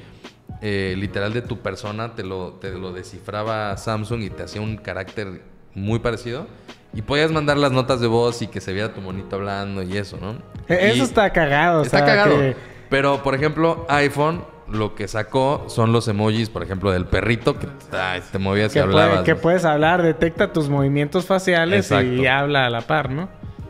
eh, 0.60 0.94
literal 0.96 1.32
de 1.34 1.42
tu 1.42 1.58
persona, 1.60 2.14
te 2.14 2.22
lo, 2.22 2.52
te 2.54 2.70
lo 2.72 2.92
descifraba 2.92 3.76
Samsung 3.76 4.22
y 4.22 4.30
te 4.30 4.44
hacía 4.44 4.60
un 4.62 4.76
carácter 4.76 5.42
muy 5.74 5.98
parecido. 5.98 6.46
Y 6.94 7.02
podías 7.02 7.32
mandar 7.32 7.56
las 7.58 7.72
notas 7.72 8.00
de 8.00 8.06
voz 8.06 8.40
y 8.40 8.46
que 8.46 8.60
se 8.60 8.72
viera 8.72 8.94
tu 8.94 9.00
monito 9.00 9.36
hablando 9.36 9.82
y 9.82 9.96
eso, 9.96 10.16
¿no? 10.20 10.32
E- 10.68 10.88
Eso 10.90 10.98
Y- 10.98 11.00
está 11.06 11.30
cagado. 11.32 11.80
o 11.80 11.82
Está 11.82 11.98
sea, 11.98 12.06
cagado. 12.06 12.38
que- 12.38 12.56
Pero, 12.88 13.22
por 13.22 13.34
ejemplo, 13.34 13.84
iPhone 13.88 14.42
lo 14.68 14.94
que 14.94 15.08
sacó 15.08 15.64
son 15.68 15.92
los 15.92 16.08
emojis, 16.08 16.48
por 16.48 16.62
ejemplo, 16.62 16.90
del 16.92 17.04
perrito 17.06 17.58
que 17.58 17.66
ay, 17.92 18.22
te 18.32 18.38
movías 18.38 18.74
y 18.74 18.78
puede- 18.80 18.84
hablabas. 19.02 19.24
que 19.24 19.34
puedes 19.34 19.64
hablar, 19.64 20.02
detecta 20.02 20.52
tus 20.52 20.68
movimientos 20.70 21.26
faciales 21.26 21.90
y 21.90 22.26
habla 22.26 22.66
a 22.66 22.70
la 22.70 22.80
par, 22.82 23.10
¿no? 23.10 23.28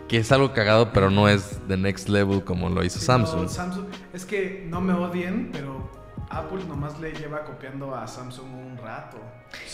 Que 0.09 0.19
es 0.19 0.31
algo 0.33 0.53
cagado, 0.53 0.93
pero 0.93 1.11
no 1.11 1.29
es 1.29 1.59
the 1.67 1.77
next 1.77 2.09
level 2.09 2.45
como 2.45 2.69
lo 2.69 2.85
hizo 2.85 2.99
Sí, 2.99 3.07
Samsung. 3.07 3.43
no, 3.43 3.49
Samsung. 3.49 3.85
Es 4.13 4.25
que 4.25 4.67
no 4.69 4.81
me 4.81 4.93
odien, 4.93 5.51
pero 5.53 5.91
Apple 6.31 6.65
nomás 6.69 7.01
le 7.01 7.13
lleva 7.13 7.45
copiando 7.45 7.95
a 7.95 8.07
Samsung 8.07 8.47
un 8.73 8.77
rato. 8.77 9.17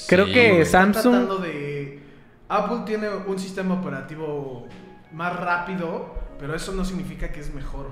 Creo 0.08 0.26
Sí, 0.26 0.32
que 0.32 0.62
Samsung- 0.64 0.92
tratando 0.92 1.38
de. 1.38 2.02
Apple 2.48 2.78
tiene 2.86 3.08
un 3.08 3.38
sistema 3.38 3.74
operativo 3.74 4.66
más 5.12 5.34
rápido, 5.38 6.14
pero 6.38 6.54
eso 6.54 6.72
no 6.72 6.84
significa 6.84 7.30
que 7.30 7.40
es 7.40 7.52
mejor. 7.54 7.90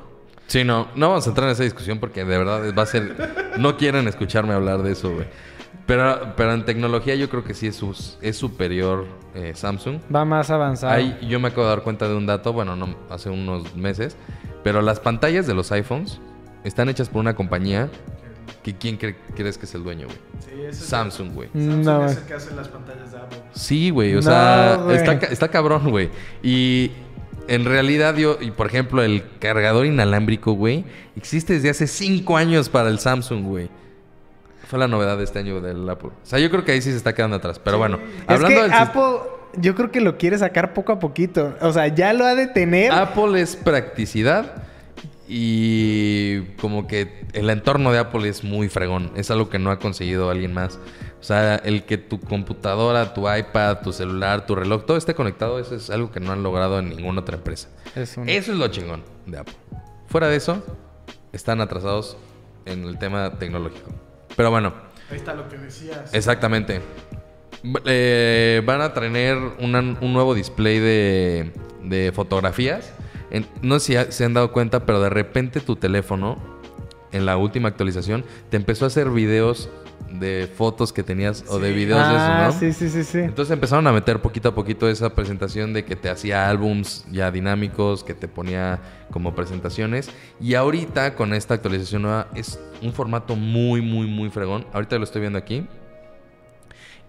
Sí, 0.48 0.64
no, 0.64 0.88
no 0.94 1.08
vamos 1.10 1.26
a 1.26 1.28
entrar 1.28 1.46
en 1.48 1.52
esa 1.52 1.62
discusión 1.64 1.98
porque 2.00 2.24
de 2.24 2.38
verdad 2.38 2.74
va 2.76 2.82
a 2.82 2.86
ser... 2.86 3.52
No 3.58 3.76
quieren 3.76 4.08
escucharme 4.08 4.54
hablar 4.54 4.82
de 4.82 4.92
eso, 4.92 5.12
güey. 5.12 5.26
Pero, 5.88 6.34
pero 6.36 6.52
en 6.52 6.64
tecnología 6.64 7.14
yo 7.16 7.28
creo 7.28 7.42
que 7.42 7.54
sí 7.54 7.66
es, 7.66 7.82
es 8.20 8.36
superior 8.36 9.06
eh, 9.34 9.52
Samsung. 9.54 9.98
Va 10.14 10.24
más 10.24 10.50
avanzado. 10.50 10.92
Ahí 10.92 11.18
yo 11.28 11.40
me 11.40 11.48
acabo 11.48 11.62
de 11.64 11.68
dar 11.70 11.82
cuenta 11.82 12.06
de 12.08 12.14
un 12.14 12.26
dato, 12.26 12.52
bueno, 12.52 12.76
no 12.76 12.94
hace 13.10 13.30
unos 13.30 13.74
meses, 13.74 14.16
pero 14.62 14.82
las 14.82 15.00
pantallas 15.00 15.46
de 15.46 15.54
los 15.54 15.72
iPhones 15.72 16.20
están 16.62 16.88
hechas 16.90 17.08
por 17.08 17.20
una 17.20 17.34
compañía 17.34 17.88
que 18.62 18.74
¿quién 18.76 18.98
cre- 18.98 19.16
crees 19.34 19.56
que 19.56 19.64
es 19.64 19.74
el 19.74 19.82
dueño, 19.82 20.06
güey? 20.08 20.18
Sí, 20.40 20.50
ese 20.60 20.68
es- 20.70 20.76
Samsung, 20.90 21.32
güey. 21.32 21.48
Samsung 21.54 21.84
No, 21.84 22.04
es 22.06 22.18
el 22.18 22.24
que 22.24 22.34
hace 22.34 22.54
las 22.54 22.68
pantallas 22.68 23.10
de 23.12 23.18
Apple. 23.18 23.38
Sí, 23.54 23.88
güey, 23.90 24.12
o 24.12 24.16
No, 24.16 24.22
sea, 24.22 24.78
está, 24.92 25.18
ca- 25.18 25.26
está 25.28 25.48
cabrón, 25.48 25.88
güey. 25.90 26.10
Y 26.42 26.90
en 27.46 27.64
realidad 27.64 28.14
yo, 28.16 28.36
y 28.40 28.50
por 28.50 28.66
ejemplo, 28.66 29.02
el 29.02 29.24
cargador 29.38 29.86
inalámbrico, 29.86 30.52
güey, 30.52 30.84
existe 31.16 31.54
desde 31.54 31.70
hace 31.70 31.86
cinco 31.86 32.36
años 32.36 32.68
para 32.68 32.90
el 32.90 32.98
Samsung, 32.98 33.44
güey. 33.44 33.70
Fue 34.68 34.78
la 34.78 34.86
novedad 34.86 35.16
de 35.18 35.24
este 35.24 35.38
año 35.40 35.60
del 35.60 35.88
Apple. 35.88 36.10
O 36.10 36.26
sea, 36.26 36.38
yo 36.38 36.50
creo 36.50 36.64
que 36.64 36.72
ahí 36.72 36.80
sí 36.82 36.90
se 36.90 36.96
está 36.96 37.14
quedando 37.14 37.36
atrás. 37.36 37.58
Pero 37.58 37.76
Sí. 37.76 37.78
bueno, 37.78 37.98
Es 37.98 38.22
hablando 38.28 38.48
que 38.48 38.62
del 38.62 38.70
sis- 38.70 38.80
Apple, 38.80 39.30
yo 39.56 39.74
creo 39.74 39.90
que 39.90 40.00
lo 40.00 40.18
quiere 40.18 40.38
sacar 40.38 40.74
poco 40.74 40.92
a 40.92 40.98
poquito. 40.98 41.54
O 41.60 41.72
sea, 41.72 41.88
ya 41.88 42.12
lo 42.12 42.24
ha 42.26 42.34
de 42.34 42.46
tener. 42.46 42.92
Apple 42.92 43.40
es 43.40 43.56
practicidad 43.56 44.62
y 45.26 46.40
como 46.60 46.86
que 46.86 47.26
el 47.32 47.50
entorno 47.50 47.92
de 47.92 47.98
Apple 47.98 48.28
es 48.28 48.44
muy 48.44 48.68
fregón. 48.68 49.10
Es 49.14 49.30
algo 49.30 49.48
que 49.50 49.58
no 49.58 49.70
ha 49.70 49.78
conseguido 49.78 50.30
alguien 50.30 50.52
más. 50.54 50.78
O 51.20 51.24
sea, 51.24 51.56
el 51.56 51.84
que 51.84 51.98
tu 51.98 52.20
computadora, 52.20 53.12
tu 53.14 53.30
iPad, 53.32 53.78
tu 53.82 53.92
celular, 53.92 54.46
tu 54.46 54.54
reloj, 54.54 54.84
todo 54.86 54.96
esté 54.96 55.14
conectado, 55.14 55.58
eso 55.58 55.74
es 55.74 55.90
algo 55.90 56.10
que 56.12 56.20
no 56.20 56.32
han 56.32 56.42
logrado 56.42 56.78
en 56.78 56.90
ninguna 56.90 57.20
otra 57.20 57.36
empresa. 57.36 57.68
Es 57.96 58.16
un- 58.16 58.28
Eso 58.28 58.52
es 58.52 58.58
lo 58.58 58.68
chingón 58.68 59.02
de 59.26 59.38
Apple. 59.38 59.54
Fuera 60.06 60.28
de 60.28 60.36
eso, 60.36 60.62
están 61.32 61.60
atrasados 61.60 62.16
en 62.66 62.84
el 62.84 62.98
tema 62.98 63.32
tecnológico. 63.38 63.90
Pero 64.38 64.52
bueno, 64.52 64.72
Ahí 65.10 65.16
está 65.16 65.34
lo 65.34 65.48
que 65.48 65.58
decías. 65.58 66.14
Exactamente. 66.14 66.80
Eh, 67.86 68.62
van 68.64 68.80
a 68.80 68.94
tener 68.94 69.36
una- 69.58 69.80
un 70.00 70.12
nuevo 70.12 70.32
display 70.34 70.78
de, 70.78 71.52
de 71.82 72.12
fotografías. 72.14 72.92
En- 73.32 73.46
no 73.62 73.80
sé 73.80 74.04
si 74.06 74.12
se 74.12 74.24
han 74.24 74.34
dado 74.34 74.52
cuenta, 74.52 74.86
pero 74.86 75.00
de 75.00 75.10
repente 75.10 75.60
tu 75.60 75.74
teléfono, 75.74 76.38
en 77.10 77.26
la 77.26 77.36
última 77.36 77.68
actualización, 77.68 78.24
te 78.48 78.56
empezó 78.56 78.84
a 78.84 78.88
hacer 78.88 79.10
videos 79.10 79.68
de 80.10 80.50
fotos 80.52 80.92
que 80.92 81.02
tenías 81.02 81.44
o 81.48 81.58
de 81.58 81.72
videos 81.72 82.00
ah, 82.02 82.10
de 82.10 82.16
eso, 82.16 82.54
¿no? 82.54 82.60
sí, 82.60 82.72
sí, 82.72 82.88
sí, 82.90 83.04
sí. 83.04 83.18
Entonces 83.18 83.52
empezaron 83.52 83.86
a 83.86 83.92
meter 83.92 84.20
poquito 84.20 84.48
a 84.48 84.54
poquito 84.54 84.88
esa 84.88 85.14
presentación 85.14 85.72
de 85.72 85.84
que 85.84 85.96
te 85.96 86.08
hacía 86.08 86.48
álbums 86.48 87.04
ya 87.10 87.30
dinámicos, 87.30 88.04
que 88.04 88.14
te 88.14 88.28
ponía 88.28 88.80
como 89.10 89.34
presentaciones. 89.34 90.10
Y 90.40 90.54
ahorita 90.54 91.14
con 91.14 91.34
esta 91.34 91.54
actualización 91.54 92.02
nueva 92.02 92.28
es 92.34 92.58
un 92.82 92.92
formato 92.92 93.36
muy, 93.36 93.80
muy, 93.80 94.06
muy 94.06 94.30
fregón. 94.30 94.66
Ahorita 94.72 94.96
lo 94.98 95.04
estoy 95.04 95.20
viendo 95.20 95.38
aquí. 95.38 95.66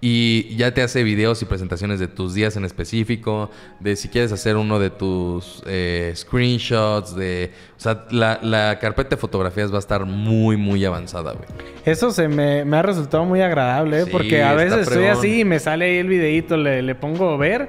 Y 0.02 0.56
ya 0.56 0.74
te 0.74 0.82
hace 0.82 1.04
videos 1.04 1.42
y 1.42 1.46
presentaciones 1.46 2.00
de 2.00 2.08
tus 2.08 2.34
días 2.34 2.56
en 2.56 2.64
específico, 2.64 3.50
de 3.82 3.98
si 3.98 4.08
quieres 4.08 4.32
hacer 4.32 4.56
uno 4.56 4.80
de 4.80 4.90
tus 4.90 5.62
eh, 5.66 6.14
screenshots, 6.16 7.16
de... 7.16 7.52
O 7.78 7.80
sea, 7.82 8.06
la, 8.10 8.40
la 8.42 8.80
carpeta 8.80 9.12
de 9.12 9.18
fotografías 9.18 9.72
va 9.72 9.76
a 9.76 9.80
estar 9.80 10.06
muy, 10.06 10.56
muy 10.56 10.86
avanzada, 10.86 11.34
güey. 11.34 11.48
Eso 11.84 12.12
se 12.12 12.30
me, 12.30 12.64
me 12.64 12.78
ha 12.78 12.82
resultado 12.82 13.26
muy 13.26 13.42
agradable, 13.42 14.00
¿eh? 14.00 14.06
Sí, 14.06 14.12
porque 14.12 14.42
a 14.42 14.54
veces 14.54 14.88
estoy 14.88 15.06
así 15.06 15.42
y 15.42 15.46
me 15.46 15.60
sale 15.60 15.86
ahí 15.86 15.98
el 15.98 16.08
videito, 16.08 16.56
le, 16.56 16.82
le 16.82 16.96
pongo 16.96 17.38
ver 17.38 17.68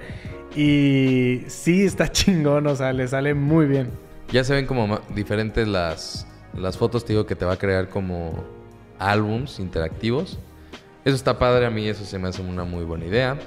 y 0.55 1.43
sí 1.47 1.85
está 1.85 2.09
chingón, 2.13 2.67
o 2.67 2.77
sea, 2.77 2.93
le 2.93 3.09
sale 3.09 3.35
muy 3.35 3.67
bien. 3.67 3.91
Ya 4.33 4.45
se 4.45 4.55
ven 4.55 4.67
como 4.67 5.01
diferentes 5.15 5.67
las, 5.67 6.27
las 6.55 6.79
fotos, 6.79 7.05
te 7.05 7.13
digo 7.13 7.27
que 7.27 7.35
te 7.35 7.45
va 7.45 7.55
a 7.55 7.59
crear 7.59 7.89
como 7.89 8.45
álbums 8.99 9.59
interactivos. 9.59 10.39
Eso 11.05 11.17
está 11.17 11.39
padre, 11.39 11.67
a 11.67 11.71
mí 11.71 11.89
eso 11.89 12.05
se 12.05 12.19
me 12.19 12.29
hace 12.29 12.43
una 12.43 12.65
muy 12.65 12.85
buena 12.85 13.07
idea. 13.07 13.39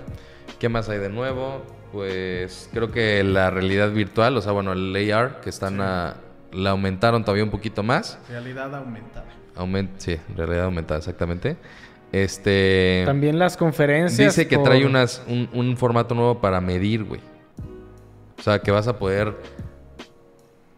¿Qué 0.59 0.69
más 0.69 0.89
hay 0.89 0.99
de 0.99 1.09
nuevo? 1.09 1.63
Pues 1.91 2.69
creo 2.73 2.89
que 2.91 3.23
la 3.23 3.49
realidad 3.51 3.91
virtual, 3.91 4.35
o 4.37 4.41
sea, 4.41 4.51
bueno, 4.51 4.71
el 4.73 5.11
AR, 5.13 5.41
que 5.41 5.49
están 5.49 5.79
a- 5.81 6.15
la 6.51 6.71
aumentaron 6.71 7.23
todavía 7.23 7.43
un 7.43 7.51
poquito 7.51 7.83
más. 7.83 8.17
Realidad 8.29 8.73
aumentada. 8.75 9.25
Aument 9.55 9.91
sí, 9.99 10.17
realidad 10.35 10.65
aumentada, 10.65 10.97
exactamente. 10.99 11.57
Este... 12.11 13.03
También 13.05 13.37
las 13.39 13.57
conferencias. 13.57 14.35
Dice 14.35 14.47
que 14.47 14.55
por- 14.57 14.65
trae 14.65 14.85
unas, 14.85 15.21
un, 15.27 15.49
un 15.53 15.77
formato 15.77 16.15
nuevo 16.15 16.39
para 16.41 16.59
medir, 16.61 17.03
güey. 17.03 17.21
O 18.39 18.41
sea, 18.41 18.59
que 18.59 18.71
vas 18.71 18.87
a 18.87 18.97
poder 18.97 19.35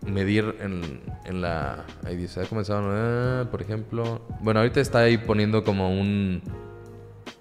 medir 0.06 0.56
en, 0.62 1.02
en 1.26 1.42
la... 1.42 1.84
Ahí 2.06 2.16
dice, 2.16 2.42
ha 2.42 2.46
comenzado, 2.46 2.84
ah, 2.92 3.46
por 3.50 3.62
ejemplo... 3.62 4.22
Bueno, 4.42 4.60
ahorita 4.60 4.80
está 4.82 5.00
ahí 5.00 5.18
poniendo 5.18 5.64
como 5.64 5.90
un... 5.90 6.42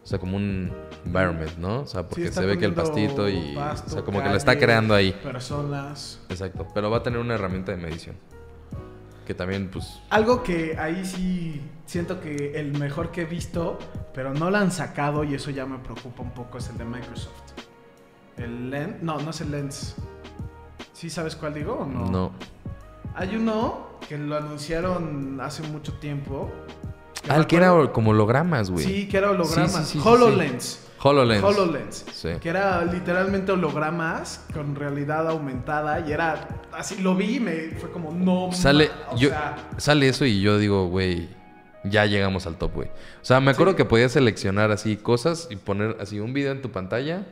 O 0.05 0.07
sea, 0.07 0.18
como 0.18 0.36
un 0.36 0.70
environment, 1.07 1.57
¿no? 1.57 1.80
O 1.80 1.86
sea, 1.86 2.02
Sí, 2.02 2.07
porque 2.11 2.24
está 2.26 2.42
se 2.42 2.46
ve 2.46 2.59
que 2.59 2.66
el 2.66 2.74
pastito 2.74 3.26
y... 3.26 3.55
pasto, 3.55 3.86
o 3.86 3.90
sea, 3.94 4.02
como 4.02 4.22
que 4.22 4.28
lo 4.28 4.36
está 4.36 4.52
calle, 4.52 4.66
creando 4.66 4.94
ahí. 4.94 5.12
Personas. 5.12 6.20
Exacto. 6.28 6.68
Pero 6.74 6.90
va 6.90 6.98
a 6.98 7.02
tener 7.02 7.18
una 7.18 7.34
herramienta 7.34 7.72
de 7.72 7.78
medición. 7.78 8.14
Que 9.26 9.32
también, 9.32 9.70
pues... 9.70 10.02
Algo 10.11 10.42
que 10.42 10.76
ahí 10.78 11.07
sí 11.07 11.59
siento 11.86 12.20
que 12.20 12.52
el 12.61 12.78
mejor 12.78 13.11
que 13.12 13.22
he 13.22 13.24
visto, 13.24 13.78
pero 14.12 14.34
no 14.34 14.50
lo 14.50 14.59
han 14.59 14.70
sacado 14.70 15.24
y 15.24 15.34
eso 15.34 15.50
ya 15.50 15.64
me 15.64 15.78
preocupa 15.78 16.22
un 16.22 16.32
poco, 16.32 16.59
es 16.59 16.68
el 16.68 16.76
de 16.76 16.84
Microsoft. 16.84 17.32
El 18.36 18.68
Lens. 18.68 19.02
No, 19.02 19.18
no 19.18 19.30
es 19.30 19.40
el 19.40 19.50
Lens. 19.52 19.94
¿Sí 20.92 21.09
sabes 21.09 21.34
cuál 21.34 21.55
digo 21.55 21.78
o 21.80 21.86
no? 21.86 22.11
No. 22.11 22.32
Hay 23.14 23.36
uno 23.36 23.98
que 24.07 24.18
lo 24.18 24.36
anunciaron 24.36 25.40
hace 25.40 25.62
mucho 25.62 25.94
tiempo. 25.94 26.52
Ah, 27.29 27.37
el 27.37 27.47
que 27.47 27.57
era 27.57 27.70
como 27.93 28.11
hologramas, 28.11 28.70
güey. 28.70 28.85
Sí, 28.85 29.09
que 29.09 29.16
era 29.16 29.31
holograma. 29.31 29.68
Sí, 29.68 29.75
sí, 29.77 29.85
sí, 29.85 29.99
sí, 29.99 30.09
HoloLens. 30.09 30.81
HoloLens. 31.03 31.45
HoloLens. 31.45 32.05
Sí. 32.12 32.29
Que 32.41 32.49
era 32.49 32.85
literalmente 32.85 33.53
hologramas 33.53 34.45
con 34.55 34.75
realidad 34.75 35.29
aumentada 35.29 36.01
y 36.01 36.12
era 36.12 36.49
así, 36.72 37.03
lo 37.03 37.14
vi 37.14 37.37
y 37.37 37.41
me 37.41 37.53
fue 37.79 37.91
como, 37.91 38.11
no, 38.12 38.51
Sale, 38.53 38.91
o 39.11 39.16
yo, 39.16 39.29
sea, 39.29 39.57
sale 39.77 40.09
eso 40.09 40.25
y 40.25 40.41
yo 40.41 40.59
digo, 40.59 40.89
güey, 40.89 41.29
ya 41.85 42.07
llegamos 42.07 42.47
al 42.47 42.57
top, 42.57 42.72
güey. 42.75 42.89
O 42.89 43.25
sea, 43.25 43.41
me 43.41 43.51
acuerdo 43.51 43.72
Sí. 43.72 43.77
que 43.79 43.85
podías 43.85 44.12
seleccionar 44.12 44.70
así 44.70 44.97
cosas 44.97 45.49
y 45.51 45.57
poner 45.57 45.97
así 46.01 46.20
un 46.20 46.33
video 46.33 46.53
en 46.53 46.62
tu 46.62 46.70
pantalla 46.70 47.27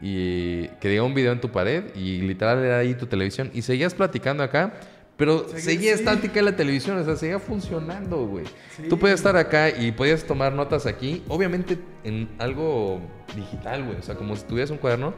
y 0.00 0.68
que 0.80 0.88
diga 0.88 1.02
un 1.02 1.14
video 1.14 1.32
en 1.32 1.40
tu 1.40 1.50
pared 1.50 1.84
y 1.96 2.20
literal 2.20 2.62
era 2.62 2.78
ahí 2.78 2.94
tu 2.94 3.06
televisión 3.06 3.50
y 3.54 3.62
seguías 3.62 3.94
platicando 3.94 4.42
acá, 4.44 4.74
pero 5.16 5.44
Seguía- 5.48 5.60
seguía 5.60 5.92
sí. 5.96 5.98
estática 6.02 6.42
la 6.42 6.56
televisión, 6.56 6.98
o 6.98 7.04
sea, 7.04 7.16
seguía 7.16 7.38
funcionando, 7.38 8.26
güey. 8.26 8.44
Tú 8.88 8.98
podías 8.98 9.20
estar 9.20 9.36
acá 9.36 9.70
y 9.70 9.92
podías 9.92 10.24
tomar 10.24 10.52
notas 10.52 10.86
aquí, 10.86 11.22
obviamente 11.28 11.78
en 12.04 12.28
algo 12.38 13.00
digital, 13.34 13.84
güey, 13.84 13.98
o 13.98 14.02
sea, 14.02 14.14
como 14.14 14.36
si 14.36 14.44
tuvieras 14.44 14.70
un 14.70 14.78
cuaderno 14.78 15.14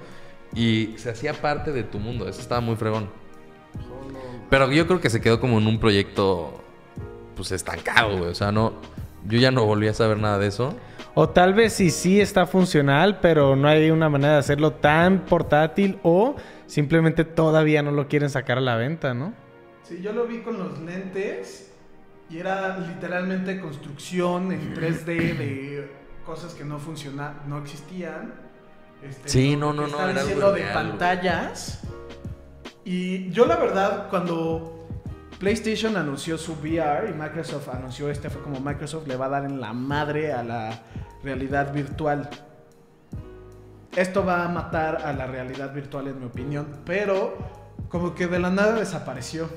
y 0.55 0.95
se 0.97 1.11
hacía 1.11 1.33
parte 1.35 1.73
de 1.73 1.83
tu 1.83 1.99
mundo, 1.99 2.29
eso 2.29 2.41
estaba 2.41 2.61
muy 2.61 2.77
fregón. 2.77 3.09
Pero 4.51 4.71
yo 4.73 4.87
creo 4.87 5.01
que 5.01 5.11
se 5.11 5.21
quedó 5.21 5.41
como 5.41 5.59
en 5.59 5.67
un 5.67 5.79
proyecto 5.79 6.63
pues 7.37 7.53
estancado, 7.53 8.17
güey, 8.19 8.31
o 8.31 8.35
sea, 8.35 8.51
no 8.53 8.73
yo 9.29 9.39
ya 9.39 9.51
no 9.51 9.65
volví 9.67 9.89
a 9.89 9.95
saber 9.95 10.19
nada 10.19 10.39
de 10.39 10.47
eso. 10.47 10.75
O 11.15 11.29
tal 11.29 11.53
vez 11.53 11.73
sí 11.73 11.91
sí 11.91 12.21
está 12.21 12.47
funcional, 12.47 13.19
pero 13.21 13.57
no 13.57 13.69
hay 13.69 13.91
una 13.91 14.09
manera 14.09 14.35
de 14.35 14.39
hacerlo 14.39 14.73
tan 14.75 15.25
portátil 15.27 15.99
o 16.03 16.37
simplemente 16.67 17.25
todavía 17.25 17.83
no 17.83 17.91
lo 17.91 18.07
quieren 18.09 18.31
sacar 18.31 18.59
a 18.59 18.61
la 18.61 18.77
venta, 18.77 19.15
¿no? 19.15 19.35
Sí, 19.89 20.03
yo 20.03 20.13
lo 20.13 20.27
vi 20.27 20.41
con 20.41 20.59
los 20.59 20.79
lentes 20.81 21.73
y 22.29 22.37
era 22.39 22.77
literalmente 22.77 23.59
construcción 23.59 24.53
en 24.53 24.75
3D 24.75 25.07
de 25.07 25.91
cosas 26.27 26.53
que 26.53 26.63
no 26.63 26.79
funcionaban, 26.79 27.49
no 27.49 27.57
existían. 27.57 28.35
Este, 29.03 29.31
Sí, 29.31 29.57
no, 29.57 29.73
no, 29.73 29.87
no, 29.87 29.89
están 29.89 30.19
haciendo 30.19 30.53
de 30.53 30.61
real, 30.61 30.75
pantallas. 30.75 31.81
Y 32.85 33.31
yo 33.31 33.47
la 33.47 33.57
verdad, 33.57 34.11
cuando 34.11 34.87
PlayStation 35.39 35.97
anunció 35.97 36.37
su 36.37 36.53
VR 36.53 37.09
y 37.09 37.15
Microsoft 37.15 37.71
anunció 37.71 38.11
este, 38.11 38.29
fue 38.29 38.43
como 38.43 38.61
Microsoft 38.61 39.07
le 39.07 39.17
va 39.17 39.25
a 39.25 39.31
dar 39.31 39.45
en 39.47 39.59
la 39.59 39.73
madre 39.73 40.35
a 40.35 40.43
la 40.43 40.83
realidad 41.25 41.73
virtual. 41.73 42.29
Esto 43.97 44.23
va 44.23 44.45
a 44.45 44.49
matar 44.51 44.97
a 44.97 45.15
la 45.15 45.27
realidad 45.27 45.73
virtual 45.73 46.09
en 46.09 46.21
mi 46.21 46.27
opinión, 46.27 46.67
pero 46.85 47.39
como 47.89 48.15
que 48.15 48.27
de 48.27 48.39
la 48.39 48.51
nada 48.51 48.75
desapareció. 48.75 49.49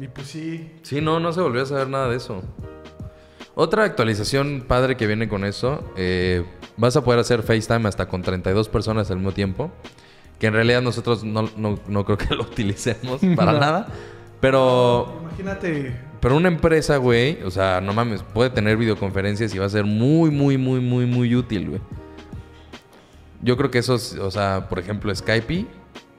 Y 0.00 0.08
pues 0.08 0.28
sí, 0.28 0.70
Sí, 0.82 1.00
no, 1.00 1.18
no 1.20 1.32
se 1.32 1.40
volvió 1.40 1.62
a 1.62 1.66
saber 1.66 1.88
nada 1.88 2.08
de 2.08 2.16
eso. 2.16 2.42
Otra 3.54 3.84
actualización 3.84 4.64
padre 4.68 4.96
que 4.96 5.06
viene 5.06 5.28
con 5.28 5.44
eso, 5.44 5.82
eh, 5.96 6.44
vas 6.76 6.96
a 6.96 7.02
poder 7.02 7.18
hacer 7.20 7.42
FaceTime 7.42 7.88
hasta 7.88 8.06
con 8.08 8.22
32 8.22 8.68
personas 8.68 9.10
al 9.10 9.16
mismo 9.16 9.32
tiempo, 9.32 9.72
que 10.38 10.46
en 10.46 10.54
realidad 10.54 10.80
nosotros 10.82 11.24
no, 11.24 11.50
no- 11.56 11.78
no 11.88 12.04
creo 12.04 12.16
que 12.16 12.32
lo 12.36 12.44
utilicemos 12.44 13.20
para 13.34 13.52
nada, 13.54 13.88
pero, 14.40 15.18
imagínate, 15.22 15.96
pero 16.20 16.36
una 16.36 16.46
empresa, 16.46 16.98
güey, 16.98 17.42
o 17.42 17.50
sea, 17.50 17.80
no 17.80 17.92
mames, 17.92 18.22
puede 18.22 18.50
tener 18.50 18.76
videoconferencias 18.76 19.52
y 19.52 19.58
va 19.58 19.66
a 19.66 19.70
ser 19.70 19.84
muy, 19.84 20.30
muy, 20.30 20.56
muy, 20.56 20.78
muy, 20.78 21.06
muy 21.06 21.34
útil, 21.34 21.70
güey. 21.70 21.80
Yo 23.42 23.56
creo 23.56 23.70
que 23.72 23.78
esos, 23.78 24.14
o 24.14 24.30
sea, 24.30 24.68
por 24.68 24.78
ejemplo, 24.78 25.12
Skype, 25.14 25.46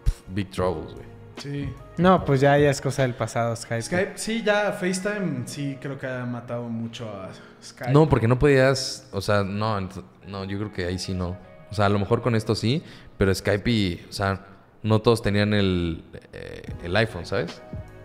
pf, 0.03 0.23
Big 0.33 0.49
Troubles, 0.51 0.93
güey. 0.93 1.05
sí. 1.37 1.69
No, 1.99 2.23
pues 2.25 2.39
ya, 2.41 2.57
ya 2.57 2.69
es 2.69 2.81
cosa 2.81 3.01
del 3.03 3.13
pasado, 3.13 3.55
Skype. 3.55 3.81
Skype, 3.81 4.11
sí, 4.15 4.41
ya 4.43 4.71
FaceTime, 4.71 5.43
sí, 5.45 5.77
creo 5.81 5.97
que 5.99 6.07
ha 6.07 6.25
matado 6.25 6.63
mucho 6.63 7.09
a 7.09 7.29
Skype. 7.63 7.91
No, 7.91 8.07
porque 8.07 8.27
no 8.27 8.39
podías, 8.39 9.07
o 9.11 9.21
sea, 9.21 9.43
no, 9.43 9.79
no, 10.25 10.45
yo 10.45 10.57
creo 10.57 10.71
que 10.73 10.85
ahí 10.85 10.97
sí 10.97 11.13
no. 11.13 11.37
O 11.69 11.73
sea, 11.75 11.85
a 11.85 11.89
lo 11.89 11.99
mejor 11.99 12.21
con 12.21 12.35
esto 12.35 12.55
sí, 12.55 12.81
pero 13.17 13.33
Skype 13.35 13.69
y, 13.69 14.05
o 14.09 14.13
sea, 14.13 14.39
no 14.81 15.01
todos 15.01 15.21
tenían 15.21 15.53
el, 15.53 16.03
eh, 16.33 16.61
el 16.83 16.95
iPhone, 16.95 17.25
¿sabes? 17.25 17.61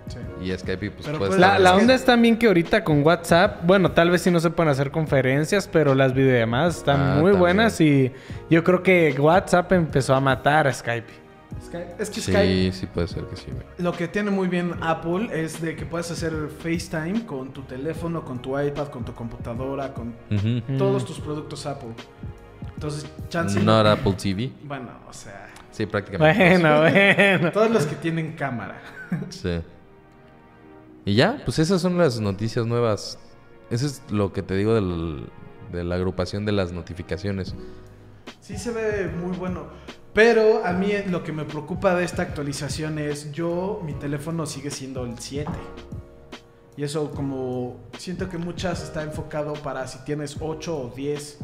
Sí. 0.08 0.18
Y 0.42 0.58
Skype, 0.58 0.90
pues 0.90 1.06
Pero 1.06 1.16
puedes 1.18 1.36
pues, 1.36 1.58
La, 1.60 1.74
onda 1.76 1.94
es 1.94 2.04
también 2.04 2.36
que 2.36 2.46
ahorita 2.46 2.84
con 2.84 3.02
WhatsApp, 3.06 3.64
bueno, 3.64 3.92
tal 3.92 4.10
vez 4.10 4.20
sí 4.20 4.30
no 4.30 4.38
se 4.40 4.50
pueden 4.50 4.70
hacer 4.70 4.90
conferencias, 4.90 5.66
pero 5.66 5.94
las 5.94 6.12
videollamadas 6.12 6.76
están 6.78 7.00
Ah, 7.00 7.04
muy 7.14 7.30
también. 7.32 7.38
buenas 7.38 7.80
y 7.80 8.12
yo 8.50 8.62
creo 8.64 8.82
que 8.82 9.14
WhatsApp 9.18 9.72
empezó 9.72 10.14
a 10.14 10.20
matar 10.20 10.66
a 10.66 10.72
Skype. 10.74 11.23
Skype- 11.62 11.94
Es 11.98 12.10
que 12.10 12.20
Sí, 12.20 12.32
Skype, 12.32 12.72
sí 12.72 12.86
puede 12.86 13.08
ser 13.08 13.24
que 13.24 13.36
sí, 13.36 13.46
güey. 13.50 13.64
lo 13.78 13.92
que 13.92 14.08
tiene 14.08 14.30
muy 14.30 14.48
bien 14.48 14.74
Apple 14.82 15.28
es 15.32 15.60
de 15.60 15.74
que 15.76 15.86
puedes 15.86 16.10
hacer 16.10 16.32
FaceTime 16.58 17.24
con 17.26 17.52
tu 17.52 17.62
teléfono, 17.62 18.24
con 18.24 18.40
tu 18.40 18.58
iPad, 18.58 18.88
con 18.88 19.04
tu 19.04 19.14
computadora, 19.14 19.92
con 19.94 20.14
Ujú. 20.30 20.62
Mm. 20.72 20.78
todos 20.78 21.04
tus 21.04 21.20
productos 21.20 21.64
Apple. 21.66 21.94
Entonces, 22.74 23.06
chance. 23.28 23.58
Not 23.62 23.86
Apple 23.86 24.12
TV. 24.14 24.50
Bueno, 24.64 24.88
o 25.08 25.12
sea, 25.12 25.48
Sí, 25.70 25.86
prácticamente. 25.86 26.58
Bueno, 26.58 26.80
bueno. 26.82 27.52
todos 27.52 27.70
los 27.70 27.86
que 27.86 27.96
tienen 27.96 28.32
cámara. 28.32 28.80
Sí. 29.30 29.60
Y 31.04 31.14
ya, 31.14 31.40
pues 31.44 31.58
esas 31.58 31.80
son 31.82 31.98
las 31.98 32.20
noticias 32.20 32.66
nuevas. 32.66 33.18
Eso 33.70 33.86
es 33.86 34.02
lo 34.10 34.32
que 34.32 34.42
te 34.42 34.54
digo 34.54 34.74
del- 34.74 35.26
de 35.72 35.82
la 35.84 35.96
agrupación 35.96 36.44
de 36.44 36.52
las 36.52 36.72
notificaciones. 36.72 37.54
Sí 38.40 38.56
se 38.58 38.70
ve 38.72 39.08
muy 39.08 39.36
bueno. 39.36 39.66
Pero 40.14 40.64
a 40.64 40.72
mí 40.72 40.92
lo 41.10 41.24
que 41.24 41.32
me 41.32 41.44
preocupa 41.44 41.94
de 41.96 42.04
esta 42.04 42.22
actualización 42.22 42.98
es 42.98 43.32
yo, 43.32 43.82
mi 43.84 43.94
teléfono 43.94 44.46
sigue 44.46 44.70
siendo 44.70 45.04
el 45.04 45.18
7. 45.18 45.50
Y 46.76 46.84
eso 46.84 47.10
como 47.10 47.76
siento 47.98 48.28
que 48.28 48.38
muchas 48.38 48.82
está 48.82 49.02
enfocado 49.02 49.52
para 49.54 49.86
si 49.88 49.98
tienes 50.04 50.36
8 50.40 50.76
o 50.76 50.92
10 50.94 51.38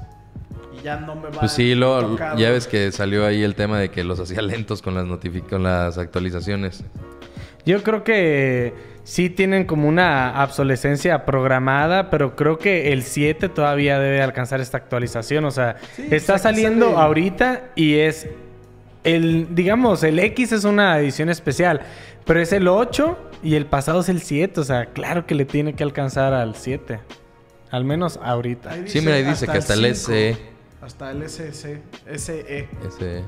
y 0.79 0.83
ya 0.85 0.97
no 0.99 1.15
me 1.17 1.31
va 1.31 1.41
Pues 1.41 1.53
sí, 1.53 1.75
lo, 1.75 2.17
ya 2.37 2.51
ves 2.51 2.67
que 2.69 2.91
salió 2.93 3.27
ahí 3.27 3.43
el 3.43 3.55
tema 3.57 3.79
de 3.79 3.91
que 3.91 4.05
los 4.05 4.19
hacía 4.21 4.43
lentos 4.43 4.83
con 4.83 4.95
las, 4.95 5.05
con 5.49 5.63
las 5.65 5.99
actualizaciones. 5.99 6.85
Yo 7.67 7.83
creo 7.83 8.05
que 8.05 8.73
sí 9.05 9.31
tienen 9.31 9.67
como 9.67 9.89
una 9.89 10.43
obsolescencia 10.45 11.27
programada, 11.27 12.09
pero 12.11 12.35
creo 12.37 12.59
que 12.59 12.93
el 12.93 13.03
7 13.03 13.49
todavía 13.49 13.99
debe 13.99 14.23
alcanzar 14.23 14.61
esta 14.61 14.79
actualización. 14.79 15.45
O 15.45 15.51
sea, 15.51 15.77
Sí, 15.95 16.07
está 16.11 16.39
saliendo 16.39 16.87
sale- 16.87 16.99
ahorita 16.99 17.71
y 17.77 17.97
es 17.97 18.29
el, 19.05 19.55
digamos, 19.55 20.03
el 20.03 20.19
X 20.19 20.53
es 20.53 20.65
una 20.65 20.99
edición 20.99 21.29
especial, 21.29 21.81
pero 22.25 22.41
es 22.41 22.53
el 22.53 22.69
8 22.69 23.19
y 23.43 23.55
el 23.55 23.67
pasado 23.67 24.01
es 24.01 24.09
el 24.09 24.21
7. 24.21 24.61
O 24.61 24.65
sea, 24.65 24.87
claro 24.87 25.27
que 25.27 25.35
le 25.35 25.45
tiene 25.45 25.75
que 25.75 25.83
alcanzar 25.83 26.33
al 26.35 26.55
7. 26.55 27.01
Al 27.71 27.85
menos 27.85 28.19
ahorita. 28.23 28.75
Sí, 28.87 29.01
mira, 29.01 29.15
ahí 29.15 29.25
dice 29.25 29.47
que 29.47 29.59
hasta 29.59 29.75
el 29.75 29.95
5, 29.95 29.95
SE. 29.95 30.37
Hasta 30.83 31.11
el 31.11 31.29
SE. 31.29 31.53
SE. 31.53 31.83
Ese. 32.07 33.25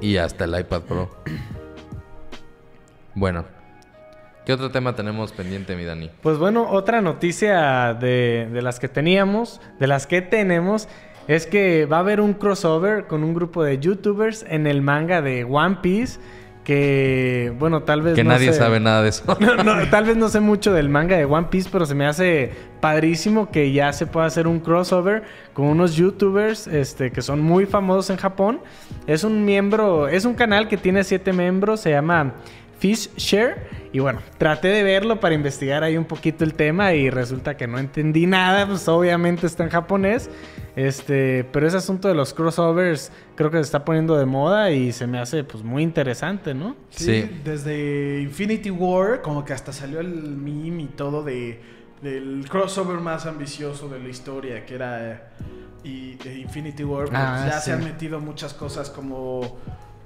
Y 0.00 0.16
hasta 0.16 0.44
el 0.44 0.58
iPad 0.58 0.82
Pro. 0.82 1.10
Bueno. 3.14 3.44
¿Qué 4.44 4.52
otro 4.52 4.70
tema 4.70 4.94
tenemos 4.94 5.32
pendiente, 5.32 5.74
mi 5.74 5.84
Dani? 5.84 6.08
Pues 6.22 6.38
bueno, 6.38 6.70
otra 6.70 7.00
noticia 7.00 7.94
de, 7.94 8.48
de 8.52 8.62
las 8.62 8.78
que 8.78 8.86
teníamos, 8.86 9.60
de 9.80 9.88
las 9.88 10.06
que 10.06 10.22
tenemos, 10.22 10.88
es 11.28 11.46
que 11.46 11.86
va 11.86 11.96
a 11.98 12.00
haber 12.00 12.20
un 12.20 12.34
crossover 12.34 13.06
con 13.06 13.24
un 13.24 13.34
grupo 13.34 13.62
de 13.64 13.78
youtubers 13.78 14.44
en 14.48 14.66
el 14.66 14.82
manga 14.82 15.22
de 15.22 15.44
One 15.44 15.78
Piece. 15.82 16.18
Que, 16.64 17.52
bueno, 17.60 17.84
tal 17.84 18.02
vez 18.02 18.16
Que 18.16 18.24
no 18.24 18.30
nadie 18.30 18.52
sé- 18.52 18.58
sabe 18.58 18.80
nada 18.80 19.00
de 19.02 19.10
eso. 19.10 19.22
No, 19.40 19.54
no, 19.62 19.88
tal 19.88 20.04
vez 20.04 20.16
no 20.16 20.28
sé 20.28 20.40
mucho 20.40 20.72
del 20.72 20.88
manga 20.88 21.16
de 21.16 21.24
One 21.24 21.46
Piece, 21.48 21.68
pero 21.70 21.86
se 21.86 21.94
me 21.94 22.06
hace 22.06 22.50
padrísimo 22.80 23.52
que 23.52 23.70
ya 23.70 23.92
se 23.92 24.06
pueda 24.06 24.26
hacer 24.26 24.48
un 24.48 24.58
crossover 24.58 25.22
con 25.52 25.66
unos 25.66 25.94
youtubers 25.94 26.66
este, 26.66 27.12
que 27.12 27.22
son 27.22 27.40
muy 27.40 27.66
famosos 27.66 28.10
en 28.10 28.16
Japón. 28.16 28.58
Es 29.06 29.22
un 29.22 29.44
miembro, 29.44 30.08
es 30.08 30.24
un 30.24 30.34
canal 30.34 30.66
que 30.66 30.76
tiene 30.76 31.04
siete 31.04 31.32
miembros, 31.32 31.78
se 31.80 31.90
llama 31.90 32.34
Fish 32.78 33.10
Share. 33.16 33.86
Y 33.92 33.98
bueno, 34.00 34.20
traté 34.36 34.68
de 34.68 34.82
verlo 34.82 35.20
para 35.20 35.34
investigar 35.34 35.82
ahí 35.82 35.96
un 35.96 36.04
poquito 36.04 36.44
el 36.44 36.52
tema 36.54 36.92
y 36.92 37.08
resulta 37.08 37.56
que 37.56 37.66
no 37.66 37.78
entendí 37.78 38.26
nada, 38.26 38.66
pues 38.66 38.86
obviamente 38.88 39.46
está 39.46 39.64
en 39.64 39.70
japonés. 39.70 40.28
Este, 40.74 41.44
pero 41.52 41.66
ese 41.66 41.78
asunto 41.78 42.06
de 42.08 42.14
los 42.14 42.34
crossovers 42.34 43.10
creo 43.34 43.50
que 43.50 43.56
se 43.56 43.62
está 43.62 43.84
poniendo 43.86 44.16
de 44.18 44.26
moda 44.26 44.70
y 44.72 44.92
se 44.92 45.06
me 45.06 45.18
hace 45.18 45.42
pues 45.44 45.64
muy 45.64 45.82
interesante, 45.82 46.52
¿no? 46.52 46.76
Sí, 46.90 47.04
Sí. 47.22 47.40
desde 47.44 48.20
Infinity 48.20 48.70
War, 48.70 49.22
como 49.22 49.42
que 49.44 49.54
hasta 49.54 49.72
salió 49.72 50.00
el 50.00 50.08
meme 50.36 50.82
y 50.82 50.86
todo 50.88 51.22
de 51.22 51.60
del 52.02 52.44
crossover 52.50 52.98
más 52.98 53.24
ambicioso 53.24 53.88
de 53.88 53.98
la 53.98 54.08
historia, 54.10 54.66
que 54.66 54.74
era 54.74 55.12
eh, 55.14 55.20
y, 55.82 56.14
de 56.16 56.38
Infinity 56.40 56.84
War. 56.84 57.06
pero 57.06 57.16
Ah, 57.18 57.46
ya 57.48 57.58
sí. 57.58 57.70
se 57.70 57.72
han 57.72 57.82
metido 57.82 58.20
muchas 58.20 58.52
cosas 58.52 58.90
como 58.90 59.56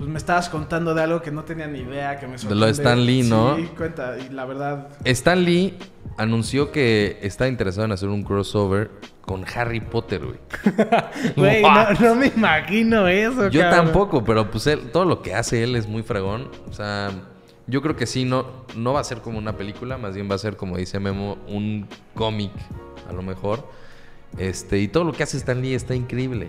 pues 0.01 0.09
me 0.09 0.17
estabas 0.17 0.49
contando 0.49 0.95
de 0.95 1.03
algo 1.03 1.21
que 1.21 1.31
no 1.31 1.45
tenía 1.45 1.67
ni 1.67 1.81
idea, 1.81 2.19
que 2.19 2.27
me 2.27 2.33
lo 2.33 2.39
de 2.39 2.39
sorprende. 2.39 2.71
Stan 2.71 3.05
Lee, 3.05 3.23
¿no? 3.23 3.57
Sí, 3.57 3.69
cuenta, 3.77 4.17
y 4.19 4.33
la 4.33 4.47
verdad 4.47 4.89
Stan 5.05 5.45
Lee 5.45 5.77
anunció 6.17 6.73
que 6.73 7.19
está 7.21 7.49
interesado 7.49 7.85
en 7.85 7.93
hacer 7.93 8.09
un 8.09 8.23
crossover 8.23 8.91
con 9.21 9.45
Harry 9.55 9.81
Potter, 9.81 10.23
güey. 10.25 10.39
Güey, 11.37 11.63
no, 11.63 11.93
no 11.93 12.15
me 12.15 12.29
imagino 12.29 13.07
eso. 13.09 13.51
Yo 13.51 13.61
cabrón. 13.61 13.85
tampoco, 13.85 14.25
pero 14.25 14.51
pues 14.51 14.67
él, 14.69 14.91
todo 14.91 15.05
lo 15.05 15.21
que 15.21 15.35
hace 15.35 15.63
él 15.63 15.77
es 15.77 15.87
muy 15.87 16.03
fregón. 16.03 16.49
O 16.71 16.73
sea, 16.73 17.11
yo 17.67 17.83
creo 17.83 17.95
que 17.95 18.07
sí, 18.07 18.25
no, 18.25 18.47
no 18.77 18.95
va 18.95 19.01
a 19.01 19.05
ser 19.05 19.19
como 19.19 19.37
una 19.37 19.59
película, 19.59 19.99
más 19.99 20.15
bien 20.15 20.31
va 20.31 20.37
a 20.37 20.39
ser, 20.39 20.57
como 20.57 20.79
dice 20.79 20.99
Memo, 20.99 21.37
un 21.47 21.87
cómic, 22.15 22.53
a 23.07 23.13
lo 23.13 23.21
mejor. 23.21 23.69
Este, 24.39 24.79
y 24.79 24.89
todo 24.89 25.05
lo 25.05 25.13
que 25.13 25.25
hace 25.25 25.37
Stan 25.37 25.61
Lee 25.61 25.75
está 25.75 25.95
increíble. 25.95 26.49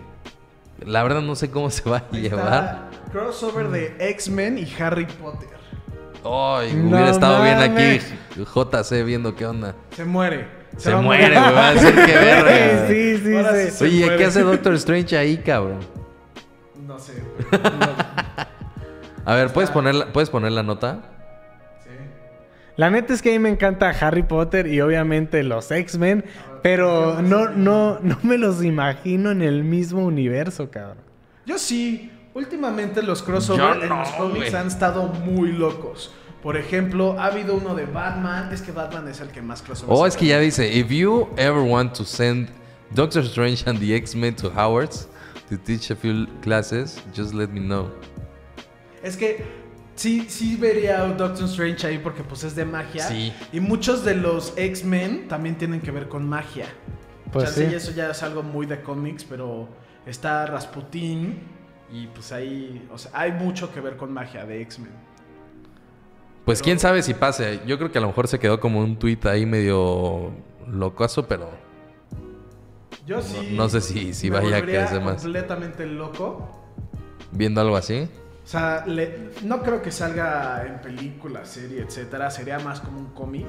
La 0.82 1.04
verdad 1.04 1.22
no 1.22 1.36
sé 1.36 1.50
cómo 1.52 1.70
se 1.70 1.88
va 1.90 1.98
a 1.98 2.04
ahí 2.12 2.22
llevar. 2.22 2.46
está, 2.46 2.90
crossover 3.12 3.70
de 3.70 3.96
X-Men 4.00 4.58
y 4.58 4.68
Harry 4.80 5.06
Potter. 5.06 5.50
Ay, 6.24 6.74
No 6.76 6.96
hubiera 6.98 7.10
estado 7.12 7.42
bien 7.44 7.58
aquí 7.60 8.00
JC 8.38 9.04
viendo 9.06 9.36
qué 9.36 9.46
onda. 9.46 9.76
Se 9.96 10.06
muere. 10.06 10.48
Se, 10.78 10.96
muere, 10.96 11.28
güey. 11.38 11.54
Va 11.54 11.68
a 11.70 11.74
decir 11.74 11.94
que 11.94 12.14
verga. 12.14 12.88
Sí, 12.88 13.18
sí, 13.18 13.36
Ahora 13.36 13.56
sí. 13.70 13.84
Oye. 13.84 14.18
¿qué 14.18 14.26
hace 14.26 14.42
Doctor 14.42 14.74
Strange 14.76 15.18
ahí, 15.18 15.38
cabrón? 15.38 15.80
no 16.88 16.98
sé. 17.00 17.14
no- 17.52 18.12
A 19.26 19.36
ver, 19.36 19.52
¿puedes 19.54 19.70
poner, 19.70 19.96
la- 19.96 20.06
¿puedes 20.08 20.30
poner 20.30 20.52
la 20.52 20.64
nota? 20.64 21.02
sí. 21.84 21.90
La 22.76 22.90
neta 22.90 23.14
es 23.14 23.22
que 23.22 23.30
a 23.30 23.34
mí 23.34 23.40
me 23.40 23.50
encanta 23.50 23.90
Harry 23.90 24.24
Potter 24.24 24.66
y 24.68 24.82
obviamente 24.82 25.44
los 25.44 25.70
X-Men, 25.72 26.26
pero 26.62 27.22
no, 27.22 27.50
no, 27.50 28.00
no 28.02 28.18
me 28.24 28.38
los 28.38 28.64
imagino 28.64 29.32
en 29.32 29.42
el 29.42 29.64
mismo 29.64 30.06
universo, 30.06 30.70
cabrón. 30.70 30.98
Yo 31.46 31.58
sí. 31.58 32.12
Últimamente 32.34 33.04
los 33.04 33.22
crossovers 33.24 33.84
en 33.84 33.90
los 33.90 34.10
cómics 34.12 34.54
han 34.54 34.68
estado 34.68 35.04
muy 35.08 35.52
locos. 35.52 36.14
Por 36.42 36.56
ejemplo, 36.56 37.20
ha 37.20 37.26
habido 37.26 37.56
uno 37.56 37.76
de 37.76 37.86
Batman. 37.86 38.54
Es 38.54 38.62
que 38.62 38.72
Batman 38.72 39.08
es 39.10 39.20
el 39.20 39.28
que 39.28 39.42
más 39.42 39.62
crossovers 39.62 40.00
Oh, 40.00 40.06
es 40.06 40.16
que 40.16 40.28
ya 40.28 40.40
dice, 40.40 40.72
if 40.74 40.90
you 40.90 41.28
ever 41.36 41.62
want 41.62 41.94
to 41.94 42.06
send 42.06 42.48
Doctor 42.96 43.24
Strange 43.24 43.64
and 43.68 43.80
the 43.80 43.94
X-Men 43.96 44.36
to 44.36 44.50
Howard's 44.50 45.08
to 45.50 45.58
teach 45.58 45.92
a 45.92 45.96
few 45.96 46.26
classes, 46.42 47.02
just 47.14 47.34
let 47.34 47.48
me 47.50 47.60
know. 47.60 47.92
Es 49.04 49.18
que 49.18 49.44
sí, 49.96 50.26
sí 50.30 50.56
vería 50.56 51.02
a 51.04 51.08
Doctor 51.08 51.46
Strange 51.46 51.88
ahí 51.88 51.98
porque 52.00 52.24
pues 52.24 52.44
es 52.44 52.56
de 52.56 52.66
magia. 52.66 53.04
Sí. 53.08 53.34
Y 53.54 53.60
muchos 53.60 54.04
de 54.04 54.16
los 54.16 54.54
X-Men 54.58 55.28
también 55.28 55.58
tienen 55.58 55.82
que 55.82 55.92
ver 55.92 56.08
con 56.08 56.28
magia. 56.28 56.66
Pues 57.32 57.46
Chance 57.46 57.66
sí. 57.68 57.72
y 57.72 57.76
eso 57.76 57.92
ya 57.92 58.10
es 58.12 58.24
algo 58.24 58.44
muy 58.44 58.66
de 58.66 58.82
cómics, 58.82 59.24
pero 59.24 59.70
está 60.06 60.46
Rasputin 60.48 61.40
y 61.94 62.08
pues 62.08 62.32
ahí, 62.32 62.88
o 62.92 62.98
sea, 62.98 63.12
hay 63.14 63.32
mucho 63.32 63.72
que 63.74 63.80
ver 63.82 63.96
con 63.98 64.12
magia 64.14 64.46
de 64.46 64.62
X-Men. 64.62 64.92
Pues 66.46 66.60
Pero- 66.60 66.66
quién 66.66 66.80
sabe 66.80 67.04
si 67.04 67.14
pase. 67.14 67.60
Yo 67.68 67.78
creo 67.78 67.92
que 67.92 68.00
a 68.00 68.02
lo 68.02 68.08
mejor 68.08 68.28
se 68.28 68.40
quedó 68.40 68.60
como 68.60 68.80
un 68.80 68.98
tweet 68.98 69.20
ahí 69.26 69.46
medio 69.46 70.32
locazo, 70.68 71.28
pero 71.28 71.50
Yo 73.06 73.22
sí. 73.22 73.54
no 73.56 73.70
sé 73.70 73.82
si- 73.82 74.14
si 74.14 74.30
vaya 74.30 74.58
a 74.58 74.62
crecer 74.62 75.02
más. 75.02 75.22
completamente 75.22 75.86
loco. 75.86 76.58
viendo 77.34 77.62
algo 77.62 77.78
así. 77.78 78.10
O 78.52 78.54
sea, 78.54 78.84
le- 78.86 79.30
no 79.44 79.64
creo 79.64 79.82
que 79.82 79.92
salga 79.92 80.66
en 80.68 80.82
película, 80.82 81.46
serie, 81.46 81.82
etcétera. 81.82 82.30
Sería 82.30 82.60
más 82.60 82.82
como 82.82 83.00
un 83.00 83.06
cómic. 83.14 83.46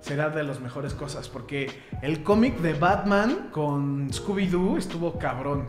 Será 0.00 0.28
de 0.30 0.44
las 0.44 0.60
mejores 0.60 0.94
cosas. 0.94 1.28
Porque 1.28 1.68
el 2.02 2.22
cómic 2.22 2.58
de 2.60 2.74
Batman 2.74 3.48
con 3.50 4.08
Scooby-Doo 4.12 4.78
estuvo 4.78 5.18
cabrón. 5.18 5.66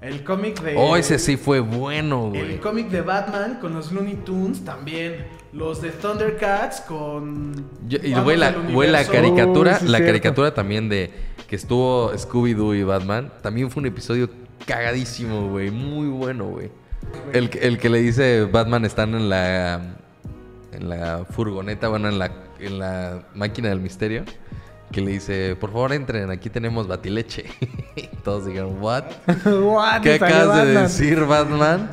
El 0.00 0.22
cómic 0.22 0.60
de. 0.62 0.76
Oh, 0.76 0.94
ese 0.94 1.18
sí 1.18 1.36
fue 1.36 1.58
bueno, 1.58 2.30
El 2.32 2.44
güey. 2.44 2.60
cómic 2.60 2.88
de 2.88 3.00
Batman 3.00 3.58
con 3.60 3.74
los 3.74 3.90
Looney 3.90 4.14
Tunes 4.24 4.64
también. 4.64 5.26
Los 5.52 5.82
de 5.82 5.90
Thundercats 5.90 6.82
con. 6.82 7.52
Yo- 7.88 7.98
y 8.00 8.12
güey, 8.14 8.36
la, 8.36 8.52
güey, 8.52 8.88
la 8.92 9.00
universo. 9.00 9.10
caricatura, 9.12 9.78
sí, 9.80 9.88
la 9.88 9.98
caricatura 9.98 10.54
también 10.54 10.88
de 10.88 11.10
que 11.48 11.56
estuvo 11.56 12.12
Scooby-Doo 12.12 12.76
y 12.76 12.84
Batman, 12.84 13.32
también 13.42 13.72
fue 13.72 13.80
un 13.80 13.86
episodio 13.88 14.30
cagadísimo, 14.66 15.48
güey. 15.48 15.72
Muy 15.72 16.06
bueno, 16.06 16.44
güey. 16.44 16.70
El, 17.32 17.50
que- 17.50 17.58
el 17.58 17.78
que 17.78 17.88
le 17.90 17.98
dice 17.98 18.44
Batman 18.44 18.84
están 18.84 19.14
en 19.14 19.28
la 19.28 19.80
en 20.72 20.88
la 20.88 21.24
furgoneta, 21.28 21.88
bueno, 21.88 22.08
en 22.08 22.18
la, 22.18 22.30
en 22.60 22.78
la 22.78 23.22
máquina 23.34 23.68
del 23.70 23.80
misterio, 23.80 24.24
que 24.92 25.00
le 25.00 25.10
dice, 25.12 25.56
por 25.56 25.72
favor 25.72 25.92
entren, 25.92 26.30
aquí 26.30 26.50
tenemos 26.50 26.86
batileche. 26.86 27.46
Y 27.96 28.06
Todos 28.24 28.46
dijeron, 28.46 28.76
¿what? 28.80 29.04
What? 29.46 30.02
¿Qué 30.02 30.14
acabas 30.14 30.40
de 30.58 30.74
Batman. 30.74 30.82
decir, 30.84 31.24
Batman? 31.24 31.90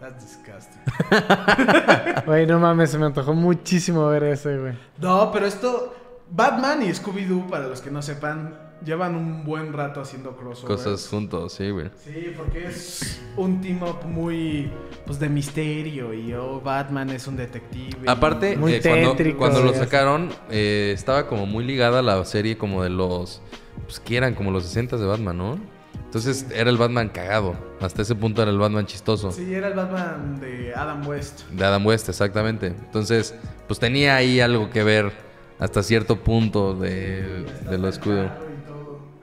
That's 0.00 0.24
disgusting. 0.24 0.82
Güey, 2.26 2.46
no 2.46 2.58
mames, 2.60 2.90
se 2.90 2.98
me 2.98 3.06
antojó 3.06 3.34
muchísimo 3.34 4.06
ver 4.08 4.24
ese, 4.24 4.56
güey. 4.58 4.74
No, 4.98 5.30
pero 5.32 5.46
esto. 5.46 5.94
Batman 6.30 6.82
y 6.82 6.88
Scooby-Doo, 6.90 7.48
para 7.50 7.66
los 7.66 7.80
que 7.82 7.90
no 7.90 8.00
sepan, 8.00 8.54
llevan 8.84 9.14
un 9.14 9.44
buen 9.44 9.72
rato 9.72 10.00
haciendo 10.00 10.36
crossovers. 10.36 10.82
Cosas 10.82 11.08
juntos, 11.08 11.52
sí, 11.54 11.70
güey. 11.70 11.90
Sí, 12.04 12.32
porque 12.36 12.66
es 12.66 13.20
un 13.36 13.60
team 13.60 13.82
up 13.82 14.04
muy 14.06 14.70
pues 15.06 15.18
de 15.18 15.28
misterio 15.28 16.14
y 16.14 16.32
oh, 16.34 16.60
Batman 16.60 17.10
es 17.10 17.26
un 17.26 17.36
detective. 17.36 17.98
y- 18.04 18.08
Aparte, 18.08 18.56
Muy 18.56 18.74
eh, 18.74 18.80
cuando, 18.82 19.10
tétrico, 19.12 19.38
cuando 19.38 19.62
lo 19.62 19.74
sacaron, 19.74 20.30
eh, 20.50 20.92
estaba 20.94 21.26
como 21.26 21.46
muy 21.46 21.64
ligada 21.64 22.00
a 22.00 22.02
la 22.02 22.24
serie 22.24 22.56
como 22.56 22.82
de 22.82 22.90
los... 22.90 23.40
Pues 23.84 24.00
que 24.00 24.16
eran 24.16 24.34
como 24.34 24.50
los 24.50 24.64
60 24.64 24.96
de 24.96 25.06
Batman, 25.06 25.36
¿no? 25.38 25.58
Entonces 26.04 26.46
era 26.54 26.68
el 26.70 26.76
Batman 26.76 27.08
cagado. 27.08 27.56
Hasta 27.80 28.02
ese 28.02 28.14
punto 28.14 28.42
era 28.42 28.50
el 28.50 28.58
Batman 28.58 28.86
chistoso. 28.86 29.32
Sí, 29.32 29.52
era 29.54 29.68
el 29.68 29.74
Batman 29.74 30.38
de 30.40 30.74
Adam 30.74 31.06
West. 31.06 31.48
De 31.50 31.64
Adam 31.64 31.84
West, 31.86 32.08
exactamente. 32.10 32.66
Entonces, 32.66 33.34
pues 33.66 33.80
tenía 33.80 34.16
ahí 34.16 34.40
algo 34.40 34.68
que 34.70 34.82
ver 34.84 35.10
hasta 35.58 35.82
cierto 35.82 36.16
punto 36.16 36.74
de, 36.74 37.44
de 37.68 37.78
lo 37.78 37.88
escudo. 37.88 38.30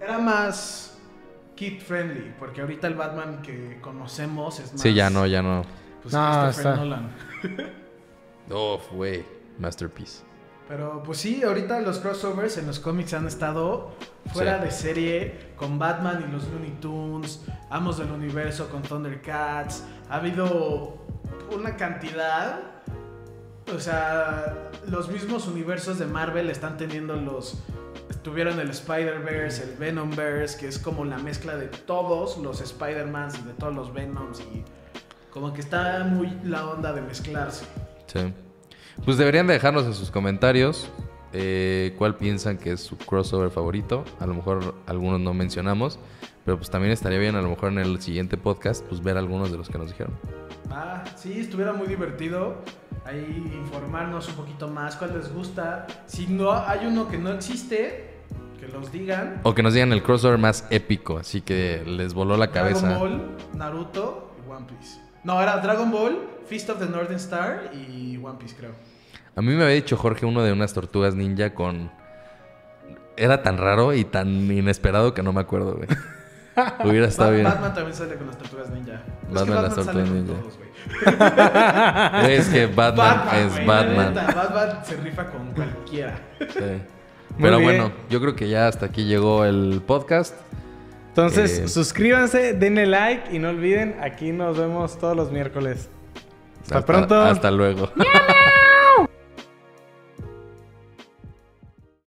Era 0.10 0.18
más 0.20 0.97
kid 1.55 1.82
friendly, 1.82 2.34
porque 2.39 2.62
ahorita 2.62 2.88
el 2.88 2.95
Batman 2.95 3.41
que 3.41 3.80
conocemos 3.82 4.60
es 4.60 4.72
más. 4.74 4.82
Sí, 4.82 4.93
ya 4.93 5.10
no, 5.10 5.26
ya 5.28 5.41
no. 5.41 5.64
Pues 6.01 6.14
No, 6.14 6.43
Christopher 6.45 6.72
está- 6.72 6.76
Nolan. 6.76 7.10
Uf, 8.49 8.91
güey. 8.93 9.24
Masterpiece. 9.60 10.24
Pero 10.70 11.01
pues 11.03 11.18
sí, 11.18 11.43
ahorita 11.43 11.82
los 11.82 11.97
crossovers 11.99 12.57
en 12.57 12.68
los 12.68 12.80
cómics 12.80 13.14
han 13.14 13.28
estado 13.28 13.91
fuera 14.34 14.60
Sí. 14.60 14.66
de 14.66 14.72
serie 14.72 15.39
con 15.57 15.78
Batman 15.80 16.24
y 16.28 16.32
los 16.32 16.47
Looney 16.47 16.72
Tunes, 16.80 17.43
Amos 17.72 17.97
del 17.97 18.12
Universo 18.12 18.70
con 18.70 18.82
Thundercats. 18.84 19.84
Ha 20.10 20.16
habido 20.18 20.97
una 21.51 21.76
cantidad. 21.76 22.60
O 23.76 23.80
sea, 23.80 24.68
los 24.88 25.09
mismos 25.09 25.47
universos 25.47 25.99
de 25.99 26.05
Marvel 26.05 26.49
están 26.49 26.77
teniendo 26.77 27.15
los. 27.15 27.57
Tuvieron 28.23 28.59
el 28.59 28.69
Spider-Verse, 28.69 29.63
el 29.63 29.77
Venomverse, 29.77 30.59
que 30.59 30.67
es 30.67 30.77
como 30.77 31.05
la 31.05 31.17
mezcla 31.17 31.55
de 31.55 31.67
todos 31.67 32.38
los 32.38 32.61
Spider-Mans 32.61 33.39
y 33.39 33.47
de 33.47 33.53
todos 33.53 33.73
los 33.73 33.93
Venoms. 33.93 34.41
Y 34.41 34.63
como 35.32 35.53
que 35.53 35.61
está 35.61 36.03
muy 36.03 36.38
la 36.43 36.67
onda 36.67 36.91
de 36.91 37.01
mezclarse. 37.01 37.65
Sí. 38.07 38.34
Pues 39.05 39.17
deberían 39.17 39.47
de 39.47 39.53
dejarnos 39.53 39.86
en 39.86 39.93
sus 39.93 40.11
comentarios 40.11 40.89
eh, 41.32 41.93
cuál 41.97 42.15
piensan 42.15 42.57
que 42.57 42.73
es 42.73 42.82
su 42.82 42.97
crossover 42.97 43.51
favorito. 43.51 44.03
A 44.19 44.25
lo 44.25 44.34
mejor 44.34 44.75
algunos 44.88 45.19
no 45.19 45.34
mencionamos, 45.34 45.99
pero 46.43 46.57
pues 46.57 46.69
también 46.69 46.91
estaría 46.91 47.19
bien 47.19 47.36
a 47.36 47.41
lo 47.41 47.49
mejor 47.49 47.71
en 47.71 47.80
el 47.80 48.01
siguiente 48.01 48.38
podcast 48.38 48.84
pues 48.86 49.01
ver 49.01 49.17
algunos 49.17 49.51
de 49.51 49.57
los 49.57 49.69
que 49.69 49.77
nos 49.77 49.88
dijeron. 49.88 50.13
Ah, 50.71 51.03
sí, 51.15 51.39
estuviera 51.39 51.73
muy 51.73 51.88
divertido 51.88 52.57
ahí 53.10 53.51
informarnos 53.55 54.28
un 54.30 54.36
poquito 54.36 54.68
más 54.68 54.95
cuál 54.95 55.18
les 55.18 55.34
gusta. 55.34 55.88
Si 56.05 56.28
no 56.28 56.53
hay 56.53 56.86
uno 56.86 57.10
que 57.10 57.18
no 57.18 57.32
existe, 57.32 58.14
que 58.60 58.68
los 58.68 58.91
digan. 58.91 59.41
O 59.43 59.53
que 59.53 59.64
nos 59.64 59.74
digan 59.74 59.91
el 59.91 60.03
crossover 60.03 60.38
más 60.38 60.66
épico, 60.70 61.18
así 61.18 61.41
que 61.41 61.84
les 61.86 62.14
voló 62.14 62.38
la 62.38 62.51
cabeza. 62.51 62.88
Dragon 62.88 62.99
Ball, 62.99 63.38
Naruto 63.53 64.36
y 64.45 64.49
One 64.49 64.66
Piece. 64.68 64.99
No, 65.24 65.41
era 65.41 65.57
Dragon 65.57 65.91
Ball, 65.91 66.20
Feast 66.47 66.70
of 66.70 66.80
the 66.80 66.86
Northern 66.86 67.16
Star 67.16 67.72
y 67.74 68.18
One 68.18 68.38
Piece, 68.39 68.55
creo. 68.55 68.72
A 69.36 69.41
mí 69.41 69.53
me 69.53 69.64
había 69.64 69.76
dicho 69.76 69.97
Jorge 69.97 70.26
uno 70.26 70.43
de 70.43 70.51
unas 70.51 70.74
tortugas 70.74 71.16
ninja 71.16 71.53
con... 71.53 71.91
Era 73.18 73.41
tan 73.43 73.57
raro 73.57 73.93
y 73.93 74.05
tan 74.05 74.49
inesperado 74.51 75.14
que 75.14 75.24
no 75.24 75.34
me 75.34 75.41
acuerdo, 75.41 75.76
güey. 75.76 75.88
Hubiera 76.84 77.08
estado 77.08 77.32
bien. 77.32 77.43
Batman 77.45 77.74
también 77.74 77.95
sale 77.95 78.16
con 78.16 78.28
las 78.28 78.38
tortugas 78.38 78.70
ninja. 78.70 78.93
Es 78.93 79.34
Batman, 79.34 79.45
que 79.45 79.54
las 79.62 79.76
Batman 79.76 79.86
sale 79.86 79.86
tortugas 79.86 80.10
con 80.10 80.14
ninja. 80.16 80.34
todos, 80.41 80.58
güey. 80.58 82.32
Es 82.36 82.47
que 82.50 82.66
Batman, 82.68 83.22
es 83.36 83.54
güey, 83.54 83.66
Batman. 83.66 84.14
neta, 84.14 84.26
Batman 84.34 84.86
se 84.86 84.95
rifa 84.97 85.26
con 85.32 85.52
cualquiera. 85.54 86.20
Sí. 86.39 86.82
Pero 87.41 87.60
bueno, 87.62 87.91
yo 88.10 88.20
creo 88.20 88.36
que 88.36 88.50
ya 88.50 88.68
hasta 88.68 88.88
aquí 88.88 89.06
llegó 89.06 89.45
el 89.45 89.82
podcast. 89.86 90.36
Entonces, 91.10 91.60
Eh. 91.60 91.68
suscríbanse, 91.68 92.54
denle 92.54 92.86
like 92.86 93.34
y 93.34 93.39
no 93.39 93.50
olviden, 93.50 93.95
aquí 94.02 94.32
nos 94.32 94.58
vemos 94.58 94.97
todos 95.00 95.16
los 95.16 95.32
miércoles. 95.32 95.89
Hasta, 96.64 96.86
pronto. 96.86 97.20
Hasta 97.22 97.50
luego. 97.52 97.89